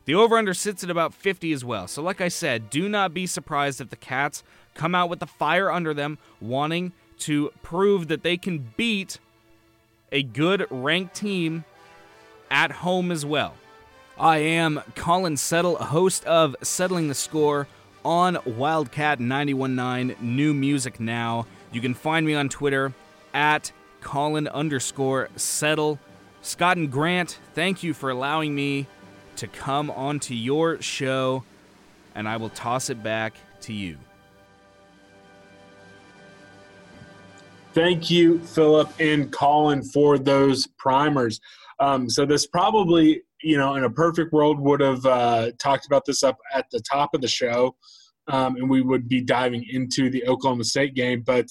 The 0.07 0.15
over 0.15 0.37
under 0.37 0.53
sits 0.53 0.85
at 0.85 0.89
about 0.89 1.13
50 1.13 1.51
as 1.51 1.65
well. 1.65 1.85
So, 1.85 2.01
like 2.01 2.21
I 2.21 2.29
said, 2.29 2.69
do 2.69 2.87
not 2.87 3.13
be 3.13 3.27
surprised 3.27 3.81
if 3.81 3.89
the 3.89 3.97
Cats 3.97 4.41
come 4.73 4.95
out 4.95 5.09
with 5.09 5.19
the 5.19 5.27
fire 5.27 5.69
under 5.69 5.93
them, 5.93 6.17
wanting 6.39 6.93
to 7.19 7.51
prove 7.61 8.07
that 8.07 8.23
they 8.23 8.37
can 8.37 8.71
beat 8.77 9.19
a 10.13 10.23
good 10.23 10.65
ranked 10.69 11.13
team 11.13 11.65
at 12.49 12.71
home 12.71 13.11
as 13.11 13.25
well. 13.25 13.55
I 14.17 14.37
am 14.37 14.81
Colin 14.95 15.35
Settle, 15.35 15.75
host 15.75 16.23
of 16.23 16.55
Settling 16.63 17.09
the 17.09 17.13
Score 17.13 17.67
on 18.05 18.37
Wildcat 18.45 19.19
919 19.19 20.15
New 20.21 20.53
Music 20.53 21.01
Now. 21.01 21.45
You 21.73 21.81
can 21.81 21.93
find 21.93 22.25
me 22.25 22.33
on 22.33 22.47
Twitter 22.47 22.93
at 23.33 23.73
Colin 23.99 24.47
underscore 24.47 25.27
settle. 25.35 25.99
Scott 26.41 26.77
and 26.77 26.89
Grant, 26.89 27.39
thank 27.53 27.83
you 27.83 27.93
for 27.93 28.09
allowing 28.09 28.55
me 28.55 28.87
to 29.37 29.47
come 29.47 29.89
onto 29.91 30.33
your 30.33 30.81
show, 30.81 31.43
and 32.15 32.27
I 32.27 32.37
will 32.37 32.49
toss 32.49 32.89
it 32.89 33.01
back 33.01 33.35
to 33.61 33.73
you. 33.73 33.97
Thank 37.73 38.09
you, 38.09 38.39
Philip 38.39 38.89
and 38.99 39.31
Colin, 39.31 39.83
for 39.83 40.17
those 40.17 40.67
primers. 40.79 41.39
Um, 41.79 42.09
so 42.09 42.25
this 42.25 42.47
probably, 42.47 43.21
you 43.43 43.57
know, 43.57 43.75
in 43.75 43.83
a 43.83 43.89
perfect 43.89 44.33
world, 44.33 44.59
would 44.59 44.79
have 44.79 45.05
uh, 45.05 45.51
talked 45.59 45.85
about 45.85 46.03
this 46.03 46.23
up 46.23 46.37
at 46.53 46.65
the 46.71 46.81
top 46.89 47.13
of 47.13 47.21
the 47.21 47.27
show, 47.27 47.75
um, 48.29 48.55
and 48.55 48.67
we 48.67 48.81
would 48.81 49.07
be 49.07 49.21
diving 49.21 49.63
into 49.69 50.09
the 50.09 50.25
Oklahoma 50.27 50.63
State 50.63 50.95
game. 50.95 51.21
But 51.21 51.45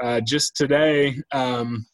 uh, 0.00 0.20
just 0.20 0.54
today, 0.54 1.16
um, 1.32 1.84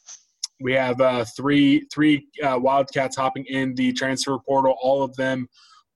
we 0.61 0.73
have 0.73 1.01
uh, 1.01 1.25
three 1.37 1.87
three 1.93 2.27
uh, 2.43 2.59
Wildcats 2.59 3.17
hopping 3.17 3.45
in 3.47 3.75
the 3.75 3.93
transfer 3.93 4.39
portal. 4.39 4.77
All 4.81 5.03
of 5.03 5.15
them 5.17 5.49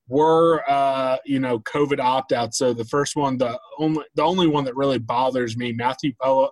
were 0.09 0.63
uh, 0.69 1.17
you 1.25 1.41
know 1.41 1.59
COVID 1.61 1.99
opt 1.99 2.33
out. 2.33 2.55
So 2.55 2.73
the 2.73 2.85
first 2.85 3.17
one, 3.17 3.39
the 3.39 3.59
only 3.79 4.05
the 4.15 4.23
only 4.23 4.47
one 4.47 4.65
that 4.65 4.77
really 4.77 4.99
bothers 4.99 5.57
me, 5.57 5.73
Matthew 5.73 6.13
Palo, 6.21 6.51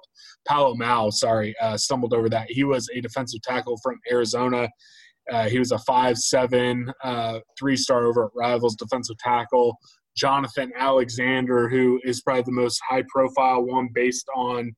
Palomau, 0.49 1.13
sorry, 1.13 1.55
uh, 1.61 1.77
stumbled 1.77 2.15
over 2.15 2.29
that. 2.29 2.51
He 2.51 2.65
was 2.65 2.89
a 2.95 3.01
defensive 3.01 3.43
tackle 3.43 3.79
from 3.83 3.99
Arizona. 4.11 4.69
Uh, 5.31 5.49
he 5.49 5.59
was 5.59 5.71
a 5.71 5.79
five 5.81 6.19
seven 6.19 6.93
uh, 7.05 7.41
three 7.59 7.77
star 7.77 8.07
over 8.07 8.25
at 8.25 8.31
Rivals 8.35 8.77
defensive 8.77 9.19
tackle. 9.19 9.79
Jonathan 10.17 10.73
Alexander, 10.77 11.69
who 11.69 12.01
is 12.05 12.21
probably 12.21 12.43
the 12.43 12.53
most 12.53 12.81
high 12.87 13.05
profile 13.09 13.63
one 13.63 13.89
based 13.95 14.27
on 14.35 14.73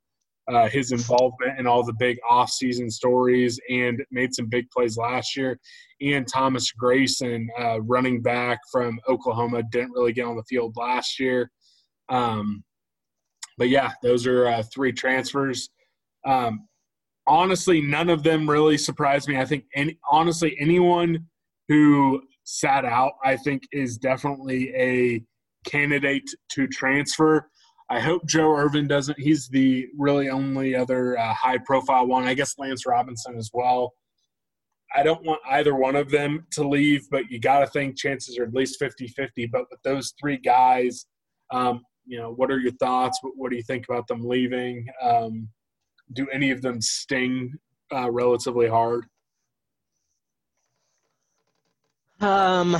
uh, 0.49 0.69
his 0.69 0.93
involvement 0.93 1.59
in 1.59 1.67
all 1.67 1.85
the 1.85 1.95
big 1.99 2.19
offseason 2.31 2.91
stories 2.91 3.61
and 3.71 4.03
made 4.11 4.35
some 4.35 4.47
big 4.49 4.69
plays 4.71 4.97
last 4.97 5.37
year. 5.37 5.59
And 6.01 6.27
Thomas 6.27 6.73
Grayson, 6.73 7.49
uh, 7.59 7.81
running 7.83 8.23
back 8.23 8.59
from 8.71 8.99
Oklahoma, 9.09 9.63
didn't 9.71 9.93
really 9.93 10.13
get 10.13 10.27
on 10.27 10.37
the 10.37 10.45
field 10.49 10.75
last 10.77 11.21
year. 11.21 11.51
Um, 12.09 12.65
but 13.57 13.69
yeah, 13.69 13.93
those 14.03 14.27
are 14.27 14.47
uh, 14.47 14.63
three 14.75 14.93
transfers. 14.93 15.71
Um, 16.27 16.67
honestly, 17.27 17.81
none 17.81 18.11
of 18.11 18.23
them 18.23 18.49
really 18.49 18.79
surprised 18.79 19.29
me. 19.29 19.39
I 19.39 19.45
think, 19.45 19.65
any, 19.75 19.99
honestly, 20.11 20.57
anyone 20.59 21.27
who 21.69 22.23
sat 22.45 22.85
out, 22.85 23.13
I 23.25 23.37
think, 23.37 23.63
is 23.71 23.97
definitely 23.97 24.73
a 24.75 25.23
candidate 25.65 26.29
to 26.51 26.67
transfer. 26.67 27.49
I 27.93 28.01
hope 28.01 28.25
Joe 28.25 28.57
Irvin 28.57 28.89
doesn't. 28.89 29.21
He's 29.21 29.49
the 29.49 29.87
really 29.99 30.31
only 30.31 30.75
other 30.75 31.19
uh, 31.19 31.35
high 31.35 31.59
profile 31.59 32.07
one. 32.07 32.25
I 32.25 32.33
guess 32.33 32.59
Lance 32.59 32.87
Robinson 32.87 33.37
as 33.37 33.51
well. 33.53 33.93
I 34.97 35.03
don't 35.03 35.23
want 35.27 35.43
either 35.51 35.75
one 35.75 35.95
of 35.95 36.09
them 36.11 36.47
to 36.53 36.67
leave, 36.67 37.03
but 37.11 37.31
you 37.31 37.39
got 37.39 37.59
to 37.59 37.67
think 37.67 37.99
chances 37.99 38.39
are 38.39 38.45
at 38.45 38.55
least 38.55 38.79
50 38.79 39.09
50. 39.09 39.45
But 39.53 39.67
with 39.71 39.83
those 39.83 40.15
three 40.19 40.39
guys, 40.39 41.05
um, 41.51 41.83
you 42.07 42.19
know, 42.19 42.33
what 42.33 42.51
are 42.51 42.59
your 42.59 42.73
thoughts? 42.73 43.19
What, 43.21 43.35
what, 43.37 43.51
do 43.51 43.57
you 43.57 43.63
think 43.63 43.85
about 43.87 44.07
them 44.09 44.27
leaving? 44.27 44.87
Um, 45.03 45.51
do 46.15 46.27
any 46.33 46.51
of 46.51 46.63
them 46.63 46.81
sting 46.81 47.53
uh, 47.95 48.11
relatively 48.11 48.69
hard? 48.69 49.05
Um, 52.23 52.75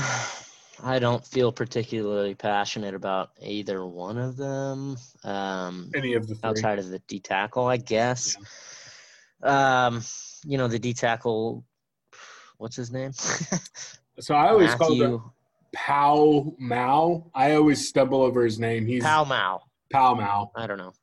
I 0.83 0.99
don't 0.99 1.25
feel 1.25 1.51
particularly 1.51 2.35
passionate 2.35 2.93
about 2.93 3.31
either 3.41 3.85
one 3.85 4.17
of 4.17 4.35
them. 4.35 4.97
Um, 5.23 5.91
Any 5.95 6.13
of 6.13 6.27
the 6.27 6.35
three. 6.35 6.49
outside 6.49 6.79
of 6.79 6.89
the 6.89 6.99
D 6.99 7.19
tackle, 7.19 7.65
I 7.65 7.77
guess. 7.77 8.35
Yeah. 9.43 9.85
Um, 9.85 10.03
you 10.45 10.57
know, 10.57 10.67
the 10.67 10.79
D 10.79 10.93
tackle. 10.93 11.63
What's 12.57 12.75
his 12.75 12.91
name? 12.91 13.13
so 14.19 14.35
I 14.35 14.49
always 14.49 14.75
call 14.75 14.93
him 14.93 15.21
Pow 15.73 16.53
Mao. 16.59 17.31
I 17.33 17.53
always 17.53 17.87
stumble 17.87 18.21
over 18.21 18.43
his 18.43 18.59
name. 18.59 18.85
He's 18.85 19.03
Pow 19.03 19.23
Mao. 19.23 19.61
Pow 19.91 20.15
Mao. 20.15 20.51
I 20.55 20.67
don't 20.67 20.77
know. 20.77 20.93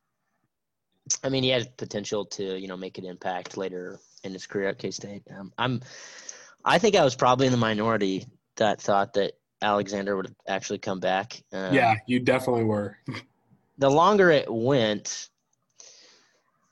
I 1.23 1.29
mean, 1.29 1.43
he 1.43 1.49
had 1.49 1.75
potential 1.77 2.25
to 2.25 2.57
you 2.57 2.67
know 2.67 2.77
make 2.77 2.97
an 2.97 3.05
impact 3.05 3.57
later 3.57 3.99
in 4.23 4.33
his 4.33 4.45
career 4.45 4.69
at 4.69 4.77
K 4.79 4.91
State. 4.91 5.23
Um, 5.35 5.51
I'm. 5.57 5.81
I 6.63 6.77
think 6.77 6.95
I 6.95 7.03
was 7.03 7.15
probably 7.15 7.47
in 7.47 7.51
the 7.51 7.57
minority 7.57 8.27
that 8.57 8.79
thought 8.79 9.13
that 9.13 9.33
Alexander 9.61 10.15
would 10.15 10.33
actually 10.47 10.79
come 10.79 10.99
back. 10.99 11.41
Um, 11.53 11.73
yeah, 11.73 11.95
you 12.07 12.19
definitely 12.19 12.63
were. 12.63 12.97
the 13.77 13.89
longer 13.89 14.31
it 14.31 14.51
went, 14.51 15.29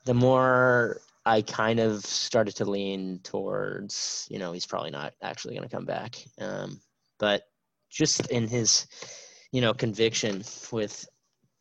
the 0.05 0.13
more 0.13 0.99
I 1.25 1.41
kind 1.41 1.79
of 1.79 2.03
started 2.05 2.55
to 2.55 2.65
lean 2.65 3.19
towards, 3.23 4.27
you 4.31 4.39
know, 4.39 4.51
he's 4.51 4.65
probably 4.65 4.91
not 4.91 5.13
actually 5.21 5.55
going 5.55 5.67
to 5.67 5.75
come 5.75 5.85
back. 5.85 6.15
Um, 6.39 6.79
but 7.19 7.43
just 7.89 8.27
in 8.31 8.47
his, 8.47 8.87
you 9.51 9.61
know, 9.61 9.73
conviction 9.73 10.43
with 10.71 11.07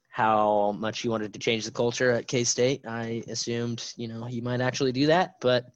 how 0.09 0.73
much 0.73 1.01
he 1.01 1.09
wanted 1.09 1.33
to 1.33 1.39
change 1.39 1.65
the 1.65 1.71
culture 1.71 2.11
at 2.11 2.27
K 2.27 2.45
State, 2.45 2.83
I 2.87 3.23
assumed, 3.29 3.93
you 3.97 4.09
know, 4.09 4.25
he 4.25 4.41
might 4.41 4.61
actually 4.61 4.93
do 4.93 5.07
that. 5.07 5.35
But, 5.41 5.67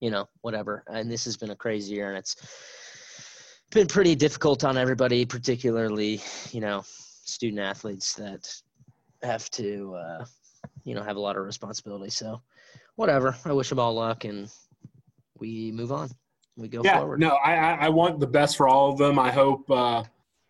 you 0.00 0.10
know, 0.10 0.28
whatever. 0.42 0.84
And 0.86 1.10
this 1.10 1.24
has 1.24 1.36
been 1.36 1.50
a 1.50 1.56
crazy 1.56 1.94
year, 1.94 2.08
and 2.08 2.18
it's 2.18 2.36
been 3.70 3.86
pretty 3.86 4.14
difficult 4.14 4.64
on 4.64 4.76
everybody, 4.76 5.24
particularly 5.24 6.20
you 6.50 6.60
know 6.60 6.82
student 6.86 7.60
athletes 7.60 8.14
that 8.14 8.52
have 9.22 9.50
to 9.50 9.94
uh, 9.94 10.24
you 10.84 10.94
know 10.94 11.02
have 11.02 11.16
a 11.16 11.20
lot 11.20 11.36
of 11.36 11.44
responsibility. 11.44 12.10
So 12.10 12.40
whatever. 12.96 13.36
I 13.44 13.52
wish 13.52 13.68
them 13.68 13.78
all 13.78 13.94
luck, 13.94 14.24
and 14.24 14.50
we 15.38 15.72
move 15.72 15.92
on. 15.92 16.10
We 16.56 16.68
go 16.68 16.82
yeah, 16.84 16.98
forward. 16.98 17.20
No, 17.20 17.30
I 17.30 17.74
I 17.74 17.88
want 17.88 18.20
the 18.20 18.26
best 18.26 18.56
for 18.56 18.68
all 18.68 18.92
of 18.92 18.98
them. 18.98 19.18
I 19.18 19.30
hope. 19.30 19.70
Uh, 19.70 20.04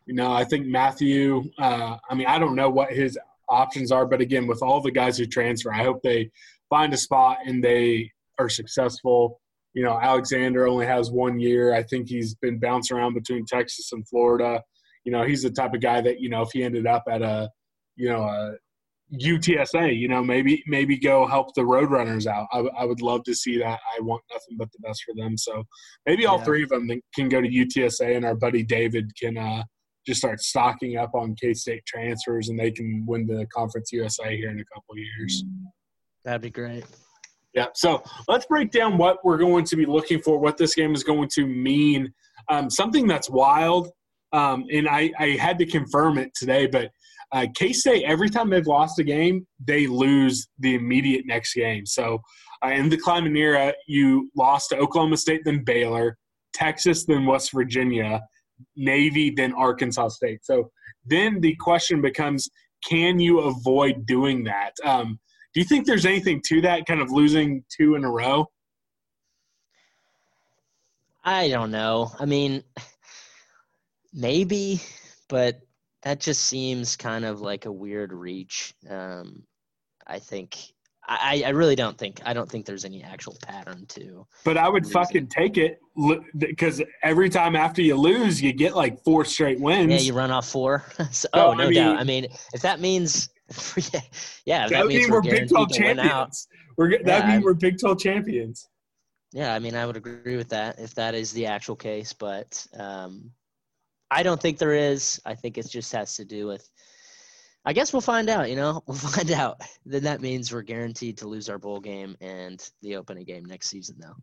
you 0.07 0.15
know, 0.15 0.33
I 0.33 0.45
think 0.45 0.67
Matthew. 0.67 1.51
Uh, 1.59 1.99
I 2.09 2.15
mean, 2.15 2.27
I 2.27 2.39
don't 2.39 2.55
know 2.55 2.71
what 2.71 2.93
his 2.93 3.19
options 3.49 3.93
are, 3.93 4.07
but 4.07 4.21
again, 4.21 4.47
with 4.47 4.63
all 4.63 4.81
the 4.81 4.91
guys 4.91 5.19
who 5.19 5.27
transfer, 5.27 5.73
I 5.73 5.83
hope 5.83 6.03
they 6.03 6.31
find 6.71 6.93
a 6.95 6.97
spot 6.97 7.39
and 7.45 7.63
they 7.63 8.11
are 8.39 8.49
successful 8.49 9.41
you 9.79 9.85
know, 9.85 9.97
Alexander 9.97 10.67
only 10.67 10.87
has 10.87 11.13
one 11.13 11.39
year. 11.39 11.73
I 11.73 11.85
think 11.85 12.09
he's 12.09 12.35
been 12.35 12.59
bouncing 12.59 12.97
around 12.97 13.15
between 13.15 13.47
Texas 13.47 13.93
and 13.93 14.07
Florida. 14.09 14.61
You 15.05 15.13
know, 15.13 15.23
he's 15.23 15.45
the 15.45 15.51
type 15.51 15.73
of 15.73 15.81
guy 15.81 16.01
that, 16.01 16.19
you 16.19 16.29
know, 16.29 16.43
if 16.43 16.49
he 16.53 16.65
ended 16.65 16.85
up 16.85 17.05
at 17.09 17.23
a, 17.23 17.49
you 17.95 18.09
know, 18.09 18.25
a 18.25 18.57
UTSA, 19.15 19.97
you 19.97 20.09
know, 20.09 20.21
maybe 20.21 20.65
maybe 20.67 20.99
go 20.99 21.29
help 21.29 21.55
the 21.55 21.61
Roadrunners 21.61 22.27
out. 22.27 22.49
I, 22.51 22.59
I 22.77 22.85
would 22.87 23.01
love 23.01 23.23
to 23.23 23.37
see 23.37 23.57
that. 23.59 23.79
I 23.97 24.01
want 24.01 24.25
nothing 24.33 24.57
but 24.57 24.69
the 24.73 24.81
best 24.81 25.05
for 25.05 25.15
them. 25.15 25.39
So 25.39 25.63
maybe 26.07 26.27
all 26.27 26.39
yeah. 26.39 26.45
three 26.45 26.65
of 26.65 26.71
them 26.71 26.91
can 27.15 27.29
go 27.29 27.41
to 27.41 27.49
UTSA, 27.49 28.17
and 28.17 28.25
our 28.25 28.35
buddy 28.35 28.65
David 28.65 29.13
can 29.17 29.39
uh, 29.39 29.63
just 30.09 30.19
start 30.19 30.41
stocking 30.41 30.97
up 30.97 31.15
on 31.15 31.37
K 31.41 31.55
State 31.55 31.87
transfers, 31.87 32.49
and 32.49 32.59
they 32.59 32.73
can 32.73 33.05
win 33.07 33.29
the 33.29 33.47
Conference 33.55 33.93
USA 33.93 34.37
here 34.37 34.51
in 34.51 34.59
a 34.59 34.65
couple 34.75 34.99
years. 34.99 35.45
That'd 36.25 36.43
be 36.43 36.51
great. 36.51 36.85
Yeah. 37.55 37.67
So 37.75 38.03
let's 38.29 38.47
break 38.47 38.71
down 38.71 38.99
what 38.99 39.19
we're 39.25 39.39
going 39.39 39.65
to 39.65 39.77
be 39.77 39.87
looking 39.87 40.21
for, 40.21 40.39
what 40.39 40.57
this 40.57 40.75
game 40.75 40.95
is 40.95 41.03
going 41.03 41.29
to 41.35 41.47
mean. 41.47 42.13
Um, 42.49 42.71
something 42.71 43.07
that's 43.07 43.31
wild, 43.31 43.91
um, 44.33 44.65
and 44.71 44.89
I, 44.89 45.11
I, 45.19 45.31
had 45.31 45.59
to 45.59 45.67
confirm 45.67 46.19
it 46.19 46.31
today, 46.35 46.67
but 46.67 46.91
uh, 47.33 47.47
K 47.55 47.73
State, 47.73 48.05
every 48.07 48.29
time 48.29 48.51
they've 48.51 48.67
lost 48.67 48.99
a 48.99 49.05
game, 49.05 49.47
they 49.67 49.87
lose 49.87 50.49
the 50.59 50.75
immediate 50.75 51.25
next 51.27 51.55
game. 51.55 51.87
So 51.87 52.21
uh, 52.65 52.69
in 52.69 52.89
the 52.89 52.99
Klieman 52.99 53.37
era, 53.37 53.73
you 53.87 54.31
lost 54.37 54.71
to 54.71 54.79
Oklahoma 54.79 55.17
State, 55.17 55.43
then 55.45 55.65
Baylor, 55.65 56.17
Texas, 56.53 57.05
then 57.07 57.27
West 57.27 57.53
Virginia, 57.53 58.23
Navy, 58.77 59.31
then 59.31 59.53
Arkansas 59.55 60.09
State. 60.09 60.45
So 60.45 60.71
then 61.07 61.41
the 61.41 61.55
question 61.57 62.01
becomes 62.01 62.49
can 62.85 63.19
you 63.19 63.41
avoid 63.41 64.07
doing 64.07 64.45
that? 64.45 64.73
Um, 64.85 65.19
do 65.55 65.61
you 65.61 65.65
think 65.65 65.87
there's 65.87 66.07
anything 66.07 66.43
to 66.47 66.61
that, 66.63 66.87
kind 66.87 67.01
of 67.01 67.11
losing 67.11 67.65
two 67.75 67.95
in 67.95 68.05
a 68.05 68.11
row? 68.11 68.47
I 71.25 71.49
don't 71.49 71.71
know. 71.71 72.13
I 72.19 72.25
mean, 72.25 72.63
maybe, 74.13 74.81
but 75.29 75.61
that 76.03 76.21
just 76.21 76.43
seems 76.43 76.97
kind 76.97 77.25
of 77.25 77.41
like 77.41 77.67
a 77.67 77.73
weird 77.73 78.13
reach. 78.13 78.75
Um, 78.89 79.43
I 80.07 80.19
think 80.19 80.57
I, 81.09 81.43
I 81.47 81.51
really 81.51 81.75
don't 81.75 81.97
think 81.97 82.21
I 82.25 82.35
don't 82.35 82.49
think 82.49 82.67
there's 82.67 82.85
any 82.85 83.03
actual 83.03 83.37
pattern 83.43 83.87
to. 83.89 84.27
But 84.45 84.59
I 84.59 84.69
would 84.69 84.85
losing. 84.85 84.93
fucking 84.93 85.27
take 85.29 85.57
it 85.57 85.81
because 86.37 86.83
every 87.03 87.31
time 87.31 87.57
after 87.57 87.81
you 87.81 87.97
lose, 87.97 88.41
you 88.43 88.53
get 88.53 88.77
like 88.77 89.03
four 89.05 89.25
straight 89.25 89.59
wins. 89.59 89.91
Yeah, 89.91 89.99
you 90.01 90.13
run 90.13 90.31
off 90.31 90.49
four. 90.49 90.85
so, 91.11 91.29
oh, 91.33 91.55
no 91.55 91.65
I 91.65 91.67
mean, 91.67 91.75
doubt. 91.75 91.99
I 91.99 92.05
mean, 92.05 92.27
if 92.53 92.61
that 92.63 92.81
means 92.81 93.31
yeah, 94.47 94.69
that, 94.69 94.71
that 94.71 94.87
means 94.87 95.09
we're, 95.09 95.23
we're 95.23 95.31
Big 95.31 95.49
12 95.49 95.71
champions. 95.71 96.49
We're 96.77 96.91
that 96.91 97.25
yeah, 97.25 97.33
means 97.33 97.45
we're 97.45 97.55
Big 97.55 97.79
12 97.79 97.99
champions. 97.99 98.69
Yeah, 99.33 99.55
I 99.55 99.59
mean, 99.59 99.75
I 99.75 99.85
would 99.87 99.97
agree 99.97 100.37
with 100.37 100.49
that 100.51 100.79
if 100.79 100.95
that 100.95 101.15
is 101.15 101.33
the 101.33 101.47
actual 101.47 101.77
case, 101.77 102.13
but 102.13 102.67
um, 102.79 103.31
I 104.11 104.23
don't 104.23 104.41
think 104.41 104.59
there 104.59 104.75
is. 104.75 105.21
I 105.27 105.35
think 105.35 105.59
it 105.59 105.69
just 105.69 105.93
has 105.93 106.17
to 106.17 106.25
do 106.25 106.47
with. 106.47 106.69
I 107.65 107.73
guess 107.73 107.93
we'll 107.93 108.01
find 108.01 108.31
out. 108.31 108.49
You 108.49 108.57
know, 108.57 108.83
we'll 108.87 108.97
find 108.97 109.31
out. 109.31 109.61
Then 109.85 110.05
that 110.05 110.21
means 110.21 110.53
we're 110.53 110.63
guaranteed 110.63 111.19
to 111.19 111.29
lose 111.29 111.49
our 111.49 111.59
bowl 111.59 111.81
game 111.81 112.17
and 112.21 112.67
the 112.83 112.97
opening 112.97 113.25
game 113.25 113.45
next 113.45 113.69
season, 113.69 113.97
though. 113.99 114.17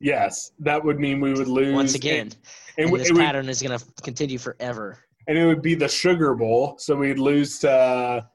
Yes, 0.00 0.52
that 0.60 0.84
would 0.84 1.00
mean 1.00 1.20
we 1.20 1.32
would 1.32 1.48
lose 1.48 1.74
once 1.74 1.94
again. 1.94 2.30
And, 2.76 2.86
and, 2.86 2.90
and 2.90 3.00
this 3.00 3.10
pattern 3.10 3.46
would, 3.46 3.50
is 3.50 3.60
going 3.60 3.76
to 3.76 3.84
continue 4.02 4.38
forever 4.38 4.98
and 5.28 5.36
it 5.36 5.46
would 5.46 5.62
be 5.62 5.74
the 5.74 5.88
Sugar 5.88 6.34
Bowl. 6.34 6.76
So 6.78 6.96
we'd 6.96 7.18
lose 7.18 7.58
to 7.60 8.26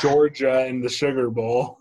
Georgia 0.00 0.66
in 0.66 0.80
the 0.80 0.88
Sugar 0.88 1.30
Bowl. 1.30 1.78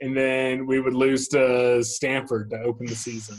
and 0.00 0.16
then 0.16 0.64
we 0.66 0.80
would 0.80 0.94
lose 0.94 1.26
to 1.28 1.82
Stanford 1.82 2.50
to 2.50 2.60
open 2.60 2.86
the 2.86 2.94
season. 2.94 3.36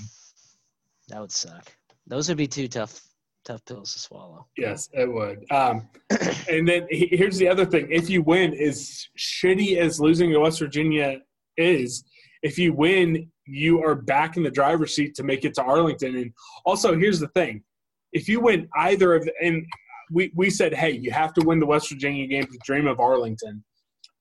That 1.08 1.22
would 1.22 1.32
suck. 1.32 1.74
Those 2.06 2.28
would 2.28 2.38
be 2.38 2.48
two 2.48 2.68
tough, 2.68 3.00
tough 3.46 3.64
pills 3.66 3.94
to 3.94 4.00
swallow. 4.00 4.48
Yes, 4.58 4.90
it 4.94 5.12
would. 5.12 5.50
Um, 5.52 5.88
and 6.50 6.68
then 6.68 6.86
here's 6.90 7.38
the 7.38 7.48
other 7.48 7.66
thing: 7.66 7.88
if 7.90 8.10
you 8.10 8.22
win, 8.22 8.54
as 8.54 9.08
shitty 9.18 9.78
as 9.78 10.02
losing 10.02 10.32
to 10.32 10.40
West 10.40 10.60
Virginia 10.60 11.20
is, 11.56 12.04
if 12.44 12.60
you 12.60 12.74
win, 12.74 13.32
you 13.46 13.82
are 13.84 13.96
back 13.96 14.38
in 14.38 14.44
the 14.44 14.52
driver's 14.52 14.94
seat 14.94 15.16
to 15.16 15.24
make 15.24 15.46
it 15.46 15.54
to 15.56 15.64
Arlington. 15.64 16.18
And 16.18 16.34
also, 16.66 16.98
here's 16.98 17.20
the 17.20 17.30
thing: 17.30 17.64
if 18.12 18.28
you 18.28 18.42
win 18.42 18.68
either 18.76 19.14
of, 19.14 19.30
and 19.42 19.66
we 20.12 20.32
we 20.36 20.50
said, 20.50 20.74
hey, 20.74 20.92
you 20.92 21.12
have 21.12 21.34
to 21.36 21.46
win 21.46 21.60
the 21.60 21.66
West 21.66 21.90
Virginia 21.90 22.28
game 22.28 22.46
to 22.46 22.60
dream 22.64 22.88
of 22.88 23.00
Arlington. 23.00 23.64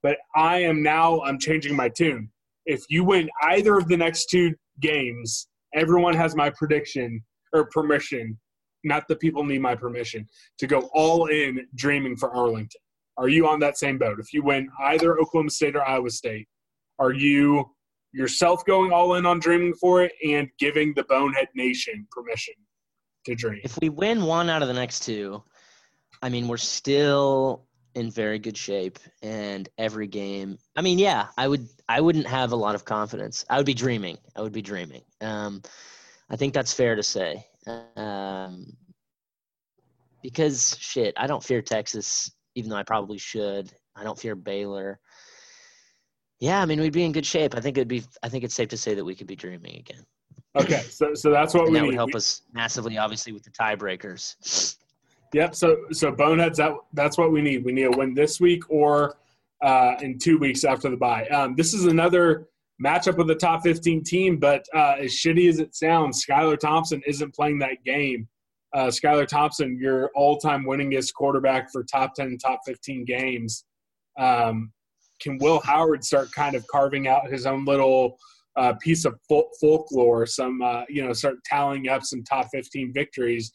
But 0.03 0.19
I 0.37 0.59
am 0.59 0.83
now 0.83 1.21
I'm 1.23 1.39
changing 1.39 1.75
my 1.75 1.89
tune. 1.89 2.31
If 2.67 2.85
you 2.89 3.05
win 3.05 3.29
either 3.43 3.77
of 3.79 3.89
the 3.89 3.97
next 3.97 4.27
two 4.27 4.55
games, 4.81 5.49
everyone 5.75 6.15
has 6.15 6.37
my 6.37 6.51
prediction 6.51 7.23
or 7.53 7.69
permission. 7.71 8.39
Not 8.85 9.09
that 9.09 9.21
people 9.21 9.45
need 9.45 9.61
my 9.61 9.75
permission 9.75 10.27
to 10.59 10.67
go 10.67 10.89
all 10.95 11.27
in 11.27 11.67
dreaming 11.75 12.17
for 12.17 12.31
Arlington. 12.31 12.81
Are 13.17 13.29
you 13.29 13.49
on 13.49 13.59
that 13.61 13.77
same 13.77 13.99
boat? 13.99 14.21
If 14.21 14.33
you 14.33 14.45
win 14.45 14.69
either 14.81 15.19
Oklahoma 15.19 15.51
State 15.51 15.75
or 15.75 15.87
Iowa 15.87 16.11
State, 16.11 16.47
are 17.01 17.13
you 17.13 17.69
yourself 18.13 18.65
going 18.65 18.93
all 18.93 19.15
in 19.15 19.27
on 19.27 19.41
dreaming 19.41 19.75
for 19.75 20.03
it 20.03 20.13
and 20.25 20.49
giving 20.59 20.95
the 20.95 21.05
Bonehead 21.05 21.49
Nation 21.55 22.07
permission 22.13 22.55
to 23.27 23.35
dream? 23.35 23.61
If 23.65 23.79
we 23.81 23.89
win 23.89 24.23
one 24.23 24.49
out 24.49 24.63
of 24.63 24.69
the 24.69 24.75
next 24.75 25.01
two, 25.01 25.43
I 26.23 26.29
mean, 26.29 26.49
we're 26.49 26.57
still 26.57 27.65
in 27.95 28.11
very 28.11 28.39
good 28.39 28.57
shape. 28.57 28.99
And 29.23 29.69
every 29.79 30.07
game, 30.07 30.59
I 30.77 30.83
mean, 30.83 30.99
yeah, 30.99 31.29
I 31.37 31.49
would, 31.49 31.69
I 31.89 32.01
wouldn't 32.01 32.27
have 32.27 32.53
a 32.53 32.57
lot 32.57 32.75
of 32.75 32.85
confidence. 32.85 33.45
I 33.51 33.57
would 33.57 33.67
be 33.67 33.75
dreaming. 33.75 34.19
I 34.37 34.43
would 34.43 34.53
be 34.53 34.63
dreaming. 34.63 35.03
Um, 35.21 35.63
I 36.31 36.37
think 36.37 36.55
that's 36.55 36.73
fair 36.73 36.95
to 36.97 37.03
say. 37.03 37.47
Um, 37.97 38.73
because 40.23 40.77
shit, 40.81 41.15
I 41.17 41.27
don't 41.27 41.43
fear 41.43 41.63
Texas, 41.63 42.31
even 42.55 42.71
though 42.71 42.77
I 42.77 42.83
probably 42.83 43.19
should. 43.19 43.73
I 43.97 44.05
don't 44.05 44.19
fear 44.19 44.35
Baylor. 44.35 45.01
Yeah, 46.41 46.61
I 46.63 46.67
mean, 46.67 46.81
we'd 46.81 46.93
be 46.93 47.05
in 47.05 47.13
good 47.13 47.27
shape. 47.27 47.57
I 47.57 47.61
think 47.61 47.77
it'd 47.79 47.89
be. 47.89 48.05
I 48.23 48.29
think 48.29 48.45
it's 48.45 48.55
safe 48.55 48.69
to 48.69 48.77
say 48.77 48.95
that 48.95 49.05
we 49.05 49.15
could 49.17 49.27
be 49.27 49.35
dreaming 49.37 49.77
again. 49.77 50.05
Okay, 50.57 50.81
so 50.89 51.13
so 51.15 51.31
that's 51.31 51.53
what 51.55 51.65
And 51.65 51.73
we 51.73 51.79
that 51.79 51.85
would 51.85 51.91
need. 51.91 51.97
help 51.97 52.11
We- 52.15 52.19
us 52.19 52.43
massively, 52.53 52.97
obviously, 52.99 53.33
with 53.33 53.43
the 53.43 53.51
tiebreakers. 53.51 54.77
Yep. 55.35 55.55
So 55.55 55.77
so 55.93 56.11
boneheads 56.11 56.59
that 56.59 56.73
that's 56.95 57.19
what 57.19 57.33
we 57.33 57.43
need. 57.43 57.65
We 57.65 57.73
need 57.73 57.85
a 57.85 57.91
win 57.91 58.15
this 58.15 58.41
week 58.41 58.69
or 58.71 59.17
uh, 59.63 59.95
in 60.01 60.19
two 60.19 60.39
weeks 60.39 60.65
after 60.65 60.89
the 60.89 60.97
bye. 60.97 61.27
Um, 61.29 61.55
this 61.55 61.75
is 61.75 61.85
another 61.85 62.49
matchup 62.85 63.17
with 63.17 63.31
a 63.31 63.35
top 63.35 63.63
15 63.63 64.05
team, 64.05 64.39
but 64.39 64.65
uh, 64.75 64.97
as 65.01 65.13
shitty 65.13 65.49
as 65.49 65.59
it 65.59 65.75
sounds, 65.75 66.25
Skylar 66.25 66.59
Thompson 66.59 67.03
isn't 67.07 67.35
playing 67.35 67.59
that 67.59 67.83
game. 67.85 68.29
Uh, 68.73 68.87
Skylar 68.87 69.27
Thompson, 69.27 69.79
your 69.81 70.11
all-time 70.15 70.65
winningest 70.65 71.15
quarterback 71.15 71.73
for 71.73 71.83
top 71.83 72.15
10 72.15 72.27
and 72.27 72.41
top 72.41 72.61
15 72.67 73.05
games. 73.05 73.65
Um, 74.19 74.73
can 75.21 75.39
Will 75.39 75.61
Howard 75.61 76.05
start 76.05 76.31
kind 76.33 76.55
of 76.55 76.67
carving 76.69 77.09
out 77.09 77.31
his 77.31 77.47
own 77.47 77.65
little 77.65 78.17
uh, 78.57 78.75
piece 78.75 79.05
of 79.05 79.19
fol- 79.29 79.51
folklore? 79.61 80.27
Some 80.27 80.63
uh, 80.63 80.83
you 80.89 81.05
know 81.05 81.13
start 81.13 81.37
tallying 81.45 81.89
up 81.89 82.05
some 82.05 82.23
top 82.23 82.49
15 82.53 82.93
victories 82.93 83.51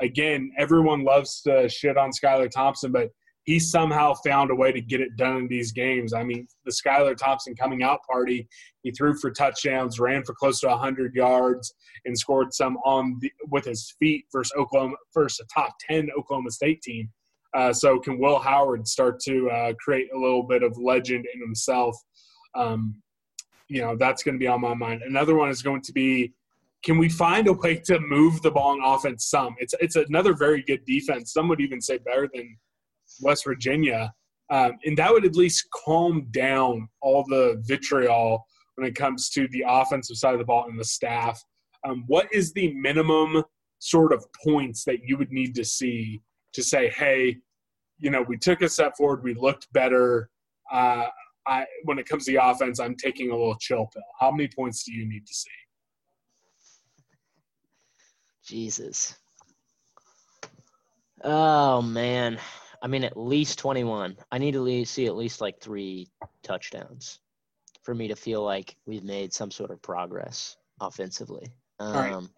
again, 0.00 0.50
everyone 0.58 1.04
loves 1.04 1.40
to 1.42 1.68
shit 1.68 1.96
on 1.96 2.10
Skylar 2.10 2.50
Thompson, 2.50 2.92
but 2.92 3.10
he 3.46 3.60
somehow 3.60 4.12
found 4.24 4.50
a 4.50 4.54
way 4.54 4.72
to 4.72 4.80
get 4.80 5.00
it 5.00 5.16
done 5.16 5.36
in 5.36 5.48
these 5.48 5.70
games. 5.70 6.12
I 6.12 6.24
mean, 6.24 6.48
the 6.64 6.72
Skylar 6.72 7.16
Thompson 7.16 7.54
coming 7.54 7.84
out 7.84 8.00
party, 8.10 8.48
he 8.82 8.90
threw 8.90 9.16
for 9.16 9.30
touchdowns, 9.30 10.00
ran 10.00 10.24
for 10.24 10.34
close 10.34 10.58
to 10.60 10.66
100 10.66 11.14
yards, 11.14 11.72
and 12.04 12.18
scored 12.18 12.52
some 12.52 12.76
on 12.78 13.18
the, 13.20 13.30
with 13.48 13.64
his 13.64 13.94
feet 14.00 14.24
versus 14.32 14.52
Oklahoma, 14.58 14.96
versus 15.14 15.40
a 15.40 15.54
top 15.54 15.74
10 15.88 16.08
Oklahoma 16.18 16.50
State 16.50 16.82
team. 16.82 17.08
Uh, 17.54 17.72
so, 17.72 18.00
can 18.00 18.18
Will 18.18 18.40
Howard 18.40 18.86
start 18.86 19.20
to 19.20 19.48
uh, 19.48 19.72
create 19.80 20.08
a 20.12 20.18
little 20.18 20.42
bit 20.42 20.64
of 20.64 20.76
legend 20.76 21.24
in 21.32 21.40
himself? 21.40 21.96
Um, 22.56 23.00
you 23.68 23.80
know, 23.80 23.96
that's 23.96 24.24
going 24.24 24.34
to 24.34 24.38
be 24.38 24.48
on 24.48 24.60
my 24.60 24.74
mind. 24.74 25.02
Another 25.02 25.36
one 25.36 25.50
is 25.50 25.62
going 25.62 25.82
to 25.82 25.92
be 25.92 26.34
can 26.86 26.98
we 26.98 27.08
find 27.08 27.48
a 27.48 27.52
way 27.52 27.74
to 27.74 27.98
move 27.98 28.40
the 28.42 28.50
ball 28.50 28.80
on 28.80 28.94
offense 28.94 29.26
some? 29.26 29.56
It's 29.58 29.74
it's 29.80 29.96
another 29.96 30.34
very 30.34 30.62
good 30.62 30.84
defense. 30.84 31.32
Some 31.32 31.48
would 31.48 31.60
even 31.60 31.80
say 31.80 31.98
better 31.98 32.30
than 32.32 32.56
West 33.20 33.44
Virginia, 33.44 34.14
um, 34.50 34.78
and 34.84 34.96
that 34.96 35.12
would 35.12 35.24
at 35.24 35.34
least 35.34 35.66
calm 35.74 36.28
down 36.30 36.88
all 37.02 37.24
the 37.24 37.60
vitriol 37.66 38.46
when 38.76 38.86
it 38.86 38.94
comes 38.94 39.30
to 39.30 39.48
the 39.48 39.64
offensive 39.66 40.16
side 40.16 40.34
of 40.34 40.38
the 40.38 40.44
ball 40.44 40.68
and 40.68 40.78
the 40.78 40.84
staff. 40.84 41.42
Um, 41.84 42.04
what 42.06 42.28
is 42.32 42.52
the 42.52 42.72
minimum 42.74 43.42
sort 43.80 44.12
of 44.12 44.24
points 44.44 44.84
that 44.84 45.00
you 45.02 45.18
would 45.18 45.32
need 45.32 45.56
to 45.56 45.64
see 45.64 46.22
to 46.52 46.62
say, 46.62 46.90
hey, 46.90 47.36
you 47.98 48.10
know, 48.10 48.22
we 48.22 48.38
took 48.38 48.62
a 48.62 48.68
step 48.68 48.96
forward, 48.96 49.24
we 49.24 49.34
looked 49.34 49.72
better. 49.72 50.30
Uh, 50.72 51.06
I, 51.48 51.66
when 51.82 51.98
it 51.98 52.08
comes 52.08 52.26
to 52.26 52.32
the 52.32 52.44
offense, 52.44 52.78
I'm 52.78 52.94
taking 52.94 53.30
a 53.30 53.36
little 53.36 53.56
chill 53.56 53.88
pill. 53.92 54.02
How 54.20 54.30
many 54.30 54.48
points 54.48 54.84
do 54.84 54.92
you 54.92 55.06
need 55.08 55.26
to 55.26 55.34
see? 55.34 55.50
Jesus. 58.46 59.16
Oh 61.22 61.82
man. 61.82 62.38
I 62.82 62.86
mean 62.86 63.04
at 63.04 63.16
least 63.16 63.58
21. 63.58 64.16
I 64.30 64.38
need 64.38 64.52
to 64.52 64.84
see 64.84 65.06
at 65.06 65.16
least 65.16 65.40
like 65.40 65.60
3 65.60 66.08
touchdowns 66.42 67.20
for 67.82 67.94
me 67.94 68.08
to 68.08 68.16
feel 68.16 68.42
like 68.44 68.76
we've 68.86 69.04
made 69.04 69.32
some 69.32 69.50
sort 69.50 69.70
of 69.70 69.82
progress 69.82 70.56
offensively. 70.80 71.52
Um 71.80 71.94
right. 71.94 72.28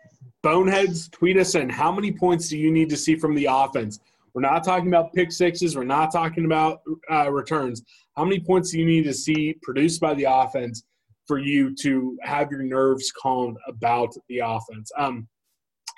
Boneheads, 0.42 1.08
tweet 1.08 1.36
us 1.36 1.54
in. 1.54 1.68
How 1.68 1.92
many 1.92 2.12
points 2.12 2.48
do 2.48 2.56
you 2.56 2.70
need 2.70 2.88
to 2.90 2.96
see 2.96 3.16
from 3.16 3.34
the 3.34 3.46
offense? 3.50 4.00
We're 4.34 4.42
not 4.42 4.62
talking 4.62 4.88
about 4.88 5.12
pick 5.12 5.32
sixes. 5.32 5.76
We're 5.76 5.84
not 5.84 6.12
talking 6.12 6.44
about 6.44 6.80
uh, 7.10 7.30
returns. 7.30 7.82
How 8.16 8.24
many 8.24 8.38
points 8.38 8.70
do 8.70 8.78
you 8.78 8.86
need 8.86 9.04
to 9.04 9.12
see 9.12 9.56
produced 9.62 10.00
by 10.00 10.14
the 10.14 10.24
offense 10.24 10.84
for 11.26 11.38
you 11.38 11.74
to 11.82 12.16
have 12.22 12.50
your 12.50 12.62
nerves 12.62 13.10
calmed 13.12 13.56
about 13.66 14.14
the 14.28 14.38
offense? 14.38 14.92
Um, 14.96 15.26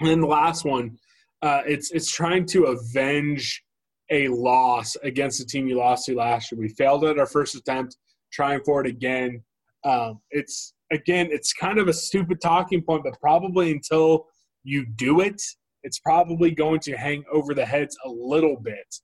and 0.01 0.09
then 0.09 0.21
the 0.21 0.27
last 0.27 0.65
one, 0.65 0.99
uh, 1.43 1.63
it's 1.67 1.91
it's 1.91 2.11
trying 2.11 2.47
to 2.47 2.65
avenge 2.65 3.63
a 4.11 4.29
loss 4.29 4.97
against 5.03 5.39
the 5.39 5.45
team 5.45 5.69
you 5.69 5.79
lost 5.79 6.07
to 6.07 6.17
last 6.17 6.51
year. 6.51 6.61
We 6.61 6.69
failed 6.69 7.05
at 7.05 7.19
our 7.19 7.27
first 7.27 7.55
attempt, 7.55 7.97
trying 8.33 8.61
for 8.65 8.81
it 8.81 8.87
again. 8.87 9.43
Um, 9.85 10.21
it's 10.31 10.75
again, 10.93 11.29
it's 11.31 11.53
kind 11.53 11.79
of 11.79 11.89
a 11.89 11.93
stupid 11.93 12.41
talking 12.41 12.83
point, 12.83 13.05
but 13.05 13.19
probably 13.21 13.71
until 13.71 14.27
you 14.65 14.85
do 14.97 15.21
it, 15.21 15.41
it's 15.83 15.99
probably 16.01 16.51
going 16.51 16.81
to 16.81 16.97
hang 16.97 17.25
over 17.33 17.55
the 17.55 17.65
heads 17.65 17.97
a 18.05 18.09
little 18.11 18.57
bit. 18.57 18.95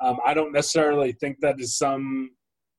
Um, 0.00 0.18
I 0.26 0.34
don't 0.34 0.52
necessarily 0.52 1.12
think 1.12 1.38
that 1.40 1.58
is 1.58 1.78
some, 1.78 2.30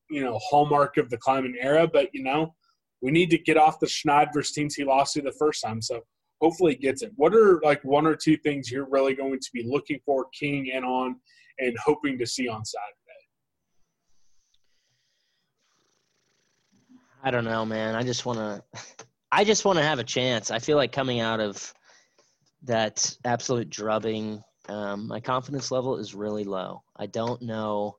you 0.09 0.23
know, 0.23 0.39
hallmark 0.43 0.97
of 0.97 1.09
the 1.09 1.17
Klieman 1.17 1.53
era, 1.59 1.87
but 1.87 2.09
you 2.13 2.23
know, 2.23 2.53
we 3.01 3.11
need 3.11 3.29
to 3.31 3.37
get 3.37 3.57
off 3.57 3.79
the 3.79 3.87
schneid 3.87 4.33
versus 4.33 4.53
teams 4.53 4.75
he 4.75 4.83
lost 4.83 5.13
to 5.13 5.21
the 5.21 5.31
first 5.39 5.63
time. 5.63 5.81
So 5.81 6.01
hopefully 6.41 6.75
gets 6.75 7.01
it. 7.01 7.11
What 7.15 7.33
are 7.33 7.59
like 7.63 7.83
one 7.83 8.05
or 8.05 8.15
two 8.15 8.37
things 8.37 8.71
you're 8.71 8.87
really 8.89 9.15
going 9.15 9.39
to 9.39 9.49
be 9.53 9.63
looking 9.67 9.99
for, 10.05 10.27
keying 10.33 10.67
in 10.67 10.83
on, 10.83 11.15
and 11.59 11.75
hoping 11.83 12.17
to 12.19 12.25
see 12.25 12.47
on 12.47 12.63
Saturday? 12.63 12.93
I 17.23 17.31
don't 17.31 17.45
know, 17.45 17.65
man. 17.65 17.95
I 17.95 18.03
just 18.03 18.25
want 18.25 18.39
to 18.39 18.63
I 19.31 19.43
just 19.43 19.65
want 19.65 19.77
to 19.77 19.83
have 19.83 19.99
a 19.99 20.03
chance. 20.03 20.51
I 20.51 20.59
feel 20.59 20.77
like 20.77 20.91
coming 20.91 21.19
out 21.19 21.39
of 21.39 21.73
that 22.63 23.15
absolute 23.25 23.69
drubbing 23.69 24.41
um, 24.69 25.07
my 25.07 25.21
confidence 25.21 25.71
level 25.71 25.97
is 25.97 26.13
really 26.13 26.43
low. 26.43 26.83
I 26.95 27.05
don't 27.05 27.41
know 27.41 27.97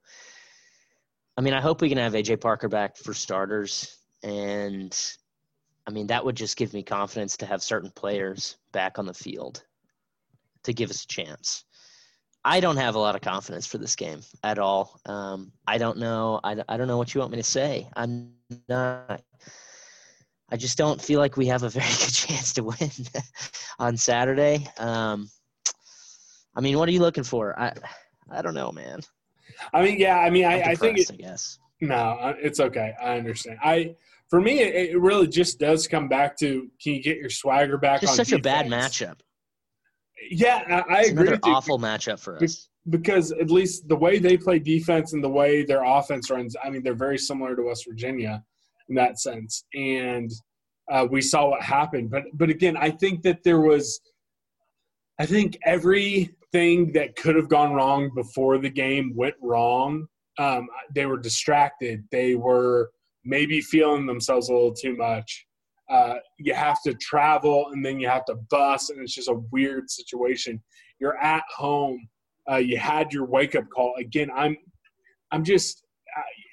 I 1.38 1.40
mean, 1.40 1.54
I 1.54 1.60
hope 1.60 1.80
we 1.80 1.88
can 1.88 1.98
have 1.98 2.14
AJ 2.14 2.40
Parker 2.40 2.68
back 2.68 2.96
for 2.96 3.14
starters 3.14 3.96
and 4.24 4.92
I 5.88 5.90
mean, 5.90 6.06
that 6.08 6.22
would 6.22 6.36
just 6.36 6.58
give 6.58 6.74
me 6.74 6.82
confidence 6.82 7.34
to 7.38 7.46
have 7.46 7.62
certain 7.62 7.90
players 7.90 8.58
back 8.72 8.98
on 8.98 9.06
the 9.06 9.14
field 9.14 9.64
to 10.64 10.74
give 10.74 10.90
us 10.90 11.04
a 11.04 11.06
chance. 11.06 11.64
I 12.44 12.60
don't 12.60 12.76
have 12.76 12.94
a 12.94 12.98
lot 12.98 13.14
of 13.14 13.22
confidence 13.22 13.66
for 13.66 13.78
this 13.78 13.96
game 13.96 14.20
at 14.44 14.58
all. 14.58 15.00
Um, 15.06 15.50
I 15.66 15.78
don't 15.78 15.96
know. 15.96 16.40
I, 16.44 16.56
I 16.68 16.76
don't 16.76 16.88
know 16.88 16.98
what 16.98 17.14
you 17.14 17.20
want 17.20 17.30
me 17.30 17.38
to 17.38 17.42
say. 17.42 17.88
I'm 17.96 18.34
not. 18.68 19.22
I 20.50 20.56
just 20.58 20.76
don't 20.76 21.00
feel 21.00 21.20
like 21.20 21.38
we 21.38 21.46
have 21.46 21.62
a 21.62 21.70
very 21.70 21.88
good 21.88 22.12
chance 22.12 22.52
to 22.54 22.64
win 22.64 22.90
on 23.78 23.96
Saturday. 23.96 24.68
Um, 24.76 25.30
I 26.54 26.60
mean, 26.60 26.76
what 26.76 26.86
are 26.90 26.92
you 26.92 27.00
looking 27.00 27.24
for? 27.24 27.58
I 27.58 27.72
I 28.30 28.42
don't 28.42 28.54
know, 28.54 28.72
man. 28.72 29.00
I 29.72 29.82
mean, 29.82 29.98
yeah, 29.98 30.18
I 30.18 30.28
mean, 30.28 30.44
I, 30.44 30.60
I 30.60 30.74
think 30.74 30.98
it, 30.98 31.10
I 31.10 31.16
guess. 31.16 31.58
No, 31.80 31.94
uh, 31.94 32.34
it's 32.38 32.60
okay. 32.60 32.92
I 33.02 33.16
understand. 33.16 33.58
I 33.62 33.96
for 34.30 34.40
me, 34.40 34.60
it, 34.60 34.90
it 34.90 35.00
really 35.00 35.26
just 35.26 35.58
does 35.58 35.86
come 35.88 36.08
back 36.08 36.36
to 36.38 36.68
can 36.82 36.94
you 36.94 37.02
get 37.02 37.16
your 37.18 37.30
swagger 37.30 37.78
back? 37.78 38.00
Just 38.00 38.16
such 38.16 38.32
a 38.32 38.38
bad 38.38 38.66
matchup. 38.66 39.20
Yeah, 40.30 40.62
I, 40.68 40.94
I 40.96 41.00
It's 41.00 41.10
agree 41.10 41.28
another 41.28 41.40
awful 41.44 41.78
matchup 41.78 42.18
for 42.20 42.42
us. 42.42 42.68
because 42.90 43.32
at 43.32 43.50
least 43.50 43.88
the 43.88 43.96
way 43.96 44.18
they 44.18 44.36
play 44.36 44.58
defense 44.58 45.12
and 45.12 45.22
the 45.22 45.28
way 45.28 45.64
their 45.64 45.84
offense 45.84 46.28
runs, 46.30 46.56
I 46.62 46.70
mean, 46.70 46.82
they're 46.82 46.94
very 46.94 47.18
similar 47.18 47.54
to 47.56 47.62
West 47.62 47.84
Virginia. 47.88 48.42
in 48.88 48.94
that 48.96 49.20
sense. 49.20 49.64
And 49.74 50.30
uh, 50.90 51.06
we 51.10 51.20
saw 51.20 51.50
what 51.50 51.62
happened. 51.62 52.10
But 52.10 52.24
but 52.34 52.50
again, 52.50 52.76
I 52.76 52.90
think 52.90 53.22
that 53.22 53.42
there 53.44 53.60
was, 53.60 54.00
I 55.18 55.26
think 55.26 55.58
everything 55.64 56.92
that 56.92 57.16
could 57.16 57.36
have 57.36 57.48
gone 57.48 57.72
wrong 57.74 58.10
before 58.14 58.58
the 58.58 58.70
game 58.70 59.12
went 59.14 59.34
wrong. 59.42 60.06
Um, 60.38 60.68
they 60.94 61.06
were 61.06 61.18
distracted. 61.18 62.04
They 62.10 62.34
were 62.36 62.90
maybe 63.28 63.60
feeling 63.60 64.06
themselves 64.06 64.48
a 64.48 64.52
little 64.52 64.72
too 64.72 64.96
much. 64.96 65.46
Uh, 65.90 66.14
you 66.38 66.54
have 66.54 66.82
to 66.82 66.94
travel 66.94 67.68
and 67.72 67.84
then 67.84 68.00
you 68.00 68.08
have 68.08 68.24
to 68.24 68.34
bus, 68.50 68.90
and 68.90 69.00
it's 69.00 69.14
just 69.14 69.28
a 69.28 69.40
weird 69.52 69.88
situation. 69.90 70.60
You're 70.98 71.18
at 71.18 71.44
home. 71.54 72.08
Uh, 72.50 72.56
you 72.56 72.78
had 72.78 73.12
your 73.12 73.26
wake 73.26 73.54
up 73.54 73.64
call. 73.74 73.94
Again, 73.98 74.30
I'm, 74.34 74.56
I'm 75.30 75.44
just, 75.44 75.84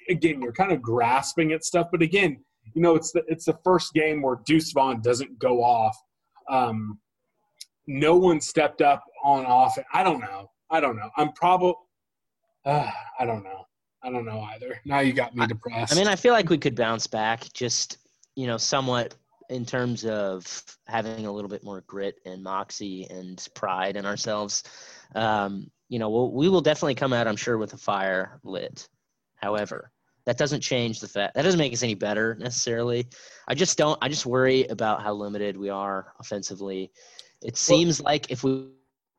again, 0.08 0.40
you're 0.40 0.52
kind 0.52 0.72
of 0.72 0.82
grasping 0.82 1.52
at 1.52 1.64
stuff, 1.64 1.88
but 1.90 2.02
again, 2.02 2.44
you 2.74 2.82
know, 2.82 2.94
it's 2.94 3.12
the 3.12 3.22
it's 3.28 3.46
the 3.46 3.58
first 3.64 3.94
game 3.94 4.20
where 4.20 4.38
Deuce 4.44 4.72
Vaughn 4.72 5.00
doesn't 5.00 5.38
go 5.38 5.62
off. 5.62 5.96
Um, 6.50 6.98
no 7.86 8.16
one 8.16 8.40
stepped 8.40 8.82
up 8.82 9.02
on 9.24 9.46
off. 9.46 9.78
I 9.94 10.02
don't 10.02 10.20
know. 10.20 10.50
I 10.70 10.80
don't 10.80 10.96
know. 10.96 11.08
I'm 11.16 11.32
probably. 11.32 11.74
Uh, 12.64 12.90
I 13.18 13.24
don't 13.24 13.44
know. 13.44 13.65
I 14.06 14.10
don't 14.10 14.24
know 14.24 14.40
either. 14.40 14.80
Now 14.84 15.00
you 15.00 15.12
got 15.12 15.34
me 15.34 15.46
depressed. 15.48 15.92
I 15.92 15.96
mean, 15.96 16.06
I 16.06 16.14
feel 16.14 16.32
like 16.32 16.48
we 16.48 16.58
could 16.58 16.76
bounce 16.76 17.08
back, 17.08 17.52
just 17.52 17.98
you 18.36 18.46
know, 18.46 18.56
somewhat 18.56 19.16
in 19.50 19.66
terms 19.66 20.04
of 20.04 20.62
having 20.86 21.26
a 21.26 21.32
little 21.32 21.50
bit 21.50 21.64
more 21.64 21.82
grit 21.86 22.20
and 22.24 22.42
moxie 22.42 23.06
and 23.10 23.44
pride 23.54 23.96
in 23.96 24.06
ourselves. 24.06 24.62
Um, 25.14 25.70
you 25.88 25.98
know, 25.98 26.10
we'll, 26.10 26.30
we 26.32 26.48
will 26.48 26.60
definitely 26.60 26.94
come 26.94 27.12
out, 27.12 27.26
I'm 27.26 27.36
sure, 27.36 27.58
with 27.58 27.72
a 27.72 27.76
fire 27.76 28.40
lit. 28.44 28.88
However, 29.36 29.90
that 30.24 30.38
doesn't 30.38 30.60
change 30.60 31.00
the 31.00 31.08
fact 31.08 31.34
that 31.34 31.42
doesn't 31.42 31.58
make 31.58 31.72
us 31.72 31.82
any 31.82 31.94
better 31.94 32.36
necessarily. 32.36 33.08
I 33.48 33.54
just 33.54 33.76
don't. 33.76 33.98
I 34.00 34.08
just 34.08 34.24
worry 34.24 34.66
about 34.66 35.02
how 35.02 35.14
limited 35.14 35.56
we 35.56 35.68
are 35.68 36.12
offensively. 36.20 36.92
It 37.42 37.56
seems 37.56 38.00
well, 38.00 38.12
like 38.12 38.30
if 38.30 38.44
we 38.44 38.68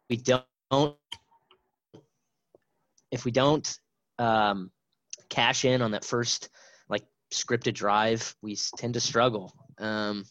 we 0.10 0.16
don't 0.16 0.96
if 3.12 3.26
we 3.26 3.32
don't 3.32 3.80
um, 4.20 4.72
cash 5.30 5.66
in 5.66 5.82
on 5.82 5.92
that 5.92 6.06
first 6.06 6.50
like 6.90 7.04
scripted 7.34 7.74
drive, 7.74 8.36
we 8.42 8.58
tend 8.78 8.94
to 8.96 9.00
struggle. 9.00 9.54
Um, 9.80 10.26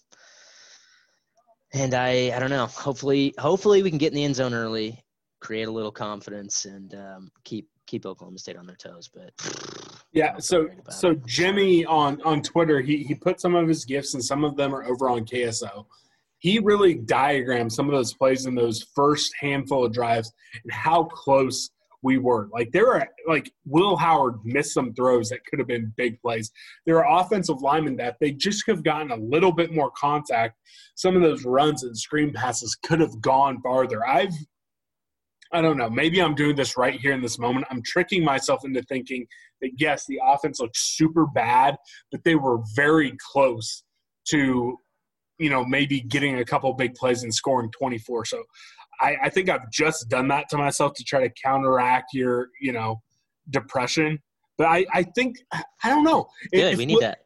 and 1.72 1.94
I 1.94 2.32
I 2.34 2.38
don't 2.38 2.50
know. 2.50 2.66
Hopefully 2.66 3.34
hopefully 3.38 3.82
we 3.82 3.90
can 3.90 3.98
get 3.98 4.12
in 4.12 4.16
the 4.16 4.24
end 4.24 4.36
zone 4.36 4.54
early, 4.54 5.04
create 5.40 5.68
a 5.68 5.72
little 5.72 5.92
confidence, 5.92 6.64
and 6.64 6.94
um, 6.94 7.30
keep 7.44 7.68
keep 7.86 8.06
Oklahoma 8.06 8.38
State 8.38 8.56
on 8.56 8.66
their 8.66 8.76
toes. 8.76 9.10
But 9.12 9.32
yeah, 10.12 10.38
so 10.38 10.68
so 10.90 11.10
it. 11.10 11.26
Jimmy 11.26 11.84
on 11.84 12.20
on 12.22 12.42
Twitter, 12.42 12.80
he 12.80 13.02
he 13.02 13.14
put 13.14 13.40
some 13.40 13.54
of 13.54 13.68
his 13.68 13.84
gifts, 13.84 14.14
and 14.14 14.24
some 14.24 14.44
of 14.44 14.56
them 14.56 14.74
are 14.74 14.84
over 14.84 15.08
on 15.10 15.24
KSO. 15.24 15.86
He 16.38 16.58
really 16.58 16.94
diagrammed 16.94 17.72
some 17.72 17.86
of 17.86 17.92
those 17.92 18.12
plays 18.12 18.46
in 18.46 18.54
those 18.54 18.86
first 18.94 19.34
handful 19.40 19.86
of 19.86 19.92
drives 19.92 20.32
and 20.62 20.72
how 20.72 21.04
close 21.04 21.70
we 22.06 22.18
were. 22.18 22.48
Like 22.52 22.70
there 22.70 22.86
were 22.86 23.06
like 23.26 23.50
Will 23.64 23.96
Howard 23.96 24.36
missed 24.44 24.72
some 24.72 24.94
throws 24.94 25.28
that 25.30 25.44
could 25.44 25.58
have 25.58 25.66
been 25.66 25.92
big 25.96 26.20
plays. 26.22 26.52
There 26.86 27.04
are 27.04 27.20
offensive 27.20 27.60
linemen 27.60 27.96
that 27.96 28.16
they 28.20 28.30
just 28.30 28.62
have 28.68 28.84
gotten 28.84 29.10
a 29.10 29.16
little 29.16 29.50
bit 29.50 29.74
more 29.74 29.90
contact. 29.90 30.56
Some 30.94 31.16
of 31.16 31.22
those 31.22 31.44
runs 31.44 31.82
and 31.82 31.98
screen 31.98 32.32
passes 32.32 32.76
could 32.80 33.00
have 33.00 33.20
gone 33.20 33.60
farther. 33.60 34.06
I've 34.06 34.32
I 35.52 35.60
don't 35.60 35.78
know. 35.78 35.90
Maybe 35.90 36.22
I'm 36.22 36.34
doing 36.34 36.56
this 36.56 36.76
right 36.76 36.98
here 36.98 37.12
in 37.12 37.22
this 37.22 37.38
moment. 37.38 37.66
I'm 37.70 37.82
tricking 37.82 38.24
myself 38.24 38.64
into 38.64 38.82
thinking 38.82 39.26
that 39.60 39.70
yes, 39.76 40.04
the 40.06 40.20
offense 40.24 40.60
looks 40.60 40.96
super 40.96 41.26
bad, 41.26 41.76
but 42.12 42.22
they 42.24 42.36
were 42.36 42.58
very 42.76 43.16
close 43.32 43.82
to, 44.28 44.76
you 45.38 45.50
know, 45.50 45.64
maybe 45.64 46.00
getting 46.00 46.38
a 46.38 46.44
couple 46.44 46.72
big 46.74 46.94
plays 46.94 47.24
and 47.24 47.34
scoring 47.34 47.70
24. 47.76 48.26
So 48.26 48.42
I, 49.00 49.16
I 49.24 49.28
think 49.28 49.48
I've 49.48 49.70
just 49.70 50.08
done 50.08 50.28
that 50.28 50.48
to 50.50 50.56
myself 50.56 50.94
to 50.94 51.04
try 51.04 51.20
to 51.20 51.30
counteract 51.42 52.14
your, 52.14 52.48
you 52.60 52.72
know, 52.72 53.02
depression. 53.50 54.18
But 54.58 54.68
I, 54.68 54.86
I 54.92 55.02
think 55.02 55.36
I 55.52 55.90
don't 55.90 56.04
know. 56.04 56.28
Good, 56.52 56.72
if, 56.72 56.78
we 56.78 56.86
need 56.86 56.94
Will, 56.94 57.00
that. 57.00 57.18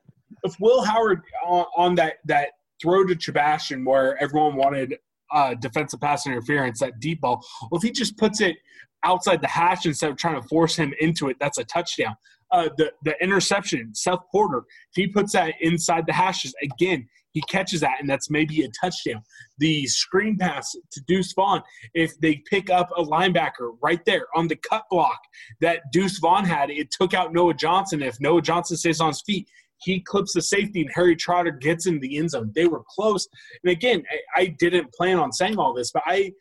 If 0.42 0.56
Will 0.60 0.82
Howard 0.82 1.20
on, 1.46 1.64
on 1.76 1.94
that 1.96 2.14
that 2.24 2.48
throw 2.82 3.04
to 3.04 3.16
Sebastian 3.18 3.84
where 3.84 4.20
everyone 4.22 4.56
wanted 4.56 4.96
uh, 5.32 5.54
defensive 5.54 6.00
pass 6.00 6.26
interference, 6.26 6.80
that 6.80 6.98
deep 7.00 7.20
ball. 7.20 7.44
Well, 7.70 7.78
if 7.78 7.82
he 7.82 7.92
just 7.92 8.16
puts 8.16 8.40
it 8.40 8.56
outside 9.04 9.40
the 9.40 9.48
hash 9.48 9.86
instead 9.86 10.10
of 10.10 10.16
trying 10.16 10.40
to 10.40 10.48
force 10.48 10.76
him 10.76 10.92
into 11.00 11.28
it, 11.28 11.36
that's 11.40 11.58
a 11.58 11.64
touchdown. 11.64 12.16
Uh, 12.52 12.68
the 12.76 12.92
the 13.04 13.14
interception, 13.22 13.94
Seth 13.94 14.20
Porter, 14.32 14.64
he 14.94 15.06
puts 15.06 15.32
that 15.32 15.54
inside 15.60 16.04
the 16.06 16.12
hashes 16.12 16.54
again, 16.62 17.08
he 17.32 17.42
catches 17.42 17.80
that, 17.80 17.96
and 18.00 18.08
that's 18.08 18.30
maybe 18.30 18.62
a 18.62 18.68
touchdown. 18.80 19.22
The 19.58 19.86
screen 19.86 20.36
pass 20.36 20.72
to 20.92 21.00
Deuce 21.06 21.32
Vaughn, 21.32 21.62
if 21.94 22.18
they 22.20 22.42
pick 22.50 22.70
up 22.70 22.90
a 22.96 23.04
linebacker 23.04 23.76
right 23.82 24.04
there 24.04 24.26
on 24.34 24.48
the 24.48 24.56
cut 24.56 24.84
block 24.90 25.20
that 25.60 25.80
Deuce 25.92 26.18
Vaughn 26.18 26.44
had, 26.44 26.70
it 26.70 26.90
took 26.90 27.14
out 27.14 27.32
Noah 27.32 27.54
Johnson. 27.54 28.02
If 28.02 28.20
Noah 28.20 28.42
Johnson 28.42 28.76
stays 28.76 29.00
on 29.00 29.08
his 29.08 29.22
feet, 29.22 29.48
he 29.82 30.00
clips 30.00 30.34
the 30.34 30.42
safety 30.42 30.82
and 30.82 30.90
Harry 30.92 31.16
Trotter 31.16 31.52
gets 31.52 31.86
in 31.86 32.00
the 32.00 32.18
end 32.18 32.30
zone. 32.30 32.52
They 32.54 32.66
were 32.66 32.82
close. 32.88 33.26
And 33.62 33.70
again, 33.70 34.02
I, 34.36 34.42
I 34.42 34.46
didn't 34.58 34.92
plan 34.92 35.18
on 35.18 35.32
saying 35.32 35.58
all 35.58 35.72
this, 35.72 35.90
but 35.92 36.02
I 36.06 36.32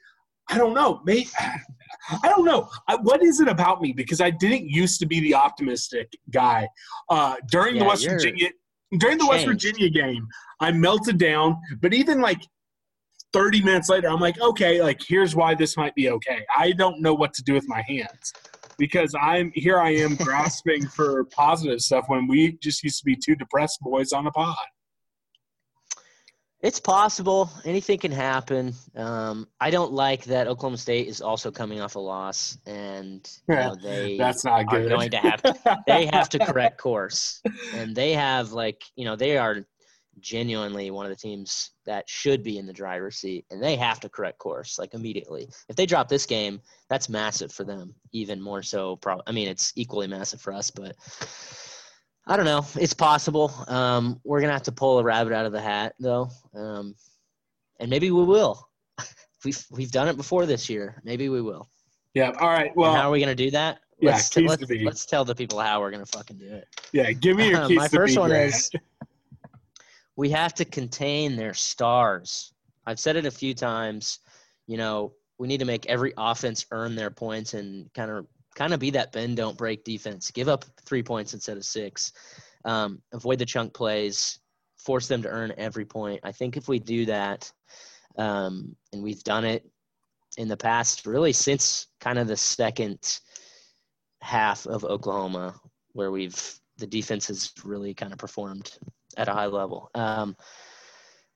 I 0.49 0.57
don't 0.57 0.73
know. 0.73 1.01
Maybe, 1.05 1.29
I 2.23 2.29
don't 2.29 2.45
know. 2.45 2.69
I, 2.87 2.95
what 2.95 3.23
is 3.23 3.39
it 3.39 3.47
about 3.47 3.81
me? 3.81 3.93
Because 3.93 4.19
I 4.19 4.31
didn't 4.31 4.69
used 4.69 4.99
to 4.99 5.05
be 5.05 5.19
the 5.19 5.35
optimistic 5.35 6.11
guy. 6.31 6.67
Uh, 7.09 7.35
during 7.51 7.75
yeah, 7.75 7.83
the 7.83 7.87
West 7.87 8.07
Virginia 8.07 8.49
during 8.97 9.17
the 9.17 9.23
changed. 9.25 9.29
West 9.29 9.45
Virginia 9.45 9.89
game, 9.89 10.27
I 10.59 10.71
melted 10.71 11.17
down. 11.17 11.57
But 11.81 11.93
even 11.93 12.21
like 12.21 12.41
30 13.33 13.63
minutes 13.63 13.89
later, 13.89 14.09
I'm 14.09 14.19
like, 14.19 14.39
okay, 14.41 14.81
like 14.81 15.01
here's 15.07 15.35
why 15.35 15.55
this 15.55 15.77
might 15.77 15.93
be 15.95 16.09
okay. 16.09 16.45
I 16.57 16.71
don't 16.71 17.01
know 17.01 17.13
what 17.13 17.33
to 17.35 17.43
do 17.43 17.53
with 17.53 17.67
my 17.67 17.83
hands 17.87 18.33
because 18.77 19.13
I'm 19.21 19.51
here. 19.53 19.79
I 19.79 19.91
am 19.91 20.15
grasping 20.23 20.87
for 20.87 21.25
positive 21.25 21.81
stuff 21.81 22.05
when 22.07 22.27
we 22.27 22.57
just 22.63 22.83
used 22.83 22.99
to 22.99 23.05
be 23.05 23.15
two 23.15 23.35
depressed 23.35 23.79
boys 23.81 24.11
on 24.11 24.25
a 24.25 24.31
pod. 24.31 24.55
It's 26.61 26.79
possible. 26.79 27.49
Anything 27.63 27.99
can 27.99 28.11
happen. 28.11 28.73
Um, 28.95 29.47
I 29.61 29.69
don't 29.69 29.93
like 29.93 30.25
that 30.25 30.47
Oklahoma 30.47 30.77
State 30.77 31.07
is 31.07 31.21
also 31.21 31.51
coming 31.51 31.79
off 31.79 31.95
a 31.95 31.99
loss, 31.99 32.57
and 32.65 33.29
you 33.47 33.55
know, 33.55 33.75
they 33.81 34.17
that's 34.17 34.43
not 34.43 34.67
good. 34.67 34.85
Are 34.85 34.89
going 34.89 35.11
to 35.11 35.17
have 35.17 35.41
they 35.87 36.05
have 36.07 36.27
to 36.29 36.39
correct 36.39 36.77
course, 36.77 37.41
and 37.73 37.95
they 37.95 38.11
have 38.13 38.51
like 38.51 38.83
you 38.95 39.05
know 39.05 39.15
they 39.15 39.37
are 39.37 39.65
genuinely 40.19 40.91
one 40.91 41.05
of 41.05 41.09
the 41.09 41.15
teams 41.15 41.71
that 41.85 42.09
should 42.09 42.43
be 42.43 42.57
in 42.57 42.65
the 42.65 42.73
driver's 42.73 43.15
seat, 43.15 43.45
and 43.51 43.63
they 43.63 43.77
have 43.77 44.01
to 44.01 44.09
correct 44.09 44.37
course 44.37 44.77
like 44.77 44.93
immediately. 44.93 45.47
If 45.69 45.77
they 45.77 45.85
drop 45.85 46.09
this 46.09 46.25
game, 46.25 46.59
that's 46.89 47.07
massive 47.07 47.53
for 47.53 47.63
them, 47.63 47.95
even 48.11 48.41
more 48.41 48.63
so. 48.63 48.97
Pro- 48.97 49.21
I 49.25 49.31
mean, 49.31 49.47
it's 49.47 49.71
equally 49.77 50.07
massive 50.07 50.41
for 50.41 50.51
us, 50.51 50.71
but 50.71 50.97
I 52.29 52.37
don't 52.37 52.45
know. 52.45 52.63
It's 52.75 52.93
possible. 52.93 53.51
Um, 53.67 54.21
we're 54.23 54.39
gonna 54.39 54.53
have 54.53 54.63
to 54.63 54.71
pull 54.71 54.99
a 54.99 55.03
rabbit 55.03 55.33
out 55.33 55.47
of 55.47 55.51
the 55.51 55.59
hat, 55.59 55.95
though, 55.99 56.29
um, 56.53 56.93
and 57.79 57.89
maybe 57.89 58.11
we 58.11 58.23
will. 58.23 58.69
we've 59.43 59.65
we've 59.71 59.91
done 59.91 60.07
it 60.07 60.15
before 60.15 60.45
this 60.45 60.69
year. 60.69 61.01
Maybe 61.03 61.27
we 61.29 61.41
will. 61.41 61.67
Yeah. 62.13 62.31
All 62.39 62.49
right. 62.49 62.71
Well, 62.75 62.91
and 62.91 63.01
how 63.01 63.09
are 63.09 63.11
we 63.11 63.19
gonna 63.19 63.33
do 63.33 63.49
that? 63.51 63.79
Yeah, 63.99 64.11
let's, 64.11 64.29
t- 64.29 64.47
let's, 64.47 64.63
let's, 64.83 65.05
tell 65.05 65.25
the 65.25 65.35
people 65.35 65.59
how 65.59 65.81
we're 65.81 65.89
gonna 65.89 66.05
fucking 66.05 66.37
do 66.37 66.45
it. 66.45 66.67
Yeah, 66.93 67.11
give 67.11 67.35
me 67.35 67.49
your 67.49 67.67
keys. 67.67 67.77
my 67.77 67.87
first 67.87 68.17
one 68.17 68.31
is 68.31 68.69
we 70.15 70.29
have 70.29 70.53
to 70.53 70.65
contain 70.65 71.35
their 71.35 71.55
stars. 71.55 72.53
I've 72.85 72.99
said 72.99 73.15
it 73.15 73.25
a 73.25 73.31
few 73.31 73.55
times. 73.55 74.19
You 74.67 74.77
know, 74.77 75.13
we 75.39 75.47
need 75.47 75.59
to 75.59 75.65
make 75.65 75.87
every 75.87 76.13
offense 76.15 76.65
earn 76.71 76.95
their 76.95 77.09
points 77.09 77.55
and 77.55 77.91
kind 77.93 78.11
of 78.11 78.27
kind 78.55 78.73
of 78.73 78.79
be 78.79 78.91
that 78.91 79.11
bend 79.11 79.37
don't 79.37 79.57
break 79.57 79.83
defense. 79.83 80.31
Give 80.31 80.49
up 80.49 80.65
three 80.85 81.03
points 81.03 81.33
instead 81.33 81.57
of 81.57 81.65
six. 81.65 82.11
Um, 82.65 83.01
avoid 83.13 83.39
the 83.39 83.45
chunk 83.45 83.73
plays. 83.73 84.39
Force 84.77 85.07
them 85.07 85.23
to 85.23 85.29
earn 85.29 85.53
every 85.57 85.85
point. 85.85 86.21
I 86.23 86.31
think 86.31 86.57
if 86.57 86.67
we 86.67 86.79
do 86.79 87.05
that, 87.05 87.51
um, 88.17 88.75
and 88.93 89.03
we've 89.03 89.23
done 89.23 89.45
it 89.45 89.65
in 90.37 90.47
the 90.47 90.57
past, 90.57 91.05
really 91.05 91.33
since 91.33 91.87
kind 91.99 92.17
of 92.17 92.27
the 92.27 92.37
second 92.37 93.19
half 94.21 94.65
of 94.67 94.85
Oklahoma, 94.85 95.55
where 95.93 96.11
we've 96.11 96.59
the 96.77 96.87
defense 96.87 97.27
has 97.27 97.51
really 97.63 97.93
kind 97.93 98.13
of 98.13 98.19
performed 98.19 98.71
at 99.17 99.27
a 99.27 99.33
high 99.33 99.47
level. 99.47 99.89
Um, 99.95 100.35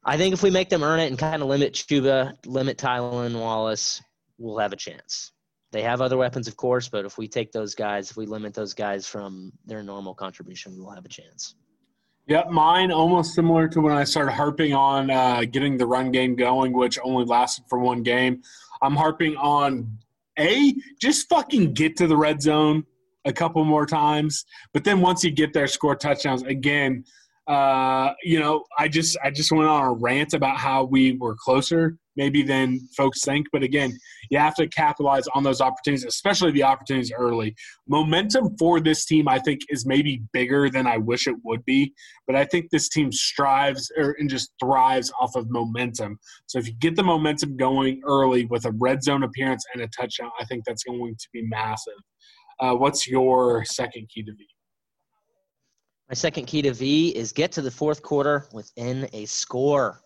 I 0.06 0.18
think 0.18 0.34
if 0.34 0.44
we 0.44 0.50
make 0.50 0.70
them 0.70 0.84
earn 0.84 1.00
it 1.00 1.08
and 1.08 1.20
kind 1.20 1.42
of 1.42 1.48
limit 1.48 1.74
Chuba, 1.74 2.34
limit 2.46 2.78
Tylan 2.78 3.40
Wallace, 3.40 4.02
we'll 4.38 4.60
have 4.60 4.74
a 4.74 4.78
chance. 4.78 5.32
They 5.74 5.82
have 5.82 6.00
other 6.00 6.16
weapons, 6.16 6.48
of 6.48 6.56
course, 6.56 6.88
but 6.88 7.04
if 7.04 7.18
we 7.18 7.28
take 7.28 7.52
those 7.52 7.76
guys, 7.76 8.12
if 8.12 8.16
we 8.16 8.26
limit 8.26 8.54
those 8.54 8.74
guys 8.74 9.06
from 9.06 9.52
their 9.66 9.84
normal 9.84 10.14
contribution, 10.14 10.78
we'll 10.78 10.92
have 10.92 11.04
a 11.04 11.10
chance. 11.10 11.56
Yep, 12.28 12.52
mine 12.52 12.90
almost 12.92 13.34
similar 13.34 13.68
to 13.68 13.82
when 13.82 13.92
I 13.94 14.06
started 14.06 14.32
harping 14.32 14.74
on 14.74 15.10
uh, 15.10 15.44
getting 15.56 15.76
the 15.76 15.86
run 15.86 16.12
game 16.12 16.36
going, 16.38 16.72
which 16.72 16.98
only 17.04 17.26
lasted 17.26 17.66
for 17.70 17.80
one 17.80 18.04
game. 18.04 18.42
I'm 18.82 18.96
harping 18.96 19.36
on 19.36 19.98
a 20.40 20.74
just 21.02 21.28
fucking 21.28 21.74
get 21.74 21.98
to 21.98 22.08
the 22.08 22.16
red 22.16 22.42
zone 22.42 22.86
a 23.26 23.34
couple 23.34 23.66
more 23.66 23.86
times, 23.86 24.46
but 24.74 24.84
then 24.84 25.02
once 25.02 25.24
you 25.24 25.32
get 25.32 25.52
there, 25.54 25.68
score 25.68 25.96
touchdowns 25.96 26.44
again 26.44 27.04
Uh, 27.46 28.14
you 28.24 28.40
know, 28.40 28.64
I 28.80 28.88
just 28.88 29.18
I 29.22 29.30
just 29.30 29.52
went 29.52 29.68
on 29.68 29.84
a 29.84 29.92
rant 29.92 30.34
about 30.34 30.58
how 30.58 30.86
we 30.86 31.18
were 31.18 31.36
closer 31.36 31.98
maybe 32.16 32.44
than 32.44 32.80
folks 32.96 33.22
think. 33.24 33.48
But 33.52 33.64
again, 33.64 33.98
you 34.30 34.38
have 34.40 34.56
to 34.56 34.68
capitalize 34.68 35.26
on 35.34 35.44
those 35.44 35.62
opportunities, 35.62 36.06
especially 36.06 36.52
the 36.52 36.64
opportunities 36.64 37.12
early. 37.12 37.56
Momentum 37.88 38.56
for 38.58 38.80
this 38.80 39.06
team, 39.06 39.28
I 39.28 39.40
think, 39.40 39.62
is 39.70 39.86
maybe 39.86 40.24
bigger 40.34 40.70
than 40.70 40.88
I 40.88 40.98
wish 40.98 41.28
it 41.28 41.36
would 41.44 41.64
be. 41.66 41.94
But 42.28 42.36
I 42.36 42.46
think 42.46 42.70
this 42.70 42.90
team 42.90 43.12
strives 43.12 43.92
or, 43.98 44.16
and 44.20 44.30
just 44.30 44.52
thrives 44.60 45.12
off 45.20 45.36
of 45.36 45.50
momentum. 45.50 46.20
So 46.48 46.60
if 46.60 46.68
you 46.68 46.74
get 46.76 46.96
the 46.96 47.04
momentum 47.04 47.58
going 47.58 48.02
early 48.06 48.46
with 48.46 48.66
a 48.66 48.72
red 48.72 49.04
zone 49.04 49.24
appearance 49.24 49.66
and 49.74 49.84
a 49.84 49.88
touchdown, 49.88 50.32
I 50.40 50.46
think 50.46 50.64
that's 50.66 50.84
going 50.84 51.16
to 51.16 51.28
be 51.34 51.44
massive. 51.48 51.94
Uh, 52.60 52.74
what's 52.76 53.08
your 53.08 53.66
second 53.66 54.08
key 54.10 54.24
to 54.24 54.32
V? 54.32 54.48
My 56.10 56.16
second 56.16 56.46
key 56.46 56.62
to 56.62 56.74
V 56.74 57.10
is 57.10 57.32
get 57.32 57.52
to 57.54 57.62
the 57.62 57.72
fourth 57.72 58.04
quarter 58.04 58.48
within 58.54 59.10
a 59.14 59.26
score 59.26 60.02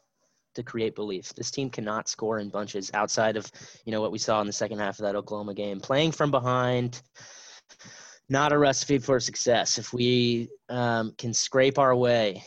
to 0.57 0.63
create 0.63 0.95
belief. 0.95 1.33
This 1.33 1.49
team 1.49 1.69
cannot 1.69 2.09
score 2.09 2.39
in 2.39 2.49
bunches 2.49 2.91
outside 2.93 3.37
of, 3.37 3.49
you 3.85 3.91
know, 3.91 4.01
what 4.01 4.11
we 4.11 4.17
saw 4.17 4.41
in 4.41 4.47
the 4.47 4.53
second 4.53 4.79
half 4.79 4.99
of 4.99 5.05
that 5.05 5.15
Oklahoma 5.15 5.53
game. 5.53 5.79
Playing 5.79 6.11
from 6.11 6.31
behind, 6.31 7.01
not 8.27 8.51
a 8.51 8.57
recipe 8.57 8.97
for 8.97 9.19
success. 9.19 9.77
If 9.77 9.93
we 9.93 10.49
um, 10.69 11.13
can 11.17 11.33
scrape 11.33 11.77
our 11.77 11.95
way, 11.95 12.43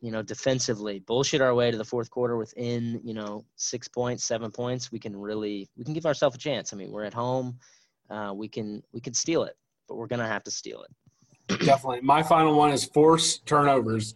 you 0.00 0.10
know, 0.10 0.20
defensively, 0.20 0.98
bullshit 0.98 1.40
our 1.40 1.54
way 1.54 1.70
to 1.70 1.78
the 1.78 1.84
fourth 1.84 2.10
quarter 2.10 2.36
within, 2.36 3.00
you 3.02 3.14
know, 3.14 3.44
six 3.56 3.88
points, 3.88 4.24
seven 4.24 4.50
points, 4.50 4.92
we 4.92 4.98
can 4.98 5.16
really, 5.16 5.70
we 5.76 5.84
can 5.84 5.94
give 5.94 6.04
ourselves 6.04 6.36
a 6.36 6.38
chance. 6.38 6.72
I 6.72 6.76
mean, 6.76 6.90
we're 6.90 7.04
at 7.04 7.14
home, 7.14 7.58
uh, 8.10 8.32
we 8.34 8.48
can, 8.48 8.82
we 8.92 9.00
can 9.00 9.14
steal 9.14 9.44
it, 9.44 9.56
but 9.88 9.96
we're 9.96 10.08
gonna 10.08 10.28
have 10.28 10.44
to 10.44 10.50
steal 10.50 10.82
it. 10.82 10.90
Definitely. 11.64 12.00
My 12.02 12.22
final 12.22 12.54
one 12.54 12.72
is 12.72 12.84
force 12.84 13.38
turnovers. 13.38 14.14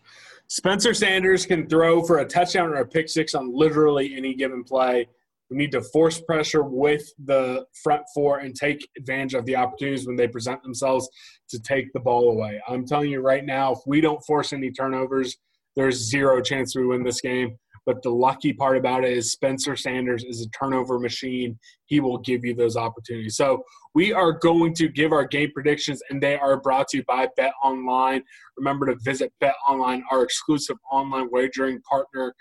Spencer 0.49 0.95
Sanders 0.95 1.45
can 1.45 1.69
throw 1.69 2.03
for 2.03 2.19
a 2.19 2.25
touchdown 2.25 2.71
or 2.71 2.77
a 2.77 2.87
pick 2.87 3.11
six 3.11 3.35
on 3.35 3.55
literally 3.55 4.15
any 4.17 4.35
given 4.35 4.65
play. 4.65 5.07
We 5.51 5.59
need 5.59 5.73
to 5.73 5.83
force 5.83 6.21
pressure 6.23 6.63
with 6.63 7.03
the 7.23 7.67
front 7.83 8.03
four 8.15 8.39
and 8.39 8.55
take 8.55 8.87
advantage 8.97 9.35
of 9.35 9.45
the 9.45 9.57
opportunities 9.57 10.07
when 10.07 10.17
they 10.17 10.27
present 10.27 10.63
themselves 10.63 11.09
to 11.51 11.61
take 11.61 11.93
the 11.93 12.01
ball 12.01 12.31
away. 12.31 12.61
I'm 12.67 12.87
telling 12.87 13.11
you 13.11 13.21
right 13.21 13.45
now, 13.45 13.73
if 13.73 13.81
we 13.87 14.01
don't 14.01 14.25
force 14.25 14.55
any 14.55 14.71
turnovers, 14.71 15.37
there's 15.77 16.09
zero 16.09 16.41
chance 16.41 16.75
we 16.75 16.87
win 16.87 17.03
this 17.03 17.21
game. 17.21 17.59
But 17.89 18.03
the 18.03 18.11
lucky 18.11 18.53
part 18.53 18.77
about 18.77 19.03
it 19.03 19.17
is 19.17 19.33
Spencer 19.33 19.75
Sanders 19.75 20.23
is 20.23 20.43
a 20.43 20.51
turnover 20.51 20.99
machine. 20.99 21.59
He 21.87 22.01
will 22.01 22.19
give 22.19 22.45
you 22.45 22.55
those 22.55 22.77
opportunities. 22.77 23.37
So 23.37 23.65
we 23.95 24.13
are 24.13 24.35
going 24.35 24.75
to 24.75 24.89
give 24.89 25.11
our 25.11 25.27
game 25.27 25.53
predictions, 25.55 26.03
and 26.11 26.23
they 26.23 26.37
are 26.37 26.61
brought 26.61 26.89
to 26.89 26.99
you 26.99 27.05
by 27.05 27.29
Bet 27.39 27.55
Online. 27.65 28.23
Remember 28.59 28.85
to 28.85 28.97
visit 29.03 29.33
Bet 29.41 29.55
Online, 29.67 30.05
our 30.13 30.23
exclusive 30.23 30.77
online 30.93 31.31
wagering 31.33 31.81
partner 31.91 32.35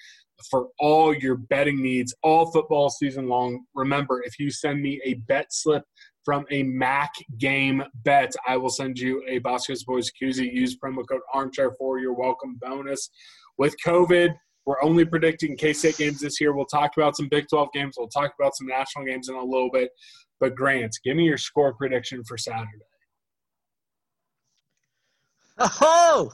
for 0.49 0.67
all 0.79 1.15
your 1.15 1.37
betting 1.37 1.81
needs 1.81 2.13
all 2.23 2.51
football 2.51 2.89
season 2.89 3.29
long. 3.29 3.63
Remember, 3.73 4.21
if 4.25 4.37
you 4.39 4.51
send 4.51 4.81
me 4.81 4.99
a 5.05 5.13
bet 5.29 5.45
slip 5.51 5.83
from 6.25 6.45
a 6.51 6.63
Mac 6.63 7.13
game 7.37 7.81
bet, 8.03 8.33
I 8.45 8.57
will 8.57 8.69
send 8.69 8.99
you 8.99 9.23
a 9.29 9.37
Bosco's 9.39 9.85
Boys 9.85 10.11
koozie. 10.21 10.51
Use 10.51 10.77
promo 10.77 11.05
code 11.09 11.21
Armchair 11.33 11.71
for 11.79 11.99
your 11.99 12.13
welcome 12.13 12.57
bonus. 12.61 13.09
With 13.57 13.75
COVID, 13.83 14.35
we're 14.67 14.83
only 14.83 15.05
predicting 15.05 15.55
K 15.55 15.71
State 15.71 15.97
games 15.97 16.19
this 16.19 16.41
year. 16.41 16.53
We'll 16.53 16.65
talk 16.65 16.91
about 16.97 17.15
some 17.15 17.29
Big 17.29 17.47
12 17.47 17.69
games. 17.73 17.95
We'll 17.97 18.09
talk 18.09 18.33
about 18.37 18.53
some 18.55 18.67
national 18.67 19.05
games 19.05 19.29
in 19.29 19.35
a 19.35 19.43
little 19.43 19.71
bit. 19.71 19.89
But 20.41 20.55
Grant, 20.55 20.93
give 21.05 21.15
me 21.15 21.23
your 21.23 21.37
score 21.37 21.73
prediction 21.73 22.21
for 22.25 22.37
Saturday. 22.37 22.67
Oh, 25.59 26.31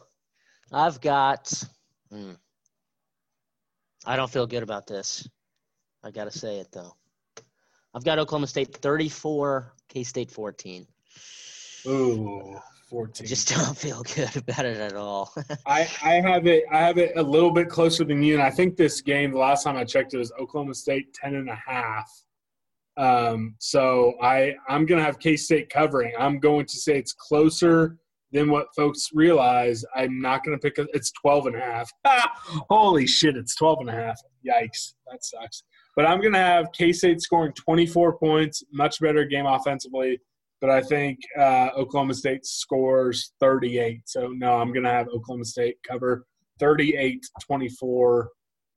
I've 0.73 0.99
got. 0.99 1.63
Hmm. 2.11 2.31
I 4.05 4.15
don't 4.17 4.29
feel 4.29 4.47
good 4.47 4.63
about 4.63 4.87
this. 4.87 5.25
I 6.03 6.11
got 6.11 6.25
to 6.25 6.37
say 6.37 6.57
it 6.57 6.67
though. 6.73 6.91
I've 7.93 8.03
got 8.03 8.17
Oklahoma 8.17 8.47
State 8.47 8.75
34, 8.75 9.71
K 9.87 10.03
State 10.03 10.31
14. 10.31 10.87
Ooh, 11.85 12.59
I 13.01 13.23
just 13.23 13.49
don't 13.49 13.77
feel 13.77 14.03
good 14.15 14.35
about 14.35 14.65
it 14.65 14.77
at 14.77 14.95
all. 14.95 15.33
I, 15.65 15.89
I 16.03 16.13
have 16.21 16.45
it 16.47 16.63
I 16.71 16.79
have 16.79 16.97
it 16.97 17.13
a 17.15 17.23
little 17.23 17.51
bit 17.51 17.69
closer 17.69 18.03
than 18.03 18.21
you, 18.21 18.35
and 18.35 18.43
I 18.43 18.49
think 18.49 18.77
this 18.77 19.01
game, 19.01 19.31
the 19.31 19.39
last 19.39 19.63
time 19.63 19.75
I 19.75 19.83
checked, 19.83 20.13
it 20.13 20.17
was 20.17 20.31
Oklahoma 20.39 20.73
State 20.75 21.13
10 21.13 21.35
and 21.35 21.49
a 21.49 21.55
half. 21.55 22.11
Um, 22.95 23.55
so 23.59 24.13
I 24.21 24.53
I'm 24.69 24.85
gonna 24.85 25.03
have 25.03 25.19
K 25.19 25.35
State 25.35 25.69
covering. 25.69 26.13
I'm 26.19 26.39
going 26.39 26.65
to 26.67 26.77
say 26.77 26.97
it's 26.97 27.13
closer 27.13 27.97
than 28.31 28.49
what 28.49 28.67
folks 28.75 29.09
realize. 29.13 29.83
I'm 29.95 30.21
not 30.21 30.43
gonna 30.43 30.59
pick 30.59 30.77
a, 30.77 30.85
it's 30.93 31.11
12 31.11 31.47
and 31.47 31.55
a 31.55 31.59
half. 31.59 31.91
Holy 32.69 33.07
shit, 33.07 33.35
it's 33.35 33.55
12 33.55 33.79
and 33.81 33.89
a 33.89 33.93
half. 33.93 34.19
Yikes, 34.45 34.93
that 35.09 35.23
sucks. 35.23 35.63
But 35.95 36.05
I'm 36.05 36.21
gonna 36.21 36.37
have 36.37 36.67
K 36.73 36.93
State 36.93 37.21
scoring 37.21 37.53
24 37.53 38.19
points, 38.19 38.63
much 38.71 38.99
better 38.99 39.25
game 39.25 39.47
offensively. 39.47 40.19
But 40.63 40.71
I 40.71 40.79
think 40.79 41.19
uh, 41.37 41.71
Oklahoma 41.75 42.13
State 42.13 42.45
scores 42.45 43.33
38. 43.41 43.99
So 44.05 44.29
no, 44.29 44.53
I'm 44.53 44.71
gonna 44.71 44.89
have 44.89 45.09
Oklahoma 45.09 45.43
State 45.43 45.75
cover 45.85 46.25
38-24 46.61 48.27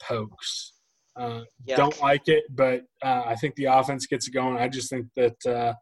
pokes. 0.02 0.72
Uh, 1.14 1.42
don't 1.76 2.00
like 2.02 2.26
it, 2.26 2.42
but 2.50 2.82
uh, 3.04 3.22
I 3.24 3.36
think 3.36 3.54
the 3.54 3.66
offense 3.66 4.06
gets 4.06 4.26
it 4.26 4.32
going. 4.32 4.56
I 4.56 4.66
just 4.66 4.90
think 4.90 5.06
that 5.14 5.46
uh, 5.46 5.74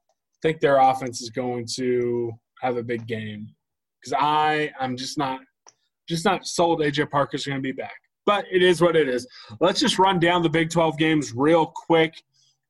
think 0.43 0.61
their 0.61 0.77
offense 0.77 1.23
is 1.23 1.31
going 1.31 1.67
to 1.77 2.31
have 2.61 2.77
a 2.77 2.83
big 2.83 3.07
game 3.07 3.47
because 3.99 4.13
I 4.21 4.73
I'm 4.79 4.99
just 4.99 5.17
not 5.17 5.41
just 6.07 6.27
not 6.27 6.47
sold 6.47 6.81
AJ 6.81 7.11
Parker's 7.11 7.47
going 7.47 7.57
to 7.59 7.63
be 7.63 7.73
back. 7.73 7.97
But 8.27 8.45
it 8.53 8.63
is 8.63 8.83
what 8.83 8.95
it 8.95 9.09
is. 9.09 9.27
Let's 9.59 9.81
just 9.81 9.99
run 9.99 10.21
down 10.21 10.43
the 10.43 10.51
Big 10.51 10.69
12 10.69 10.99
games 10.99 11.33
real 11.35 11.73
quick. 11.75 12.23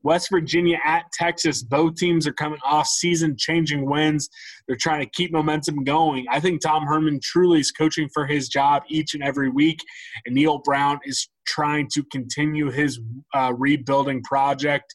West 0.04 0.28
Virginia 0.30 0.78
at 0.84 1.04
Texas. 1.12 1.62
Both 1.62 1.96
teams 1.96 2.26
are 2.26 2.32
coming 2.32 2.60
off 2.64 2.86
season 2.86 3.36
changing 3.36 3.88
wins. 3.88 4.28
They're 4.68 4.76
trying 4.76 5.00
to 5.00 5.10
keep 5.10 5.32
momentum 5.32 5.82
going. 5.82 6.26
I 6.30 6.38
think 6.38 6.60
Tom 6.60 6.86
Herman 6.86 7.20
truly 7.22 7.60
is 7.60 7.72
coaching 7.72 8.08
for 8.12 8.26
his 8.26 8.48
job 8.48 8.82
each 8.88 9.14
and 9.14 9.22
every 9.22 9.50
week, 9.50 9.80
and 10.26 10.34
Neal 10.34 10.58
Brown 10.58 11.00
is 11.04 11.28
trying 11.46 11.88
to 11.94 12.04
continue 12.12 12.70
his 12.70 13.00
uh, 13.34 13.52
rebuilding 13.56 14.22
project. 14.22 14.94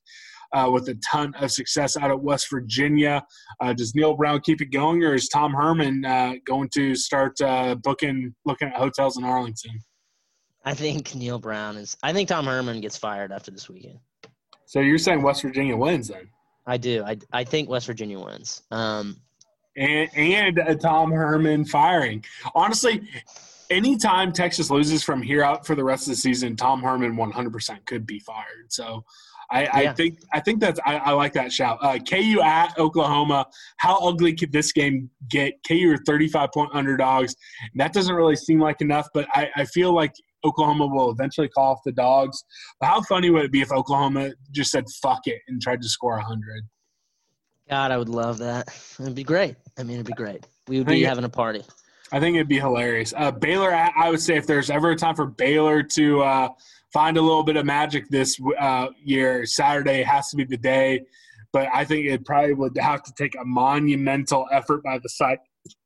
Uh, 0.51 0.67
with 0.67 0.89
a 0.89 0.95
ton 1.07 1.31
of 1.35 1.51
success 1.51 1.95
out 1.95 2.09
of 2.09 2.21
West 2.21 2.49
Virginia. 2.49 3.23
Uh, 3.61 3.71
does 3.71 3.93
Neal 3.93 4.15
Brown 4.15 4.41
keep 4.41 4.63
it 4.63 4.71
going, 4.71 5.03
or 5.03 5.13
is 5.13 5.29
Tom 5.29 5.53
Herman 5.53 6.03
uh, 6.03 6.33
going 6.43 6.69
to 6.73 6.95
start 6.95 7.39
uh, 7.39 7.75
booking, 7.75 8.33
looking 8.45 8.69
at 8.69 8.73
hotels 8.73 9.19
in 9.19 9.23
Arlington? 9.23 9.79
I 10.65 10.73
think 10.73 11.13
Neal 11.13 11.37
Brown 11.37 11.77
is. 11.77 11.95
I 12.01 12.13
think 12.13 12.29
Tom 12.29 12.47
Herman 12.47 12.81
gets 12.81 12.97
fired 12.97 13.31
after 13.31 13.51
this 13.51 13.69
weekend. 13.69 13.99
So 14.69 14.81
you're 14.81 14.99
saying 14.99 15.23
West 15.23 15.41
Virginia 15.41 15.75
wins 15.75 16.09
then? 16.09 16.29
I 16.67 16.77
do. 16.77 17.03
I, 17.03 17.17
I 17.33 17.43
think 17.43 17.69
West 17.69 17.87
Virginia 17.87 18.19
wins. 18.19 18.61
Um, 18.69 19.19
and 19.75 20.07
and 20.15 20.59
a 20.59 20.75
Tom 20.75 21.11
Herman 21.11 21.65
firing. 21.65 22.23
Honestly, 22.53 23.01
anytime 23.71 24.31
Texas 24.31 24.69
loses 24.69 25.01
from 25.01 25.23
here 25.23 25.41
out 25.43 25.65
for 25.65 25.73
the 25.73 25.83
rest 25.83 26.03
of 26.03 26.11
the 26.11 26.17
season, 26.17 26.55
Tom 26.55 26.83
Herman 26.83 27.15
100% 27.15 27.83
could 27.87 28.05
be 28.05 28.19
fired. 28.19 28.67
So 28.67 29.03
I, 29.49 29.67
I 29.73 29.93
think 29.93 30.19
I 30.33 30.39
think 30.39 30.59
that's 30.59 30.79
I, 30.85 30.97
I 30.97 31.11
like 31.13 31.33
that 31.33 31.51
shout. 31.51 31.79
Uh, 31.81 31.97
KU 31.97 32.39
at 32.43 32.77
Oklahoma. 32.77 33.47
How 33.77 33.97
ugly 34.07 34.35
could 34.35 34.51
this 34.51 34.71
game 34.71 35.09
get? 35.31 35.53
KU 35.67 35.91
are 35.91 35.97
35 36.05 36.51
point 36.53 36.69
underdogs. 36.75 37.35
That 37.73 37.91
doesn't 37.91 38.13
really 38.13 38.35
seem 38.35 38.59
like 38.59 38.81
enough, 38.81 39.07
but 39.15 39.27
I, 39.33 39.49
I 39.55 39.65
feel 39.65 39.95
like 39.95 40.13
Oklahoma 40.45 40.87
will 40.87 41.11
eventually 41.11 41.49
call 41.49 41.73
off 41.73 41.79
the 41.85 41.91
dogs. 41.91 42.43
But 42.79 42.87
how 42.87 43.01
funny 43.01 43.29
would 43.29 43.45
it 43.45 43.51
be 43.51 43.61
if 43.61 43.71
Oklahoma 43.71 44.31
just 44.51 44.71
said 44.71 44.85
"fuck 45.01 45.21
it" 45.25 45.41
and 45.47 45.61
tried 45.61 45.81
to 45.81 45.89
score 45.89 46.15
100? 46.15 46.63
God, 47.69 47.91
I 47.91 47.97
would 47.97 48.09
love 48.09 48.39
that. 48.39 48.67
It'd 48.99 49.15
be 49.15 49.23
great. 49.23 49.55
I 49.77 49.83
mean, 49.83 49.95
it'd 49.95 50.07
be 50.07 50.13
great. 50.13 50.45
We 50.67 50.79
would 50.79 50.87
be 50.87 51.03
having 51.03 51.23
a 51.23 51.29
party. 51.29 51.63
I 52.11 52.19
think 52.19 52.35
it'd 52.35 52.47
be 52.47 52.59
hilarious. 52.59 53.13
Uh, 53.15 53.31
Baylor, 53.31 53.73
I 53.73 53.91
I 53.95 54.09
would 54.09 54.21
say 54.21 54.37
if 54.37 54.47
there's 54.47 54.69
ever 54.69 54.91
a 54.91 54.95
time 54.95 55.15
for 55.15 55.27
Baylor 55.27 55.83
to 55.83 56.21
uh, 56.23 56.49
find 56.91 57.17
a 57.17 57.21
little 57.21 57.43
bit 57.43 57.55
of 57.55 57.65
magic 57.65 58.09
this 58.09 58.39
uh, 58.59 58.87
year, 59.03 59.45
Saturday 59.45 60.01
has 60.03 60.29
to 60.29 60.37
be 60.37 60.43
the 60.43 60.57
day. 60.57 61.01
But 61.51 61.67
I 61.73 61.83
think 61.85 62.05
it 62.05 62.25
probably 62.25 62.53
would 62.53 62.77
have 62.77 63.03
to 63.03 63.13
take 63.17 63.35
a 63.35 63.45
monumental 63.45 64.47
effort 64.51 64.83
by 64.83 64.99
the 64.99 65.09
Cy- 65.09 65.37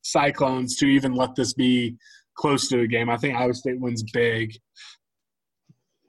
Cyclones 0.02 0.76
to 0.78 0.86
even 0.86 1.14
let 1.14 1.36
this 1.36 1.54
be 1.54 1.96
close 2.36 2.68
to 2.70 2.82
a 2.82 2.88
game. 2.88 3.10
I 3.10 3.18
think 3.18 3.36
Iowa 3.36 3.54
State 3.54 3.80
wins 3.80 4.04
big. 4.04 4.54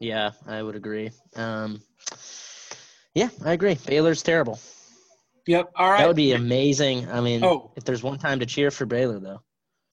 Yeah, 0.01 0.31
I 0.47 0.63
would 0.63 0.77
agree. 0.77 1.11
Um, 1.37 1.81
yeah, 3.15 3.29
I 3.45 3.53
agree. 3.53 3.79
Baylor's 3.87 4.23
terrible. 4.23 4.59
Yep. 5.47 5.73
All 5.77 5.91
right. 5.91 5.99
That 5.99 6.07
would 6.09 6.17
be 6.17 6.33
amazing. 6.33 7.09
I 7.11 7.21
mean, 7.21 7.45
Oh. 7.45 7.71
if 7.77 7.85
there's 7.85 8.03
one 8.03 8.19
time 8.19 8.41
to 8.41 8.47
cheer 8.47 8.71
for 8.71 8.87
Baylor, 8.87 9.21
though. 9.21 9.41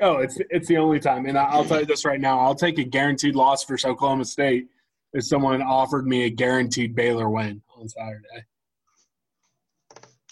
Oh, 0.04 0.18
it's 0.18 0.40
it's 0.50 0.68
the 0.68 0.78
only 0.78 1.00
time, 1.00 1.28
and 1.28 1.38
I'll 1.38 1.64
tell 1.64 1.80
you 1.82 1.86
this 1.86 2.06
right 2.06 2.20
now: 2.20 2.40
I'll 2.40 2.56
take 2.56 2.80
a 2.80 2.84
guaranteed 2.84 3.36
loss 3.36 3.64
versus 3.66 3.86
Oklahoma 3.88 4.26
State 4.26 4.66
if 5.14 5.24
someone 5.26 5.62
offered 5.62 6.08
me 6.08 6.24
a 6.24 6.30
guaranteed 6.32 6.96
Baylor 6.96 7.30
win 7.30 7.62
on 7.78 7.88
Saturday. 7.88 8.46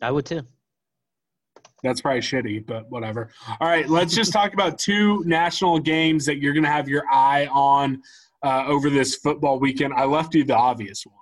I 0.02 0.10
would 0.10 0.26
too. 0.26 0.42
That's 1.84 2.02
probably 2.02 2.22
shitty, 2.22 2.66
but 2.66 2.90
whatever. 2.90 3.30
All 3.62 3.68
right, 3.68 3.88
let's 3.90 4.14
just 4.14 4.34
talk 4.34 4.54
about 4.54 4.78
two 4.78 5.24
national 5.26 5.80
games 5.80 6.26
that 6.26 6.40
you're 6.40 6.54
going 6.54 6.64
to 6.64 6.70
have 6.70 6.90
your 6.90 7.04
eye 7.10 7.48
on 7.48 8.02
uh, 8.44 8.66
over 8.66 8.90
this 8.90 9.16
football 9.16 9.60
weekend. 9.60 9.94
I 9.94 10.06
left 10.06 10.36
you 10.36 10.44
the 10.44 10.56
obvious 10.56 11.06
one. 11.06 11.16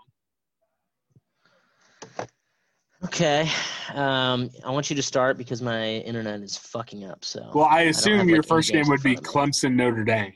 Okay. 3.05 3.47
Um, 3.93 4.49
I 4.65 4.71
want 4.71 4.89
you 4.89 4.95
to 4.95 5.03
start 5.03 5.37
because 5.37 5.61
my 5.61 5.97
internet 5.97 6.41
is 6.41 6.57
fucking 6.57 7.05
up. 7.05 7.23
So. 7.23 7.51
Well, 7.53 7.65
I 7.65 7.83
assume 7.83 8.17
have, 8.17 8.27
your 8.27 8.37
like, 8.37 8.47
first 8.47 8.71
game 8.71 8.87
would 8.87 9.03
be 9.03 9.15
front 9.15 9.27
of 9.27 9.33
me. 9.33 9.41
Clemson 9.41 9.75
Notre 9.75 10.03
Dame. 10.03 10.33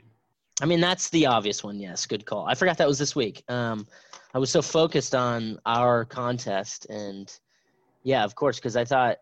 I 0.62 0.66
mean, 0.66 0.80
that's 0.80 1.10
the 1.10 1.26
obvious 1.26 1.64
one. 1.64 1.80
Yes, 1.80 2.06
good 2.06 2.26
call. 2.26 2.46
I 2.46 2.54
forgot 2.54 2.78
that 2.78 2.88
was 2.88 3.00
this 3.00 3.16
week. 3.16 3.44
Um, 3.50 3.88
I 4.36 4.38
was 4.38 4.52
so 4.52 4.62
focused 4.62 5.16
on 5.16 5.60
our 5.66 6.06
contest, 6.06 6.86
and 6.86 7.36
yeah, 8.04 8.24
of 8.24 8.36
course, 8.36 8.58
because 8.58 8.76
I 8.76 8.86
thought 8.86 9.18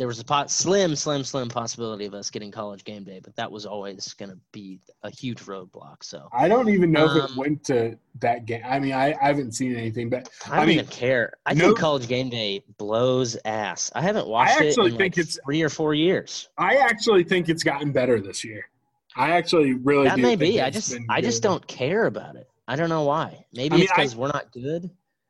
there 0.00 0.06
was 0.08 0.18
a 0.18 0.24
pot, 0.24 0.50
slim, 0.50 0.96
slim, 0.96 1.22
slim 1.22 1.48
possibility 1.50 2.06
of 2.06 2.14
us 2.14 2.30
getting 2.30 2.50
college 2.50 2.84
game 2.84 3.04
day, 3.04 3.20
but 3.22 3.36
that 3.36 3.52
was 3.52 3.66
always 3.66 4.14
going 4.14 4.30
to 4.30 4.38
be 4.50 4.80
a 5.02 5.10
huge 5.10 5.40
roadblock. 5.42 6.02
So 6.02 6.26
I 6.32 6.48
don't 6.48 6.70
even 6.70 6.90
know 6.90 7.04
if 7.04 7.16
it 7.22 7.30
Um, 7.30 7.36
went 7.36 7.62
to 7.64 7.98
that 8.20 8.46
game. 8.46 8.62
I 8.66 8.78
mean, 8.80 8.94
I, 8.94 9.12
I 9.20 9.26
haven't 9.26 9.52
seen 9.52 9.76
anything, 9.76 10.08
but 10.08 10.30
I 10.50 10.56
don't 10.56 10.68
mean, 10.68 10.78
even 10.78 10.86
care. 10.90 11.34
I 11.44 11.52
no- 11.52 11.66
think 11.66 11.78
college 11.78 12.08
game 12.08 12.30
day 12.30 12.62
blows 12.78 13.36
ass. 13.44 13.92
I 13.94 14.00
haven't 14.00 14.26
watched 14.26 14.52
actually 14.52 14.68
it 14.68 14.92
in 14.94 14.98
think 14.98 15.16
like 15.16 15.18
it's- 15.18 15.38
three 15.44 15.60
or 15.60 15.68
four 15.68 15.92
years. 15.92 16.48
I 16.56 16.76
actually 16.76 17.22
think 17.22 17.50
it's 17.50 17.62
gotten 17.62 17.92
better 17.92 18.22
this 18.22 18.42
year. 18.42 18.70
I 19.16 19.32
actually 19.32 19.74
really 19.74 20.08
That 20.08 20.18
may 20.18 20.34
be. 20.34 20.62
I 20.62 20.70
just, 20.70 20.96
I 21.10 21.20
just 21.20 21.42
don't 21.42 21.66
care 21.66 22.06
about 22.06 22.36
it. 22.36 22.48
I 22.66 22.74
don't 22.76 22.88
know 22.88 23.02
why. 23.02 23.44
Maybe 23.52 23.74
I 23.74 23.76
mean, 23.76 23.82
it's 23.84 23.92
because 23.92 24.16
we're 24.16 24.28
not 24.28 24.50
good. 24.52 24.88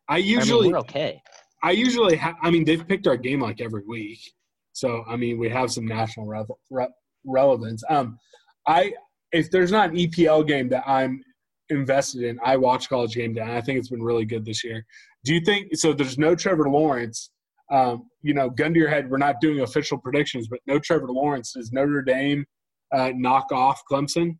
I 0.08 0.14
I 0.14 0.18
usually 0.18 0.62
mean, 0.62 0.72
we're 0.74 0.78
okay. 0.80 1.20
I 1.60 1.72
usually 1.72 2.16
ha- 2.16 2.36
I 2.40 2.50
mean 2.50 2.64
they've 2.64 2.86
picked 2.86 3.06
our 3.08 3.16
game 3.16 3.40
like 3.40 3.60
every 3.60 3.82
week, 3.84 4.32
so 4.80 5.04
I 5.06 5.16
mean 5.16 5.38
we 5.38 5.50
have 5.50 5.70
some 5.70 5.86
national 5.86 6.26
re- 6.26 6.44
re- 6.70 6.88
relevance. 7.24 7.84
Um, 7.90 8.18
I 8.66 8.92
if 9.30 9.50
there's 9.50 9.70
not 9.70 9.90
an 9.90 9.96
EPL 9.96 10.46
game 10.48 10.70
that 10.70 10.84
I'm 10.86 11.22
invested 11.68 12.22
in, 12.22 12.38
I 12.42 12.56
watch 12.56 12.88
College 12.88 13.14
Game 13.14 13.34
Day. 13.34 13.42
I 13.42 13.60
think 13.60 13.78
it's 13.78 13.90
been 13.90 14.02
really 14.02 14.24
good 14.24 14.44
this 14.44 14.64
year. 14.64 14.84
Do 15.24 15.34
you 15.34 15.40
think 15.40 15.76
so? 15.76 15.92
There's 15.92 16.18
no 16.18 16.34
Trevor 16.34 16.68
Lawrence. 16.70 17.30
Um, 17.70 18.08
you 18.22 18.34
know, 18.34 18.48
gun 18.50 18.72
to 18.72 18.80
your 18.80 18.88
head, 18.88 19.08
we're 19.08 19.18
not 19.18 19.40
doing 19.40 19.60
official 19.60 19.98
predictions, 19.98 20.48
but 20.48 20.58
no 20.66 20.78
Trevor 20.78 21.08
Lawrence. 21.08 21.52
Does 21.52 21.70
Notre 21.72 22.02
Dame 22.02 22.44
uh, 22.92 23.12
knock 23.14 23.52
off 23.52 23.82
Clemson? 23.88 24.38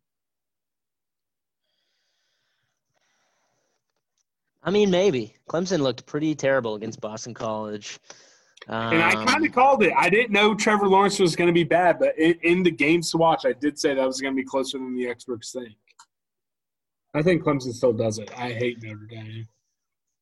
I 4.63 4.71
mean, 4.71 4.89
maybe 4.91 5.35
Clemson 5.49 5.79
looked 5.79 6.05
pretty 6.05 6.35
terrible 6.35 6.75
against 6.75 6.99
Boston 6.99 7.33
College. 7.33 7.99
Um, 8.67 8.93
And 8.93 9.03
I 9.03 9.25
kind 9.25 9.45
of 9.45 9.51
called 9.51 9.83
it. 9.83 9.93
I 9.97 10.09
didn't 10.09 10.31
know 10.31 10.53
Trevor 10.53 10.87
Lawrence 10.87 11.19
was 11.19 11.35
going 11.35 11.47
to 11.47 11.53
be 11.53 11.63
bad, 11.63 11.99
but 11.99 12.17
in, 12.17 12.35
in 12.43 12.63
the 12.63 12.71
games 12.71 13.11
to 13.11 13.17
watch, 13.17 13.45
I 13.45 13.53
did 13.53 13.79
say 13.79 13.93
that 13.93 14.05
was 14.05 14.21
going 14.21 14.33
to 14.33 14.41
be 14.41 14.45
closer 14.45 14.77
than 14.77 14.95
the 14.95 15.07
experts 15.07 15.51
think. 15.51 15.75
I 17.13 17.21
think 17.21 17.43
Clemson 17.43 17.73
still 17.73 17.93
does 17.93 18.19
it. 18.19 18.31
I 18.37 18.51
hate 18.53 18.81
Notre 18.81 19.05
Dame. 19.09 19.47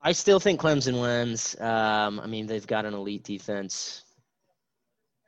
I 0.02 0.14
still 0.14 0.40
think 0.40 0.62
Clemson 0.62 1.00
wins. 1.02 1.60
Um, 1.60 2.20
I 2.20 2.28
mean, 2.28 2.48
they've 2.48 2.66
got 2.66 2.86
an 2.86 2.94
elite 2.94 3.24
defense. 3.24 4.04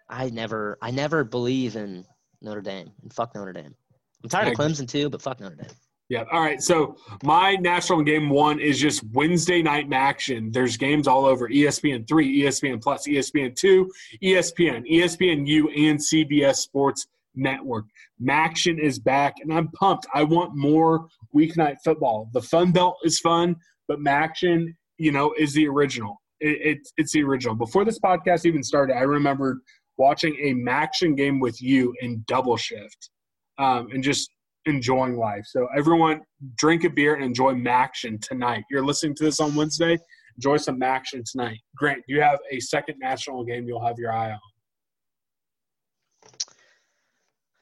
I 0.09 0.29
never, 0.29 0.77
I 0.81 0.91
never 0.91 1.23
believe 1.23 1.75
in 1.75 2.05
Notre 2.41 2.61
Dame. 2.61 2.91
And 3.03 3.13
fuck 3.13 3.35
Notre 3.35 3.53
Dame. 3.53 3.75
I'm 4.23 4.29
tired 4.29 4.47
of 4.47 4.53
Clemson 4.53 4.87
too, 4.87 5.09
but 5.09 5.21
fuck 5.21 5.39
Notre 5.39 5.55
Dame. 5.55 5.67
Yeah. 6.11 6.25
All 6.29 6.41
right. 6.41 6.61
So 6.61 6.97
my 7.23 7.55
national 7.55 8.03
game 8.03 8.29
one 8.29 8.59
is 8.59 8.77
just 8.77 9.01
Wednesday 9.13 9.61
night 9.61 9.87
action. 9.93 10.51
There's 10.51 10.75
games 10.75 11.07
all 11.07 11.25
over 11.25 11.47
ESPN 11.47 12.05
three, 12.05 12.41
ESPN 12.41 12.83
plus, 12.83 13.07
ESPN 13.07 13.55
two, 13.55 13.89
ESPN, 14.21 14.85
ESPNU, 14.91 15.67
and 15.73 15.97
CBS 15.97 16.55
Sports 16.55 17.07
Network. 17.33 17.85
MACtion 18.21 18.77
is 18.77 18.99
back, 18.99 19.35
and 19.39 19.53
I'm 19.53 19.69
pumped. 19.69 20.05
I 20.13 20.23
want 20.23 20.53
more 20.53 21.07
weeknight 21.33 21.77
football. 21.81 22.29
The 22.33 22.41
Fun 22.41 22.73
Belt 22.73 22.97
is 23.05 23.21
fun, 23.21 23.55
but 23.87 23.99
MACtion, 23.99 24.75
you 24.97 25.13
know, 25.13 25.33
is 25.39 25.53
the 25.53 25.65
original. 25.65 26.21
It, 26.41 26.57
it's 26.61 26.91
it's 26.97 27.13
the 27.13 27.23
original. 27.23 27.55
Before 27.55 27.85
this 27.85 27.99
podcast 27.99 28.45
even 28.45 28.63
started, 28.63 28.97
I 28.97 29.03
remembered 29.03 29.61
watching 29.95 30.35
a 30.41 30.55
MACtion 30.55 31.15
game 31.15 31.39
with 31.39 31.61
you 31.61 31.93
in 32.01 32.25
double 32.27 32.57
shift, 32.57 33.11
um, 33.57 33.87
and 33.93 34.03
just 34.03 34.29
enjoying 34.65 35.17
life. 35.17 35.43
So 35.45 35.67
everyone, 35.75 36.21
drink 36.57 36.83
a 36.83 36.89
beer 36.89 37.15
and 37.15 37.23
enjoy 37.23 37.53
MACtion 37.53 38.21
tonight. 38.21 38.63
You're 38.69 38.85
listening 38.85 39.15
to 39.15 39.23
this 39.23 39.39
on 39.39 39.55
Wednesday. 39.55 39.97
Enjoy 40.37 40.57
some 40.57 40.79
MACtion 40.79 41.23
tonight. 41.29 41.59
Grant, 41.75 42.01
you 42.07 42.21
have 42.21 42.39
a 42.51 42.59
second 42.59 42.95
national 42.99 43.43
game 43.43 43.67
you'll 43.67 43.85
have 43.85 43.97
your 43.97 44.11
eye 44.11 44.31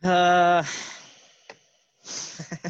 on? 0.03 0.09
Uh, 0.09 0.63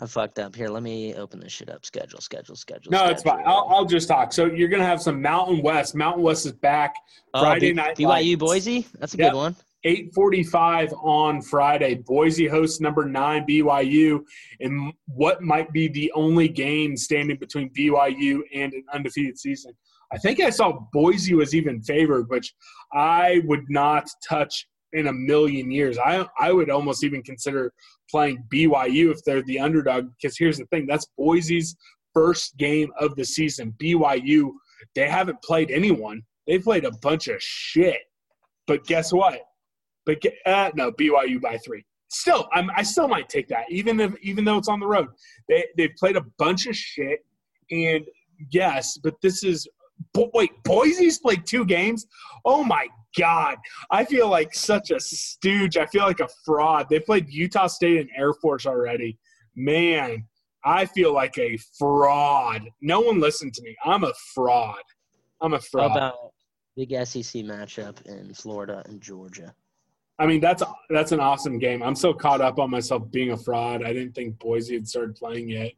I 0.00 0.06
fucked 0.06 0.38
up. 0.40 0.56
Here, 0.56 0.68
let 0.68 0.82
me 0.82 1.14
open 1.14 1.38
this 1.38 1.52
shit 1.52 1.70
up. 1.70 1.86
Schedule, 1.86 2.20
schedule, 2.20 2.56
schedule. 2.56 2.90
No, 2.90 3.06
it's 3.08 3.22
fine. 3.22 3.42
I'll, 3.46 3.66
I'll 3.68 3.84
just 3.84 4.08
talk. 4.08 4.32
So 4.32 4.46
you're 4.46 4.68
gonna 4.68 4.84
have 4.84 5.00
some 5.00 5.22
Mountain 5.22 5.62
West. 5.62 5.94
Mountain 5.94 6.24
West 6.24 6.44
is 6.46 6.52
back. 6.52 6.94
Oh, 7.34 7.40
Friday 7.42 7.68
B- 7.70 7.74
night 7.74 7.96
BYU 7.96 8.06
lights. 8.08 8.36
Boise. 8.40 8.86
That's 8.98 9.14
a 9.14 9.18
Yep. 9.18 9.30
good 9.32 9.36
one. 9.36 9.56
8:45 9.84 10.92
on 11.02 11.42
Friday. 11.42 11.94
Boise 11.94 12.46
hosts 12.46 12.80
number 12.80 13.04
nine 13.04 13.44
BYU, 13.46 14.20
in 14.60 14.92
what 15.06 15.42
might 15.42 15.72
be 15.72 15.88
the 15.88 16.10
only 16.12 16.48
game 16.48 16.96
standing 16.96 17.36
between 17.36 17.70
BYU 17.70 18.40
and 18.54 18.72
an 18.72 18.84
undefeated 18.92 19.38
season. 19.38 19.72
I 20.12 20.18
think 20.18 20.40
I 20.40 20.50
saw 20.50 20.80
Boise 20.92 21.34
was 21.34 21.54
even 21.54 21.82
favored, 21.82 22.28
which 22.28 22.52
I 22.92 23.40
would 23.44 23.64
not 23.68 24.06
touch 24.28 24.66
in 24.92 25.06
a 25.06 25.12
million 25.12 25.70
years. 25.70 25.98
I 25.98 26.26
I 26.38 26.52
would 26.52 26.70
almost 26.70 27.02
even 27.04 27.22
consider 27.22 27.72
playing 28.10 28.44
BYU 28.52 29.10
if 29.10 29.24
they're 29.24 29.42
the 29.42 29.58
underdog. 29.58 30.08
Because 30.20 30.36
here's 30.38 30.58
the 30.58 30.66
thing: 30.66 30.86
that's 30.86 31.06
Boise's 31.16 31.76
first 32.14 32.56
game 32.58 32.90
of 32.98 33.16
the 33.16 33.24
season. 33.24 33.74
BYU 33.82 34.52
they 34.94 35.08
haven't 35.08 35.42
played 35.42 35.70
anyone. 35.70 36.22
They 36.46 36.58
played 36.58 36.84
a 36.84 36.92
bunch 37.02 37.28
of 37.28 37.40
shit. 37.40 38.00
But 38.66 38.84
guess 38.84 39.12
what? 39.12 39.40
But 40.06 40.20
get, 40.20 40.34
uh, 40.46 40.70
no, 40.74 40.92
BYU 40.92 41.40
by 41.40 41.58
three. 41.58 41.84
Still, 42.08 42.48
I'm, 42.52 42.70
I 42.76 42.82
still 42.82 43.08
might 43.08 43.28
take 43.28 43.48
that, 43.48 43.64
even 43.70 43.98
if 44.00 44.14
even 44.22 44.44
though 44.44 44.58
it's 44.58 44.68
on 44.68 44.80
the 44.80 44.86
road. 44.86 45.08
They 45.48 45.64
they've 45.76 45.94
played 45.98 46.16
a 46.16 46.24
bunch 46.38 46.66
of 46.66 46.76
shit, 46.76 47.20
and 47.70 48.04
yes, 48.50 48.98
but 49.02 49.14
this 49.22 49.42
is. 49.42 49.66
But 50.14 50.34
wait, 50.34 50.50
Boise's 50.64 51.18
played 51.18 51.46
two 51.46 51.64
games. 51.64 52.06
Oh 52.44 52.64
my 52.64 52.88
god, 53.16 53.56
I 53.90 54.04
feel 54.04 54.28
like 54.28 54.54
such 54.54 54.90
a 54.90 55.00
stooge. 55.00 55.76
I 55.76 55.86
feel 55.86 56.02
like 56.02 56.20
a 56.20 56.28
fraud. 56.44 56.86
They 56.90 57.00
played 57.00 57.30
Utah 57.30 57.68
State 57.68 58.00
and 58.00 58.10
Air 58.16 58.34
Force 58.34 58.66
already. 58.66 59.18
Man, 59.54 60.24
I 60.64 60.86
feel 60.86 61.14
like 61.14 61.38
a 61.38 61.56
fraud. 61.78 62.68
No 62.80 63.00
one 63.00 63.20
listened 63.20 63.54
to 63.54 63.62
me. 63.62 63.76
I'm 63.84 64.04
a 64.04 64.12
fraud. 64.34 64.82
I'm 65.40 65.54
a 65.54 65.56
How 65.56 65.62
fraud. 65.62 65.96
about 65.96 66.14
big 66.76 66.90
SEC 66.90 67.42
matchup 67.42 68.04
in 68.06 68.32
Florida 68.34 68.82
and 68.86 69.00
Georgia? 69.00 69.54
I 70.18 70.26
mean, 70.26 70.40
that's 70.40 70.62
that's 70.90 71.12
an 71.12 71.20
awesome 71.20 71.58
game. 71.58 71.82
I'm 71.82 71.94
so 71.96 72.12
caught 72.12 72.40
up 72.40 72.58
on 72.58 72.70
myself 72.70 73.10
being 73.10 73.32
a 73.32 73.36
fraud. 73.36 73.82
I 73.82 73.92
didn't 73.92 74.12
think 74.12 74.38
Boise 74.38 74.74
had 74.74 74.86
started 74.86 75.16
playing 75.16 75.48
yet. 75.48 75.72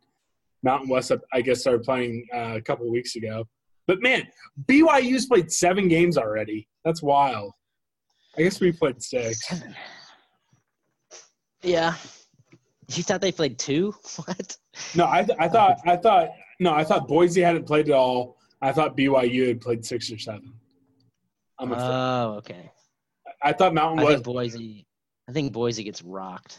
Mountain 0.62 0.88
West, 0.88 1.12
I 1.32 1.40
guess, 1.40 1.60
started 1.60 1.82
playing 1.82 2.26
uh, 2.34 2.54
a 2.56 2.60
couple 2.60 2.90
weeks 2.90 3.16
ago. 3.16 3.46
But 3.86 4.02
man, 4.02 4.26
BYU's 4.66 5.26
played 5.26 5.52
seven 5.52 5.88
games 5.88 6.16
already. 6.16 6.68
That's 6.84 7.02
wild. 7.02 7.52
I 8.36 8.42
guess 8.42 8.60
we 8.60 8.72
played 8.72 9.02
six. 9.02 9.52
Yeah. 11.62 11.94
You 12.92 13.02
thought 13.02 13.20
they 13.20 13.32
played 13.32 13.58
two? 13.58 13.94
What? 14.24 14.56
No, 14.94 15.04
I, 15.04 15.26
I 15.38 15.48
thought 15.48 15.78
I 15.86 15.96
thought 15.96 16.28
no, 16.60 16.74
I 16.74 16.84
thought 16.84 17.08
Boise 17.08 17.40
hadn't 17.40 17.66
played 17.66 17.88
at 17.88 17.94
all. 17.94 18.36
I 18.60 18.72
thought 18.72 18.96
BYU 18.96 19.48
had 19.48 19.60
played 19.60 19.84
six 19.84 20.10
or 20.10 20.18
seven. 20.18 20.52
I'm 21.58 21.72
Oh, 21.72 22.34
okay. 22.38 22.70
I 23.44 23.52
thought 23.52 23.74
Mountain 23.74 24.00
I 24.00 24.04
West. 24.04 24.14
think 24.14 24.24
Boise. 24.24 24.86
I 25.28 25.32
think 25.32 25.52
Boise 25.52 25.84
gets 25.84 26.02
rocked. 26.02 26.58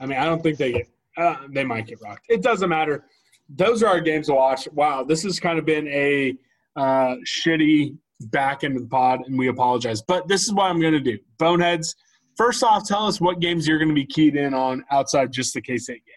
I 0.00 0.06
mean, 0.06 0.18
I 0.18 0.24
don't 0.24 0.42
think 0.42 0.58
they 0.58 0.72
get. 0.72 0.88
Uh, 1.16 1.36
they 1.50 1.64
might 1.64 1.86
get 1.86 2.00
rocked. 2.00 2.26
It 2.28 2.42
doesn't 2.42 2.68
matter. 2.68 3.04
Those 3.48 3.82
are 3.82 3.88
our 3.88 4.00
games 4.00 4.26
to 4.28 4.34
watch. 4.34 4.66
Wow, 4.72 5.04
this 5.04 5.22
has 5.24 5.38
kind 5.38 5.58
of 5.58 5.64
been 5.64 5.86
a 5.88 6.36
uh, 6.76 7.16
shitty 7.26 7.96
back 8.20 8.64
end 8.64 8.76
of 8.76 8.82
the 8.82 8.88
pod, 8.88 9.20
and 9.26 9.38
we 9.38 9.48
apologize. 9.48 10.02
But 10.02 10.28
this 10.28 10.42
is 10.44 10.52
what 10.52 10.70
I'm 10.70 10.80
going 10.80 10.94
to 10.94 11.00
do. 11.00 11.18
Boneheads. 11.38 11.94
First 12.36 12.64
off, 12.64 12.86
tell 12.86 13.06
us 13.06 13.20
what 13.20 13.40
games 13.40 13.66
you're 13.68 13.78
going 13.78 13.90
to 13.90 13.94
be 13.94 14.06
keyed 14.06 14.34
in 14.34 14.54
on 14.54 14.84
outside 14.90 15.30
just 15.32 15.54
the 15.54 15.60
K 15.60 15.76
State 15.76 16.02
game. 16.04 16.14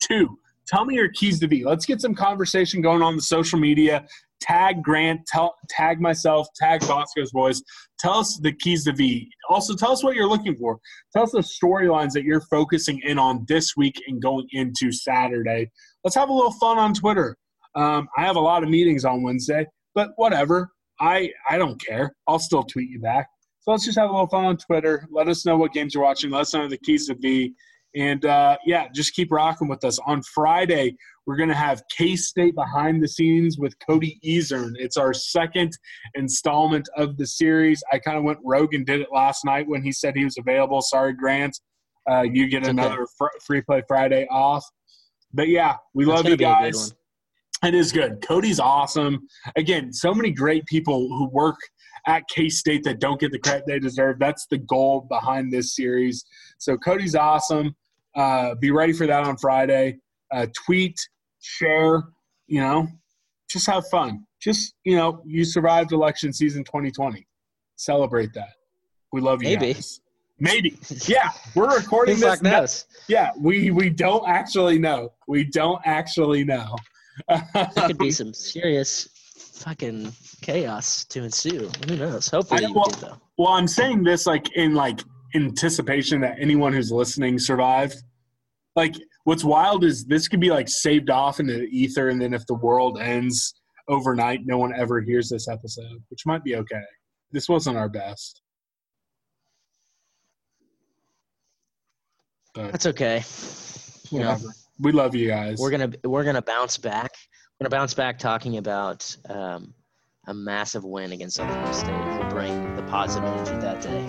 Two, 0.00 0.38
tell 0.66 0.84
me 0.84 0.94
your 0.94 1.08
keys 1.10 1.40
to 1.40 1.48
be. 1.48 1.64
Let's 1.64 1.86
get 1.86 2.00
some 2.00 2.14
conversation 2.14 2.80
going 2.80 3.02
on 3.02 3.16
the 3.16 3.22
social 3.22 3.58
media. 3.58 4.06
Tag 4.40 4.82
Grant, 4.82 5.20
tell, 5.26 5.54
tag 5.68 6.00
myself, 6.00 6.46
tag 6.56 6.80
Bosco's 6.86 7.32
Boys. 7.32 7.62
Tell 7.98 8.18
us 8.18 8.38
the 8.42 8.52
keys 8.52 8.84
to 8.84 8.92
V. 8.92 9.28
Also, 9.48 9.74
tell 9.74 9.92
us 9.92 10.04
what 10.04 10.14
you're 10.14 10.28
looking 10.28 10.54
for. 10.56 10.78
Tell 11.12 11.22
us 11.22 11.32
the 11.32 11.38
storylines 11.38 12.12
that 12.12 12.24
you're 12.24 12.42
focusing 12.42 13.00
in 13.04 13.18
on 13.18 13.44
this 13.48 13.76
week 13.76 14.00
and 14.06 14.20
going 14.20 14.46
into 14.52 14.92
Saturday. 14.92 15.70
Let's 16.04 16.16
have 16.16 16.28
a 16.28 16.32
little 16.32 16.52
fun 16.52 16.78
on 16.78 16.92
Twitter. 16.92 17.36
Um, 17.74 18.08
I 18.16 18.22
have 18.22 18.36
a 18.36 18.40
lot 18.40 18.62
of 18.62 18.68
meetings 18.68 19.04
on 19.04 19.22
Wednesday, 19.22 19.66
but 19.94 20.10
whatever. 20.16 20.70
I 21.00 21.30
I 21.48 21.58
don't 21.58 21.78
care. 21.84 22.14
I'll 22.26 22.38
still 22.38 22.62
tweet 22.62 22.90
you 22.90 23.00
back. 23.00 23.28
So 23.60 23.72
let's 23.72 23.84
just 23.84 23.98
have 23.98 24.08
a 24.08 24.12
little 24.12 24.28
fun 24.28 24.44
on 24.44 24.56
Twitter. 24.56 25.06
Let 25.10 25.28
us 25.28 25.44
know 25.44 25.56
what 25.56 25.72
games 25.72 25.94
you're 25.94 26.02
watching. 26.02 26.30
Let 26.30 26.42
us 26.42 26.54
know 26.54 26.68
the 26.68 26.78
keys 26.78 27.06
to 27.08 27.14
be. 27.14 27.54
And 27.94 28.24
uh, 28.24 28.58
yeah, 28.66 28.88
just 28.94 29.14
keep 29.14 29.32
rocking 29.32 29.68
with 29.68 29.84
us. 29.84 29.98
On 30.06 30.22
Friday, 30.34 30.96
we're 31.26 31.36
going 31.36 31.48
to 31.48 31.54
have 31.54 31.82
K 31.96 32.14
State 32.16 32.54
behind 32.54 33.02
the 33.02 33.08
scenes 33.08 33.58
with 33.58 33.74
Cody 33.86 34.18
Easern. 34.24 34.72
It's 34.76 34.96
our 34.96 35.14
second 35.14 35.72
installment 36.14 36.88
of 36.96 37.16
the 37.16 37.26
series. 37.26 37.82
I 37.92 37.98
kind 37.98 38.18
of 38.18 38.24
went 38.24 38.38
rogue 38.44 38.74
and 38.74 38.84
did 38.84 39.00
it 39.00 39.08
last 39.12 39.44
night 39.44 39.66
when 39.66 39.82
he 39.82 39.92
said 39.92 40.14
he 40.14 40.24
was 40.24 40.36
available. 40.38 40.82
Sorry, 40.82 41.14
Grant. 41.14 41.58
Uh, 42.08 42.22
you 42.22 42.48
get 42.48 42.58
It's 42.58 42.68
okay. 42.68 42.78
another 42.78 43.06
fr- 43.18 43.26
free 43.44 43.62
play 43.62 43.82
Friday 43.88 44.26
off. 44.30 44.64
But 45.32 45.48
yeah, 45.48 45.76
we 45.94 46.04
That's 46.04 46.16
love 46.16 46.24
you 46.26 46.36
be 46.36 46.44
a 46.44 46.48
good 46.48 46.52
guys. 46.52 46.94
It 47.64 47.74
is 47.74 47.90
good. 47.90 48.20
Cody's 48.20 48.60
awesome. 48.60 49.26
Again, 49.56 49.92
so 49.92 50.14
many 50.14 50.30
great 50.30 50.64
people 50.66 51.08
who 51.08 51.28
work 51.30 51.56
at 52.06 52.22
K 52.28 52.48
State 52.48 52.84
that 52.84 53.00
don't 53.00 53.20
get 53.20 53.32
the 53.32 53.38
credit 53.38 53.64
they 53.66 53.78
deserve. 53.78 54.18
That's 54.18 54.46
the 54.46 54.58
goal 54.58 55.06
behind 55.08 55.52
this 55.52 55.74
series. 55.74 56.24
So 56.58 56.76
Cody's 56.76 57.14
awesome. 57.14 57.74
Uh, 58.14 58.54
be 58.54 58.70
ready 58.70 58.92
for 58.92 59.06
that 59.06 59.24
on 59.24 59.36
Friday. 59.36 59.98
Uh, 60.32 60.46
tweet, 60.64 60.98
share, 61.40 62.02
you 62.46 62.60
know, 62.60 62.88
just 63.48 63.66
have 63.66 63.86
fun. 63.88 64.24
Just, 64.40 64.74
you 64.84 64.96
know, 64.96 65.22
you 65.24 65.44
survived 65.44 65.92
election 65.92 66.32
season 66.32 66.64
2020. 66.64 67.26
Celebrate 67.76 68.32
that. 68.34 68.54
We 69.12 69.20
love 69.20 69.42
you 69.42 69.50
Maybe. 69.50 69.74
guys. 69.74 70.00
Maybe. 70.38 70.78
Yeah, 71.06 71.30
we're 71.54 71.74
recording 71.76 72.20
this. 72.20 72.42
knows? 72.42 72.84
Yeah, 73.08 73.30
we 73.38 73.70
we 73.70 73.88
don't 73.88 74.28
actually 74.28 74.78
know. 74.78 75.12
We 75.26 75.44
don't 75.44 75.80
actually 75.84 76.44
know. 76.44 76.76
There 77.28 77.66
could 77.76 77.98
be 77.98 78.10
some 78.20 78.34
serious 78.34 79.08
fucking 79.56 80.12
chaos 80.42 81.04
to 81.06 81.24
ensue. 81.24 81.70
Who 81.88 81.96
knows? 81.96 82.28
Hopefully 82.28 82.64
I- 82.64 82.70
well- 82.70 82.84
did 82.84 83.00
though. 83.00 83.16
Well, 83.38 83.48
I'm 83.52 83.68
saying 83.68 84.02
this 84.04 84.26
like 84.26 84.46
in 84.56 84.74
like 84.74 85.00
anticipation 85.34 86.20
that 86.22 86.36
anyone 86.40 86.72
who's 86.72 86.90
listening 86.90 87.38
survived. 87.38 87.96
Like, 88.76 88.94
what's 89.24 89.44
wild 89.44 89.84
is 89.84 90.04
this 90.06 90.28
could 90.28 90.40
be 90.40 90.50
like 90.50 90.68
saved 90.68 91.10
off 91.10 91.40
into 91.40 91.54
the 91.54 91.64
ether, 91.64 92.08
and 92.08 92.20
then 92.20 92.32
if 92.32 92.46
the 92.46 92.54
world 92.54 92.98
ends 93.00 93.54
overnight, 93.88 94.40
no 94.44 94.58
one 94.58 94.72
ever 94.74 95.00
hears 95.00 95.28
this 95.28 95.48
episode, 95.48 96.02
which 96.08 96.24
might 96.26 96.42
be 96.44 96.56
okay. 96.56 96.82
This 97.32 97.48
wasn't 97.48 97.76
our 97.76 97.88
best, 97.88 98.40
but 102.54 102.72
That's 102.72 102.86
okay. 102.86 103.22
You 104.10 104.20
know. 104.20 104.36
We 104.78 104.92
love 104.92 105.14
you 105.14 105.28
guys. 105.28 105.58
we're 105.58 105.70
gonna 105.70 105.90
we're 106.04 106.24
gonna 106.24 106.42
bounce 106.42 106.76
back. 106.76 107.10
We're 107.58 107.64
gonna 107.64 107.80
bounce 107.80 107.94
back 107.94 108.18
talking 108.18 108.58
about 108.58 109.16
um, 109.30 109.72
a 110.26 110.34
massive 110.34 110.84
win 110.84 111.12
against 111.12 111.40
Oklahoma 111.40 111.72
State. 111.72 112.18
We'll 112.18 112.28
bring 112.28 112.76
the 112.76 112.82
positive 112.82 113.26
energy 113.26 113.58
that 113.62 113.80
day. 113.80 114.06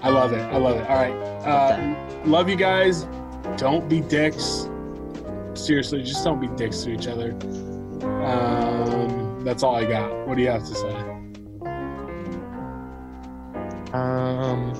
I 0.00 0.08
love 0.08 0.32
it. 0.32 0.40
I 0.40 0.56
love 0.56 0.76
it. 0.76 0.88
All 0.88 0.96
right. 0.96 1.12
Uh, 1.46 2.22
love 2.24 2.48
you 2.48 2.56
guys. 2.56 3.06
Don't 3.58 3.90
be 3.90 4.00
dicks. 4.00 4.70
Seriously, 5.52 6.02
just 6.02 6.24
don't 6.24 6.40
be 6.40 6.48
dicks 6.56 6.82
to 6.84 6.90
each 6.90 7.06
other. 7.08 7.32
Um, 8.24 9.42
that's 9.44 9.62
all 9.62 9.76
I 9.76 9.84
got. 9.84 10.26
What 10.26 10.38
do 10.38 10.42
you 10.42 10.50
have 10.50 10.64
to 10.64 10.74
say? 10.74 10.94
Um, 13.92 14.72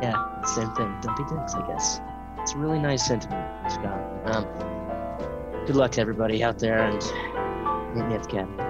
yeah, 0.00 0.42
same 0.44 0.72
thing. 0.72 0.96
Don't 1.02 1.16
be 1.18 1.24
dicks, 1.24 1.54
I 1.54 1.66
guess. 1.66 2.00
It's 2.38 2.54
a 2.54 2.56
really 2.56 2.78
nice 2.78 3.06
sentiment, 3.06 3.70
Scott. 3.70 4.00
Um, 4.24 4.79
good 5.66 5.76
luck 5.76 5.92
to 5.92 6.00
everybody 6.00 6.42
out 6.42 6.58
there, 6.58 6.78
and 6.78 7.02
meet 7.94 8.06
me 8.06 8.14
at 8.14 8.28
the. 8.28 8.69